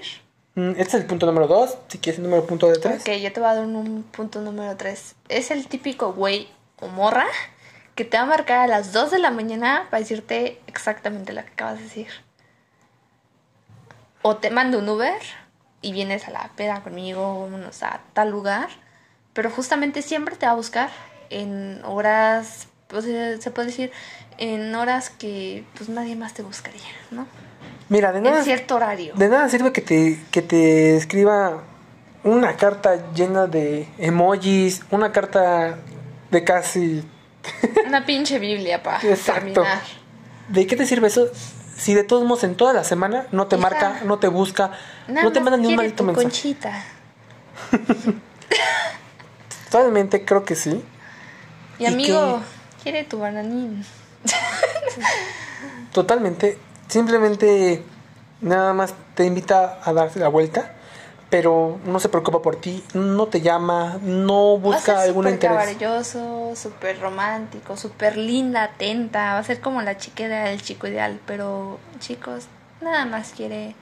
Mm, 0.55 0.69
Este 0.69 0.83
es 0.83 0.93
el 0.93 1.05
punto 1.05 1.25
número 1.25 1.47
dos. 1.47 1.77
Si 1.89 1.97
quieres 1.97 2.17
el 2.19 2.23
número 2.23 2.45
punto 2.45 2.67
de 2.69 2.77
tres. 2.77 3.01
Ok, 3.01 3.09
yo 3.21 3.33
te 3.33 3.41
voy 3.41 3.49
a 3.49 3.55
dar 3.55 3.65
un, 3.65 3.75
un 3.75 4.03
punto 4.03 4.39
número 4.39 4.77
3. 4.77 5.15
Es 5.27 5.51
el 5.51 5.67
típico 5.67 6.13
güey 6.13 6.47
o 6.79 6.87
morra 6.87 7.25
que 7.95 8.05
te 8.05 8.17
va 8.17 8.23
a 8.23 8.27
marcar 8.27 8.59
a 8.59 8.67
las 8.67 8.91
2 8.93 9.11
de 9.11 9.19
la 9.19 9.31
mañana 9.31 9.87
para 9.89 10.01
decirte 10.01 10.59
exactamente 10.67 11.33
lo 11.33 11.41
que 11.43 11.49
acabas 11.49 11.77
de 11.77 11.83
decir. 11.83 12.07
O 14.21 14.35
te 14.37 14.49
mando 14.49 14.79
un 14.79 14.89
Uber 14.89 15.21
y 15.81 15.91
vienes 15.93 16.27
a 16.27 16.31
la 16.31 16.49
peda 16.55 16.81
conmigo, 16.81 17.41
vámonos 17.41 17.83
a 17.83 18.01
tal 18.13 18.31
lugar. 18.31 18.69
Pero 19.33 19.49
justamente 19.49 20.01
siempre 20.01 20.35
te 20.35 20.45
va 20.45 20.53
a 20.53 20.55
buscar 20.55 20.89
en 21.29 21.81
horas, 21.85 22.67
pues, 22.87 23.05
eh, 23.05 23.37
se 23.39 23.51
puede 23.51 23.67
decir, 23.67 23.91
en 24.37 24.73
horas 24.75 25.09
que 25.09 25.63
pues 25.75 25.89
nadie 25.89 26.15
más 26.15 26.33
te 26.33 26.41
buscaría, 26.41 26.81
¿no? 27.11 27.27
Mira, 27.87 28.11
de 28.11 28.21
nada, 28.21 28.39
En 28.39 28.43
cierto 28.43 28.75
horario. 28.75 29.13
de 29.15 29.29
nada 29.29 29.47
sirve 29.47 29.71
que 29.71 29.81
te, 29.81 30.19
que 30.31 30.41
te 30.41 30.95
escriba 30.97 31.63
una 32.23 32.55
carta 32.57 33.11
llena 33.13 33.45
de 33.47 33.87
emojis, 33.97 34.81
una 34.91 35.11
carta 35.11 35.77
de 36.31 36.43
casi... 36.43 37.07
Una 37.87 38.05
pinche 38.05 38.39
Biblia 38.39 38.81
para 38.83 38.99
terminar. 38.99 39.81
¿De 40.49 40.67
qué 40.67 40.75
te 40.75 40.85
sirve 40.85 41.07
eso? 41.07 41.27
Si 41.75 41.93
de 41.93 42.03
todos 42.03 42.23
modos 42.23 42.43
en 42.43 42.55
toda 42.55 42.71
la 42.73 42.83
semana 42.83 43.27
no 43.31 43.47
te 43.47 43.57
marca, 43.57 44.01
no 44.05 44.19
te 44.19 44.27
busca, 44.27 44.71
Nada 45.07 45.23
no 45.23 45.31
te 45.31 45.39
manda 45.41 45.57
ni 45.57 45.67
un 45.67 45.75
maldito 45.75 46.03
mensaje. 46.03 46.23
conchita. 46.25 46.83
Totalmente 49.69 50.23
creo 50.23 50.45
que 50.45 50.55
sí. 50.55 50.83
Y 51.79 51.83
¿Y 51.83 51.87
amigo, 51.87 52.41
quiere 52.81 53.03
tu 53.03 53.19
bananín. 53.19 53.85
Totalmente. 55.91 56.57
Simplemente 56.87 57.83
nada 58.41 58.73
más 58.73 58.93
te 59.15 59.25
invita 59.25 59.79
a 59.83 59.91
darse 59.93 60.19
la 60.19 60.27
vuelta, 60.29 60.74
pero 61.37 61.79
no 61.83 61.99
se 61.99 62.07
preocupa 62.07 62.41
por 62.41 62.55
ti, 62.55 62.81
no 62.93 63.27
te 63.27 63.41
llama, 63.41 63.99
no 64.01 64.53
Va 64.53 64.57
a 64.57 64.61
busca 64.77 64.81
ser 64.85 65.09
algún 65.09 65.27
interés. 65.27 65.75
súper 66.53 66.97
romántico, 67.01 67.75
súper 67.75 68.15
linda, 68.15 68.63
atenta. 68.63 69.33
Va 69.33 69.39
a 69.39 69.43
ser 69.43 69.59
como 69.59 69.81
la 69.81 69.97
chica 69.97 70.23
ideal, 70.23 70.47
el 70.47 70.61
chico 70.61 70.87
ideal. 70.87 71.19
Pero, 71.25 71.77
chicos, 71.99 72.45
nada 72.79 73.03
más 73.03 73.33
quiere 73.35 73.75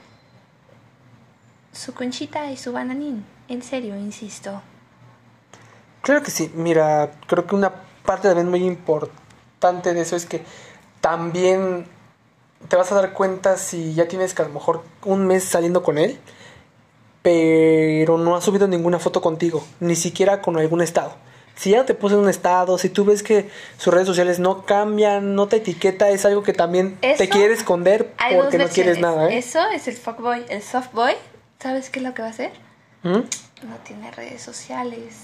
su 1.70 1.94
conchita 1.94 2.50
y 2.50 2.56
su 2.56 2.72
bananín. 2.72 3.24
En 3.46 3.62
serio, 3.62 3.94
insisto. 3.94 4.60
Claro 6.02 6.24
que 6.24 6.32
sí. 6.32 6.50
Mira, 6.56 7.12
creo 7.28 7.46
que 7.46 7.54
una 7.54 7.72
parte 8.04 8.26
también 8.26 8.50
muy 8.50 8.64
importante 8.64 9.94
de 9.94 10.00
eso 10.00 10.16
es 10.16 10.26
que 10.26 10.44
también 11.00 11.86
te 12.68 12.74
vas 12.74 12.90
a 12.90 12.96
dar 12.96 13.12
cuenta 13.12 13.58
si 13.58 13.94
ya 13.94 14.08
tienes 14.08 14.34
que 14.34 14.42
a 14.42 14.46
lo 14.46 14.54
mejor 14.54 14.82
un 15.04 15.24
mes 15.28 15.44
saliendo 15.44 15.84
con 15.84 15.98
él, 15.98 16.18
pero 17.24 18.18
no 18.18 18.36
ha 18.36 18.42
subido 18.42 18.68
ninguna 18.68 18.98
foto 18.98 19.22
contigo, 19.22 19.64
ni 19.80 19.96
siquiera 19.96 20.42
con 20.42 20.58
algún 20.58 20.82
estado. 20.82 21.14
Si 21.56 21.70
ya 21.70 21.86
te 21.86 21.94
puso 21.94 22.16
en 22.16 22.24
un 22.24 22.28
estado, 22.28 22.76
si 22.76 22.90
tú 22.90 23.06
ves 23.06 23.22
que 23.22 23.48
sus 23.78 23.94
redes 23.94 24.06
sociales 24.06 24.40
no 24.40 24.66
cambian, 24.66 25.34
no 25.34 25.48
te 25.48 25.56
etiqueta, 25.56 26.10
es 26.10 26.26
algo 26.26 26.42
que 26.42 26.52
también 26.52 26.98
te 27.00 27.30
quiere 27.30 27.54
esconder 27.54 28.12
porque 28.36 28.58
no 28.58 28.66
quieres 28.68 29.00
nada, 29.00 29.30
¿eh? 29.30 29.38
Eso 29.38 29.60
es 29.70 29.88
el 29.88 29.96
fuckboy. 29.96 30.44
El 30.50 30.60
softboy, 30.60 31.14
¿sabes 31.60 31.88
qué 31.88 32.00
es 32.00 32.04
lo 32.04 32.12
que 32.12 32.20
va 32.20 32.28
a 32.28 32.30
hacer? 32.32 32.50
¿Mm? 33.04 33.08
No 33.68 33.76
tiene 33.84 34.10
redes 34.10 34.42
sociales. 34.42 35.14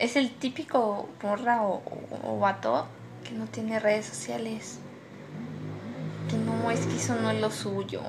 Es 0.00 0.16
el 0.16 0.34
típico 0.34 1.08
morra 1.22 1.62
o, 1.62 1.74
o, 1.84 2.32
o 2.32 2.38
vato 2.40 2.88
que 3.22 3.30
no 3.30 3.44
tiene 3.44 3.78
redes 3.78 4.06
sociales. 4.06 4.78
Que 6.28 6.36
no, 6.38 6.72
es 6.72 6.80
que 6.86 6.96
eso 6.96 7.14
no 7.14 7.30
es 7.30 7.40
lo 7.40 7.52
suyo. 7.52 8.00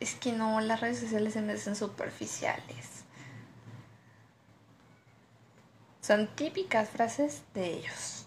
Es 0.00 0.14
que 0.14 0.32
no, 0.32 0.60
las 0.60 0.80
redes 0.80 1.00
sociales 1.00 1.32
se 1.32 1.42
me 1.42 1.54
hacen 1.54 1.74
superficiales. 1.74 2.98
Son 6.00 6.28
típicas 6.34 6.88
frases 6.88 7.42
de 7.54 7.66
ellos. 7.66 8.26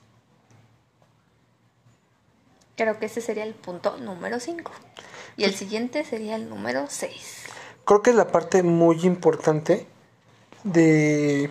Creo 2.76 3.00
que 3.00 3.06
ese 3.06 3.22
sería 3.22 3.44
el 3.44 3.54
punto 3.54 3.98
número 3.98 4.40
5. 4.40 4.72
Y 5.38 5.46
el 5.46 5.56
siguiente 5.56 6.04
sería 6.04 6.36
el 6.36 6.50
número 6.50 6.86
6. 6.90 7.12
Creo 7.86 8.02
que 8.02 8.12
es 8.12 8.16
la 8.16 8.28
parte 8.28 8.64
muy 8.64 9.02
importante 9.06 9.88
de, 10.64 11.50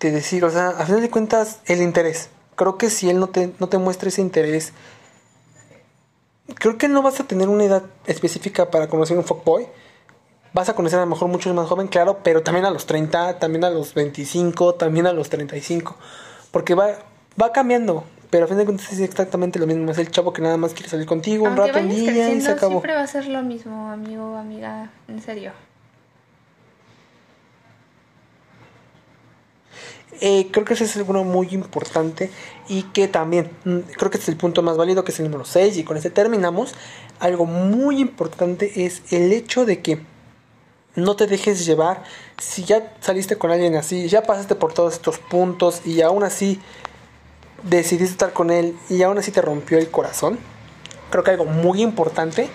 de 0.00 0.10
decir, 0.10 0.44
o 0.44 0.50
sea, 0.50 0.68
a 0.68 0.86
final 0.86 1.00
de 1.00 1.10
cuentas, 1.10 1.60
el 1.66 1.82
interés. 1.82 2.30
Creo 2.56 2.78
que 2.78 2.88
si 2.88 3.10
él 3.10 3.18
no 3.18 3.28
te, 3.28 3.52
no 3.58 3.68
te 3.68 3.78
muestra 3.78 4.08
ese 4.08 4.20
interés, 4.20 4.72
creo 6.54 6.76
que 6.76 6.88
no 6.88 7.02
vas 7.02 7.20
a 7.20 7.24
tener 7.24 7.48
una 7.48 7.64
edad 7.64 7.82
específica 8.06 8.70
para 8.70 8.88
conocer 8.88 9.16
un 9.16 9.24
fuckboy. 9.24 9.66
Vas 10.52 10.68
a 10.68 10.74
conocer 10.74 10.98
a 10.98 11.02
lo 11.02 11.08
mejor 11.08 11.28
muchos 11.28 11.52
más 11.54 11.68
joven, 11.68 11.88
claro, 11.88 12.20
pero 12.22 12.42
también 12.42 12.64
a 12.64 12.70
los 12.70 12.86
30, 12.86 13.38
también 13.38 13.64
a 13.64 13.70
los 13.70 13.94
25, 13.94 14.74
también 14.74 15.06
a 15.06 15.12
los 15.12 15.28
35. 15.28 15.96
Porque 16.52 16.74
va, 16.74 16.90
va 17.40 17.50
cambiando, 17.50 18.04
pero 18.30 18.44
a 18.44 18.48
fin 18.48 18.58
de 18.58 18.64
cuentas 18.64 18.92
es 18.92 19.00
exactamente 19.00 19.58
lo 19.58 19.66
mismo. 19.66 19.90
Es 19.90 19.98
el 19.98 20.10
chavo 20.10 20.32
que 20.32 20.42
nada 20.42 20.56
más 20.56 20.72
quiere 20.72 20.88
salir 20.88 21.06
contigo 21.06 21.44
un 21.44 21.56
rato 21.56 21.78
en 21.78 21.88
vayas 21.88 22.14
día 22.14 22.32
y 22.32 22.40
se 22.40 22.52
acabó. 22.52 22.72
siempre 22.72 22.94
va 22.94 23.02
a 23.02 23.06
ser 23.06 23.26
lo 23.26 23.42
mismo, 23.42 23.90
amigo 23.90 24.32
o 24.32 24.36
amiga. 24.36 24.90
En 25.08 25.20
serio. 25.20 25.52
Eh, 30.20 30.48
creo 30.50 30.64
que 30.64 30.74
ese 30.74 30.84
es 30.84 30.96
algo 30.96 31.24
muy 31.24 31.48
importante 31.52 32.30
y 32.68 32.84
que 32.84 33.08
también, 33.08 33.50
mm, 33.64 33.78
creo 33.96 34.10
que 34.10 34.18
es 34.18 34.28
el 34.28 34.36
punto 34.36 34.62
más 34.62 34.76
válido, 34.76 35.04
que 35.04 35.12
es 35.12 35.18
el 35.20 35.26
número 35.26 35.44
6 35.44 35.76
y 35.76 35.84
con 35.84 35.96
este 35.96 36.10
terminamos. 36.10 36.74
Algo 37.20 37.46
muy 37.46 38.00
importante 38.00 38.84
es 38.86 39.02
el 39.12 39.32
hecho 39.32 39.64
de 39.64 39.80
que 39.82 40.00
no 40.96 41.16
te 41.16 41.26
dejes 41.26 41.66
llevar. 41.66 42.04
Si 42.38 42.64
ya 42.64 42.94
saliste 43.00 43.36
con 43.36 43.50
alguien 43.50 43.74
así, 43.76 44.08
ya 44.08 44.22
pasaste 44.22 44.54
por 44.54 44.72
todos 44.72 44.94
estos 44.94 45.18
puntos 45.18 45.82
y 45.84 46.00
aún 46.02 46.22
así 46.22 46.60
decidiste 47.62 48.12
estar 48.12 48.32
con 48.32 48.50
él 48.50 48.76
y 48.88 49.02
aún 49.02 49.18
así 49.18 49.30
te 49.30 49.40
rompió 49.42 49.78
el 49.78 49.90
corazón. 49.90 50.38
Creo 51.10 51.24
que 51.24 51.30
algo 51.32 51.44
muy 51.46 51.82
importante. 51.82 52.48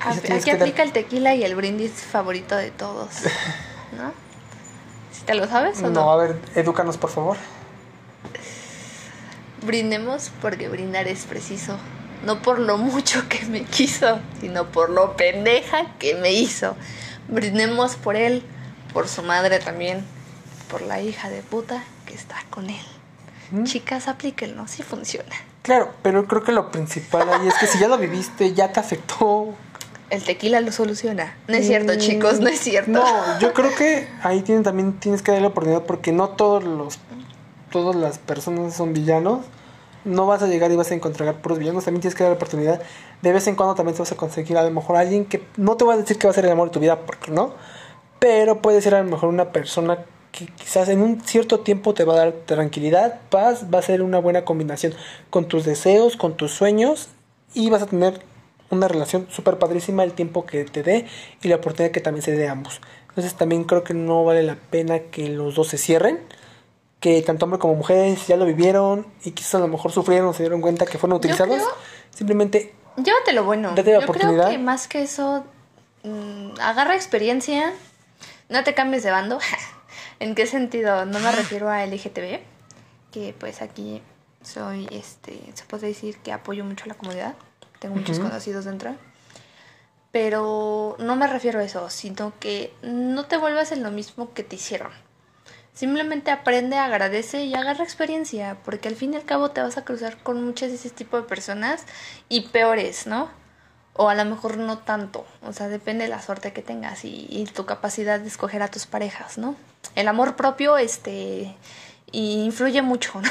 Aquí 0.00 0.20
que 0.20 0.52
dar- 0.52 0.60
aplica 0.62 0.82
el 0.82 0.92
tequila 0.92 1.34
y 1.34 1.44
el 1.44 1.54
brindis 1.54 1.92
favorito 1.92 2.54
de 2.56 2.70
todos. 2.70 3.08
¿No? 3.96 4.12
¿Si 5.26 5.32
te 5.32 5.34
lo 5.34 5.48
sabes 5.48 5.78
o 5.82 5.88
No, 5.88 5.90
no? 5.90 6.10
a 6.12 6.16
ver, 6.18 6.38
edúcanos 6.54 6.96
por 6.98 7.10
favor. 7.10 7.36
Brindemos 9.62 10.30
porque 10.40 10.68
brindar 10.68 11.08
es 11.08 11.24
preciso. 11.24 11.76
No 12.24 12.42
por 12.42 12.60
lo 12.60 12.78
mucho 12.78 13.28
que 13.28 13.44
me 13.46 13.64
quiso, 13.64 14.20
sino 14.40 14.66
por 14.70 14.88
lo 14.90 15.16
pendeja 15.16 15.96
que 15.98 16.14
me 16.14 16.32
hizo. 16.32 16.76
Brindemos 17.26 17.96
por 17.96 18.14
él, 18.14 18.44
por 18.92 19.08
su 19.08 19.24
madre 19.24 19.58
también, 19.58 20.04
por 20.70 20.80
la 20.82 21.00
hija 21.00 21.28
de 21.28 21.42
puta 21.42 21.82
que 22.06 22.14
está 22.14 22.36
con 22.48 22.70
él. 22.70 23.64
Chicas, 23.64 24.06
aplíquenlo, 24.06 24.68
sí 24.68 24.84
funciona. 24.84 25.34
Claro, 25.62 25.92
pero 26.02 26.26
creo 26.28 26.44
que 26.44 26.52
lo 26.52 26.70
principal 26.70 27.28
ahí 27.32 27.48
es 27.48 27.54
que 27.54 27.66
si 27.66 27.80
ya 27.80 27.88
lo 27.88 27.98
viviste, 27.98 28.54
ya 28.54 28.72
te 28.72 28.78
afectó, 28.78 29.56
El 30.10 30.22
tequila 30.22 30.60
lo 30.60 30.72
soluciona. 30.72 31.36
No 31.48 31.56
es 31.56 31.66
cierto, 31.66 31.94
Mm, 31.94 31.98
chicos, 31.98 32.40
no 32.40 32.48
es 32.48 32.60
cierto. 32.60 32.90
No, 32.92 33.04
yo 33.40 33.52
creo 33.52 33.74
que 33.74 34.08
ahí 34.22 34.42
tienen, 34.42 34.62
también 34.62 34.92
tienes 35.00 35.22
que 35.22 35.32
darle 35.32 35.42
la 35.42 35.48
oportunidad 35.48 35.82
porque 35.82 36.12
no 36.12 36.30
todos 36.30 36.62
los 36.64 36.98
todas 37.70 37.96
las 37.96 38.18
personas 38.18 38.74
son 38.74 38.92
villanos. 38.92 39.44
No 40.04 40.26
vas 40.26 40.40
a 40.42 40.46
llegar 40.46 40.70
y 40.70 40.76
vas 40.76 40.92
a 40.92 40.94
encontrar 40.94 41.34
puros 41.42 41.58
villanos, 41.58 41.84
también 41.84 42.00
tienes 42.00 42.14
que 42.14 42.22
dar 42.22 42.30
la 42.30 42.36
oportunidad. 42.36 42.80
De 43.22 43.32
vez 43.32 43.46
en 43.48 43.56
cuando 43.56 43.74
también 43.74 43.94
te 43.94 44.02
vas 44.02 44.12
a 44.12 44.16
conseguir 44.16 44.56
a 44.56 44.62
lo 44.62 44.70
mejor 44.70 44.96
alguien 44.96 45.24
que 45.24 45.42
no 45.56 45.76
te 45.76 45.84
va 45.84 45.94
a 45.94 45.96
decir 45.96 46.16
que 46.16 46.28
va 46.28 46.30
a 46.30 46.34
ser 46.34 46.44
el 46.44 46.52
amor 46.52 46.68
de 46.68 46.74
tu 46.74 46.80
vida, 46.80 47.00
porque 47.00 47.32
no. 47.32 47.54
Pero 48.20 48.62
puede 48.62 48.80
ser 48.80 48.94
a 48.94 49.02
lo 49.02 49.10
mejor 49.10 49.28
una 49.28 49.50
persona 49.50 50.04
que 50.30 50.46
quizás 50.46 50.88
en 50.90 51.02
un 51.02 51.20
cierto 51.22 51.60
tiempo 51.60 51.92
te 51.92 52.04
va 52.04 52.14
a 52.14 52.16
dar 52.16 52.32
tranquilidad, 52.44 53.20
paz, 53.30 53.66
va 53.72 53.80
a 53.80 53.82
ser 53.82 54.02
una 54.02 54.18
buena 54.18 54.44
combinación 54.44 54.94
con 55.30 55.46
tus 55.46 55.64
deseos, 55.64 56.16
con 56.16 56.36
tus 56.36 56.52
sueños 56.52 57.08
y 57.52 57.70
vas 57.70 57.82
a 57.82 57.86
tener 57.86 58.20
una 58.70 58.88
relación 58.88 59.26
súper 59.30 59.58
padrísima 59.58 60.02
el 60.04 60.12
tiempo 60.12 60.44
que 60.46 60.64
te 60.64 60.82
dé 60.82 61.06
y 61.42 61.48
la 61.48 61.56
oportunidad 61.56 61.92
que 61.92 62.00
también 62.00 62.22
se 62.22 62.32
dé 62.32 62.48
a 62.48 62.52
ambos. 62.52 62.80
Entonces 63.08 63.34
también 63.34 63.64
creo 63.64 63.84
que 63.84 63.94
no 63.94 64.24
vale 64.24 64.42
la 64.42 64.56
pena 64.56 64.98
que 64.98 65.28
los 65.28 65.54
dos 65.54 65.68
se 65.68 65.78
cierren, 65.78 66.20
que 67.00 67.20
tanto 67.22 67.44
hombre 67.44 67.58
como 67.58 67.74
mujeres 67.74 68.26
ya 68.26 68.36
lo 68.36 68.44
vivieron 68.44 69.06
y 69.24 69.30
quizás 69.32 69.56
a 69.56 69.58
lo 69.60 69.68
mejor 69.68 69.92
sufrieron, 69.92 70.34
se 70.34 70.42
dieron 70.42 70.60
cuenta 70.60 70.84
que 70.86 70.98
fueron 70.98 71.16
utilizados. 71.18 71.56
creo- 71.56 71.68
Simplemente 72.10 72.74
Llévate 72.96 73.32
lo 73.34 73.44
bueno. 73.44 73.70
Date 73.74 73.92
la 73.92 74.00
Yo 74.00 74.06
creo 74.06 74.10
oportunidad. 74.10 74.50
que 74.50 74.58
más 74.58 74.88
que 74.88 75.02
eso, 75.02 75.44
mm, 76.02 76.52
agarra 76.60 76.94
experiencia, 76.94 77.72
no 78.48 78.64
te 78.64 78.72
cambies 78.74 79.02
de 79.02 79.10
bando. 79.10 79.38
¿En 80.20 80.34
qué 80.34 80.46
sentido? 80.46 81.04
No 81.04 81.18
me 81.20 81.30
refiero 81.32 81.68
a 81.68 81.84
LGTB, 81.84 82.40
que 83.12 83.34
pues 83.38 83.60
aquí 83.60 84.00
soy, 84.42 84.88
este, 84.90 85.38
se 85.54 85.64
puede 85.66 85.88
decir 85.88 86.16
que 86.18 86.32
apoyo 86.32 86.64
mucho 86.64 86.84
a 86.84 86.88
la 86.88 86.94
comunidad. 86.94 87.34
Tengo 87.86 88.00
muchos 88.00 88.18
conocidos 88.18 88.64
dentro. 88.64 88.96
Pero 90.10 90.96
no 90.98 91.14
me 91.14 91.28
refiero 91.28 91.60
a 91.60 91.64
eso, 91.64 91.88
sino 91.88 92.32
que 92.40 92.74
no 92.82 93.26
te 93.26 93.36
vuelvas 93.36 93.70
en 93.70 93.84
lo 93.84 93.92
mismo 93.92 94.32
que 94.34 94.42
te 94.42 94.56
hicieron. 94.56 94.90
Simplemente 95.72 96.32
aprende, 96.32 96.78
agradece 96.78 97.44
y 97.44 97.54
agarra 97.54 97.84
experiencia, 97.84 98.56
porque 98.64 98.88
al 98.88 98.96
fin 98.96 99.12
y 99.12 99.16
al 99.18 99.24
cabo 99.24 99.50
te 99.50 99.60
vas 99.60 99.76
a 99.76 99.84
cruzar 99.84 100.16
con 100.18 100.42
muchas 100.42 100.70
de 100.70 100.76
ese 100.76 100.90
tipo 100.90 101.16
de 101.16 101.22
personas 101.22 101.84
y 102.28 102.48
peores, 102.48 103.06
¿no? 103.06 103.28
O 103.92 104.08
a 104.08 104.16
lo 104.16 104.24
mejor 104.24 104.56
no 104.56 104.78
tanto, 104.78 105.24
o 105.42 105.52
sea, 105.52 105.68
depende 105.68 106.04
de 106.04 106.10
la 106.10 106.20
suerte 106.20 106.52
que 106.52 106.62
tengas 106.62 107.04
y, 107.04 107.28
y 107.30 107.44
tu 107.44 107.66
capacidad 107.66 108.18
de 108.18 108.26
escoger 108.26 108.62
a 108.62 108.68
tus 108.68 108.86
parejas, 108.86 109.38
¿no? 109.38 109.54
El 109.94 110.08
amor 110.08 110.34
propio, 110.34 110.76
este, 110.76 111.54
influye 112.10 112.82
mucho, 112.82 113.20
¿no? 113.20 113.30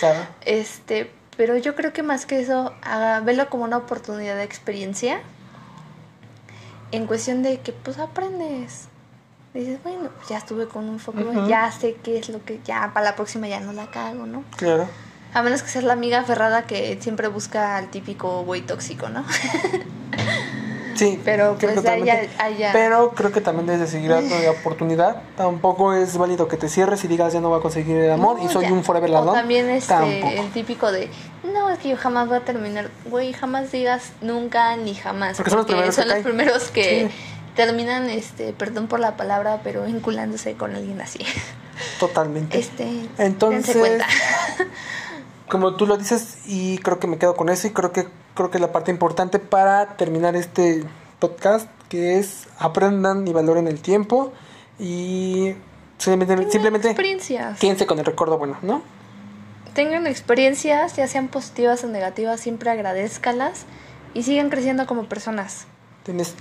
Claro. 0.00 0.26
Este, 0.44 1.12
pero 1.36 1.56
yo 1.56 1.74
creo 1.74 1.92
que 1.92 2.02
más 2.02 2.26
que 2.26 2.40
eso, 2.40 2.74
haga, 2.82 3.20
velo 3.20 3.48
como 3.48 3.64
una 3.64 3.76
oportunidad 3.76 4.36
de 4.36 4.44
experiencia. 4.44 5.20
En 6.92 7.06
cuestión 7.06 7.42
de 7.42 7.60
que, 7.60 7.72
pues, 7.72 7.98
aprendes. 7.98 8.88
Dices, 9.52 9.78
bueno, 9.82 10.10
pues 10.16 10.28
ya 10.28 10.38
estuve 10.38 10.66
con 10.66 10.88
un 10.88 10.98
foco, 10.98 11.46
ya 11.48 11.72
sé 11.72 11.96
qué 12.02 12.18
es 12.18 12.28
lo 12.28 12.44
que, 12.44 12.60
ya 12.64 12.90
para 12.92 13.04
la 13.04 13.16
próxima 13.16 13.48
ya 13.48 13.58
no 13.58 13.72
la 13.72 13.90
cago, 13.90 14.26
¿no? 14.26 14.44
Claro. 14.56 14.86
A 15.32 15.42
menos 15.42 15.62
que 15.62 15.70
seas 15.70 15.84
la 15.84 15.94
amiga 15.94 16.20
aferrada 16.20 16.66
que 16.66 16.98
siempre 17.00 17.28
busca 17.28 17.76
al 17.78 17.90
típico 17.90 18.44
güey 18.44 18.60
tóxico, 18.60 19.08
¿no? 19.08 19.24
Sí, 20.96 21.20
Pero, 21.24 21.56
creo 21.58 21.74
pues, 21.74 21.84
que 21.84 22.28
Pero 22.72 23.10
creo 23.10 23.32
que 23.32 23.40
también 23.40 23.66
debes 23.66 23.80
de 23.80 23.86
seguir 23.86 24.10
dando 24.10 24.38
la 24.38 24.50
oportunidad. 24.50 25.22
Tampoco 25.36 25.92
es 25.94 26.16
válido 26.16 26.48
que 26.48 26.56
te 26.56 26.68
cierres 26.68 27.04
y 27.04 27.08
digas 27.08 27.32
ya 27.32 27.40
no 27.40 27.48
voy 27.50 27.58
a 27.58 27.62
conseguir 27.62 27.96
el 27.96 28.10
amor 28.10 28.38
y 28.42 28.48
soy 28.48 28.64
ya. 28.64 28.72
un 28.72 28.82
forever 28.84 29.10
ladrón. 29.10 29.34
también 29.34 29.68
este, 29.70 29.88
Tampoco. 29.94 30.42
el 30.42 30.50
típico 30.52 30.92
de, 30.92 31.08
no, 31.52 31.70
es 31.70 31.78
que 31.78 31.90
yo 31.90 31.96
jamás 31.96 32.28
voy 32.28 32.38
a 32.38 32.44
terminar. 32.44 32.90
Güey, 33.06 33.32
jamás 33.32 33.70
digas 33.72 34.12
nunca 34.20 34.76
ni 34.76 34.94
jamás. 34.94 35.36
Porque 35.36 35.50
son 35.50 35.58
los 35.58 35.66
primeros 35.66 35.94
que 35.94 36.00
son 36.02 36.08
los 36.08 36.14
caen. 36.14 36.24
primeros 36.24 36.62
que 36.70 37.08
Sí. 37.08 37.14
terminan, 37.54 38.10
este, 38.10 38.52
perdón 38.52 38.86
por 38.86 39.00
la 39.00 39.16
palabra, 39.16 39.60
pero 39.64 39.84
vinculándose 39.84 40.54
con 40.54 40.74
alguien 40.74 41.00
así. 41.00 41.20
Totalmente. 42.00 42.58
Este, 42.58 42.86
Entonces-. 43.18 44.02
Como 45.48 45.76
tú 45.76 45.86
lo 45.86 45.96
dices 45.96 46.38
y 46.46 46.78
creo 46.78 46.98
que 46.98 47.06
me 47.06 47.18
quedo 47.18 47.36
con 47.36 47.48
eso 47.48 47.68
y 47.68 47.70
creo 47.70 47.92
que 47.92 48.08
creo 48.36 48.50
que 48.50 48.58
es 48.58 48.60
la 48.60 48.70
parte 48.70 48.92
importante 48.92 49.40
para 49.40 49.96
terminar 49.96 50.36
este 50.36 50.84
podcast 51.18 51.68
que 51.88 52.18
es 52.18 52.46
aprendan 52.58 53.26
y 53.26 53.32
valoren 53.32 53.66
el 53.66 53.80
tiempo 53.80 54.32
y 54.78 55.54
simplemente, 55.98 56.50
simplemente 56.50 56.88
experiencias. 56.88 57.58
quédense 57.58 57.86
con 57.86 57.98
el 57.98 58.04
recuerdo 58.04 58.38
bueno, 58.38 58.56
¿no? 58.62 58.82
Tengan 59.74 60.06
experiencias, 60.06 60.96
ya 60.96 61.08
sean 61.08 61.28
positivas 61.28 61.82
o 61.84 61.88
negativas, 61.88 62.40
siempre 62.40 62.70
agradezcalas 62.70 63.66
y 64.14 64.22
sigan 64.22 64.50
creciendo 64.50 64.86
como 64.86 65.04
personas. 65.08 65.66
Tienes 66.02 66.34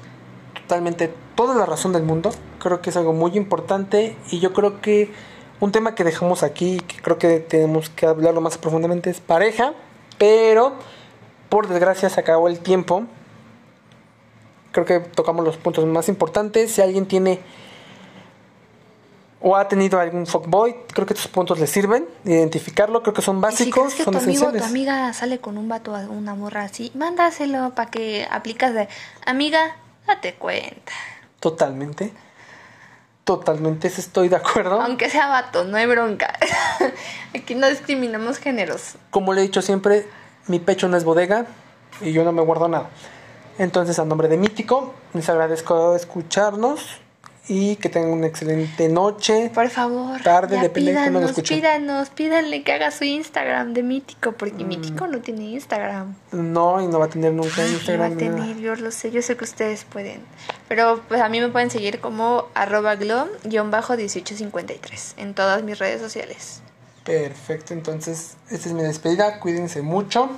totalmente 0.53 1.13
toda 1.35 1.55
la 1.55 1.65
razón 1.65 1.91
del 1.93 2.03
mundo. 2.03 2.31
Creo 2.59 2.81
que 2.81 2.89
es 2.89 2.97
algo 2.97 3.13
muy 3.13 3.35
importante 3.35 4.15
y 4.31 4.39
yo 4.39 4.53
creo 4.53 4.81
que 4.81 5.11
un 5.59 5.71
tema 5.71 5.95
que 5.95 6.03
dejamos 6.03 6.43
aquí, 6.43 6.79
que 6.87 7.01
creo 7.01 7.17
que 7.17 7.39
tenemos 7.39 7.89
que 7.89 8.05
hablarlo 8.05 8.41
más 8.41 8.57
profundamente, 8.57 9.09
es 9.09 9.19
pareja, 9.19 9.73
pero 10.17 10.75
por 11.49 11.67
desgracia 11.67 12.09
se 12.09 12.19
acabó 12.19 12.47
el 12.47 12.59
tiempo. 12.59 13.05
Creo 14.71 14.85
que 14.85 14.99
tocamos 14.99 15.45
los 15.45 15.57
puntos 15.57 15.85
más 15.85 16.09
importantes. 16.09 16.71
Si 16.71 16.81
alguien 16.81 17.05
tiene 17.05 17.39
o 19.41 19.55
ha 19.55 19.67
tenido 19.67 19.99
algún 19.99 20.25
fuckboy, 20.25 20.75
creo 20.91 21.05
que 21.05 21.13
estos 21.13 21.27
puntos 21.29 21.59
le 21.59 21.67
sirven. 21.67 22.07
Identificarlo, 22.25 23.03
creo 23.03 23.13
que 23.13 23.21
son 23.21 23.37
Y 23.37 23.39
si 23.39 23.41
básicos, 23.41 23.83
crees 23.83 23.95
que 23.95 24.03
son 24.03 24.13
tu 24.13 24.17
amigo 24.17 24.31
esenciales. 24.31 24.61
tu 24.63 24.67
amiga 24.67 25.13
sale 25.13 25.39
con 25.39 25.57
un 25.57 25.69
vato 25.69 25.93
una 26.09 26.33
morra 26.33 26.63
así, 26.63 26.91
mándaselo 26.95 27.75
para 27.75 27.91
que 27.91 28.27
aplicas 28.29 28.73
de 28.73 28.89
amiga, 29.25 29.75
date 30.07 30.33
cuenta. 30.33 30.91
Totalmente. 31.39 32.11
Totalmente, 33.23 33.87
estoy 33.87 34.29
de 34.29 34.35
acuerdo. 34.35 34.81
Aunque 34.81 35.09
sea 35.09 35.27
vato, 35.27 35.63
no 35.63 35.77
hay 35.77 35.87
bronca. 35.87 36.37
Aquí 37.35 37.55
no 37.55 37.67
discriminamos 37.67 38.37
géneros. 38.37 38.95
Como 39.09 39.33
le 39.33 39.41
he 39.41 39.43
dicho 39.43 39.63
siempre, 39.63 40.07
mi 40.47 40.59
pecho 40.59 40.87
no 40.87 40.97
es 40.97 41.03
bodega 41.03 41.45
y 42.01 42.11
yo 42.11 42.23
no 42.23 42.31
me 42.31 42.41
guardo 42.41 42.67
nada. 42.67 42.89
Entonces, 43.57 43.99
a 43.99 44.05
nombre 44.05 44.27
de 44.27 44.37
Mítico, 44.37 44.93
les 45.13 45.29
agradezco 45.29 45.95
escucharnos 45.95 46.81
y 47.47 47.75
que 47.75 47.89
tengan 47.89 48.11
una 48.11 48.25
excelente 48.27 48.89
noche. 48.89 49.51
Por 49.53 49.69
favor, 49.69 50.19
Tarde, 50.23 50.59
de 50.59 50.69
pídanos, 50.69 51.29
escuchen. 51.29 51.59
pídanos, 51.59 52.09
pídanle 52.09 52.63
que 52.63 52.71
haga 52.73 52.89
su 52.89 53.03
Instagram 53.03 53.73
de 53.73 53.83
Mítico, 53.83 54.31
porque 54.31 54.63
Mm. 54.63 54.67
Mítico 54.67 55.07
no 55.07 55.19
tiene 55.19 55.43
Instagram. 55.51 56.15
No, 56.31 56.81
y 56.81 56.87
no 56.87 56.97
va 56.99 57.05
a 57.05 57.09
tener 57.09 57.33
nunca 57.33 57.61
Ay, 57.61 57.73
Instagram. 57.73 58.11
va 58.11 58.15
a 58.15 58.17
tener, 58.17 58.57
yo 58.57 58.75
lo 58.75 58.89
sé, 58.91 59.11
yo 59.11 59.21
sé 59.21 59.37
que 59.37 59.43
ustedes 59.43 59.85
pueden. 59.85 60.21
Pero 60.67 61.01
pues 61.07 61.21
a 61.21 61.29
mí 61.29 61.39
me 61.39 61.49
pueden 61.49 61.69
seguir 61.69 61.99
como 61.99 62.45
arroba 62.55 62.95
glom-1853 62.95 65.13
en 65.17 65.33
todas 65.33 65.63
mis 65.63 65.79
redes 65.79 66.01
sociales. 66.01 66.61
Perfecto, 67.05 67.73
entonces, 67.73 68.33
esta 68.49 68.67
es 68.67 68.73
mi 68.73 68.81
despedida. 68.81 69.39
Cuídense 69.39 69.81
mucho. 69.81 70.29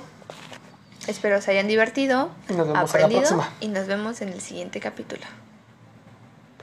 Espero 1.06 1.40
se 1.40 1.50
hayan 1.52 1.66
divertido, 1.66 2.28
Y 2.50 2.52
nos 2.52 2.66
vemos 2.68 2.78
a 2.78 2.82
la 2.82 2.88
aprendido 2.88 3.20
próxima. 3.22 3.50
y 3.60 3.68
nos 3.68 3.86
vemos 3.86 4.20
en 4.20 4.28
el 4.28 4.40
siguiente 4.42 4.78
capítulo. 4.78 5.22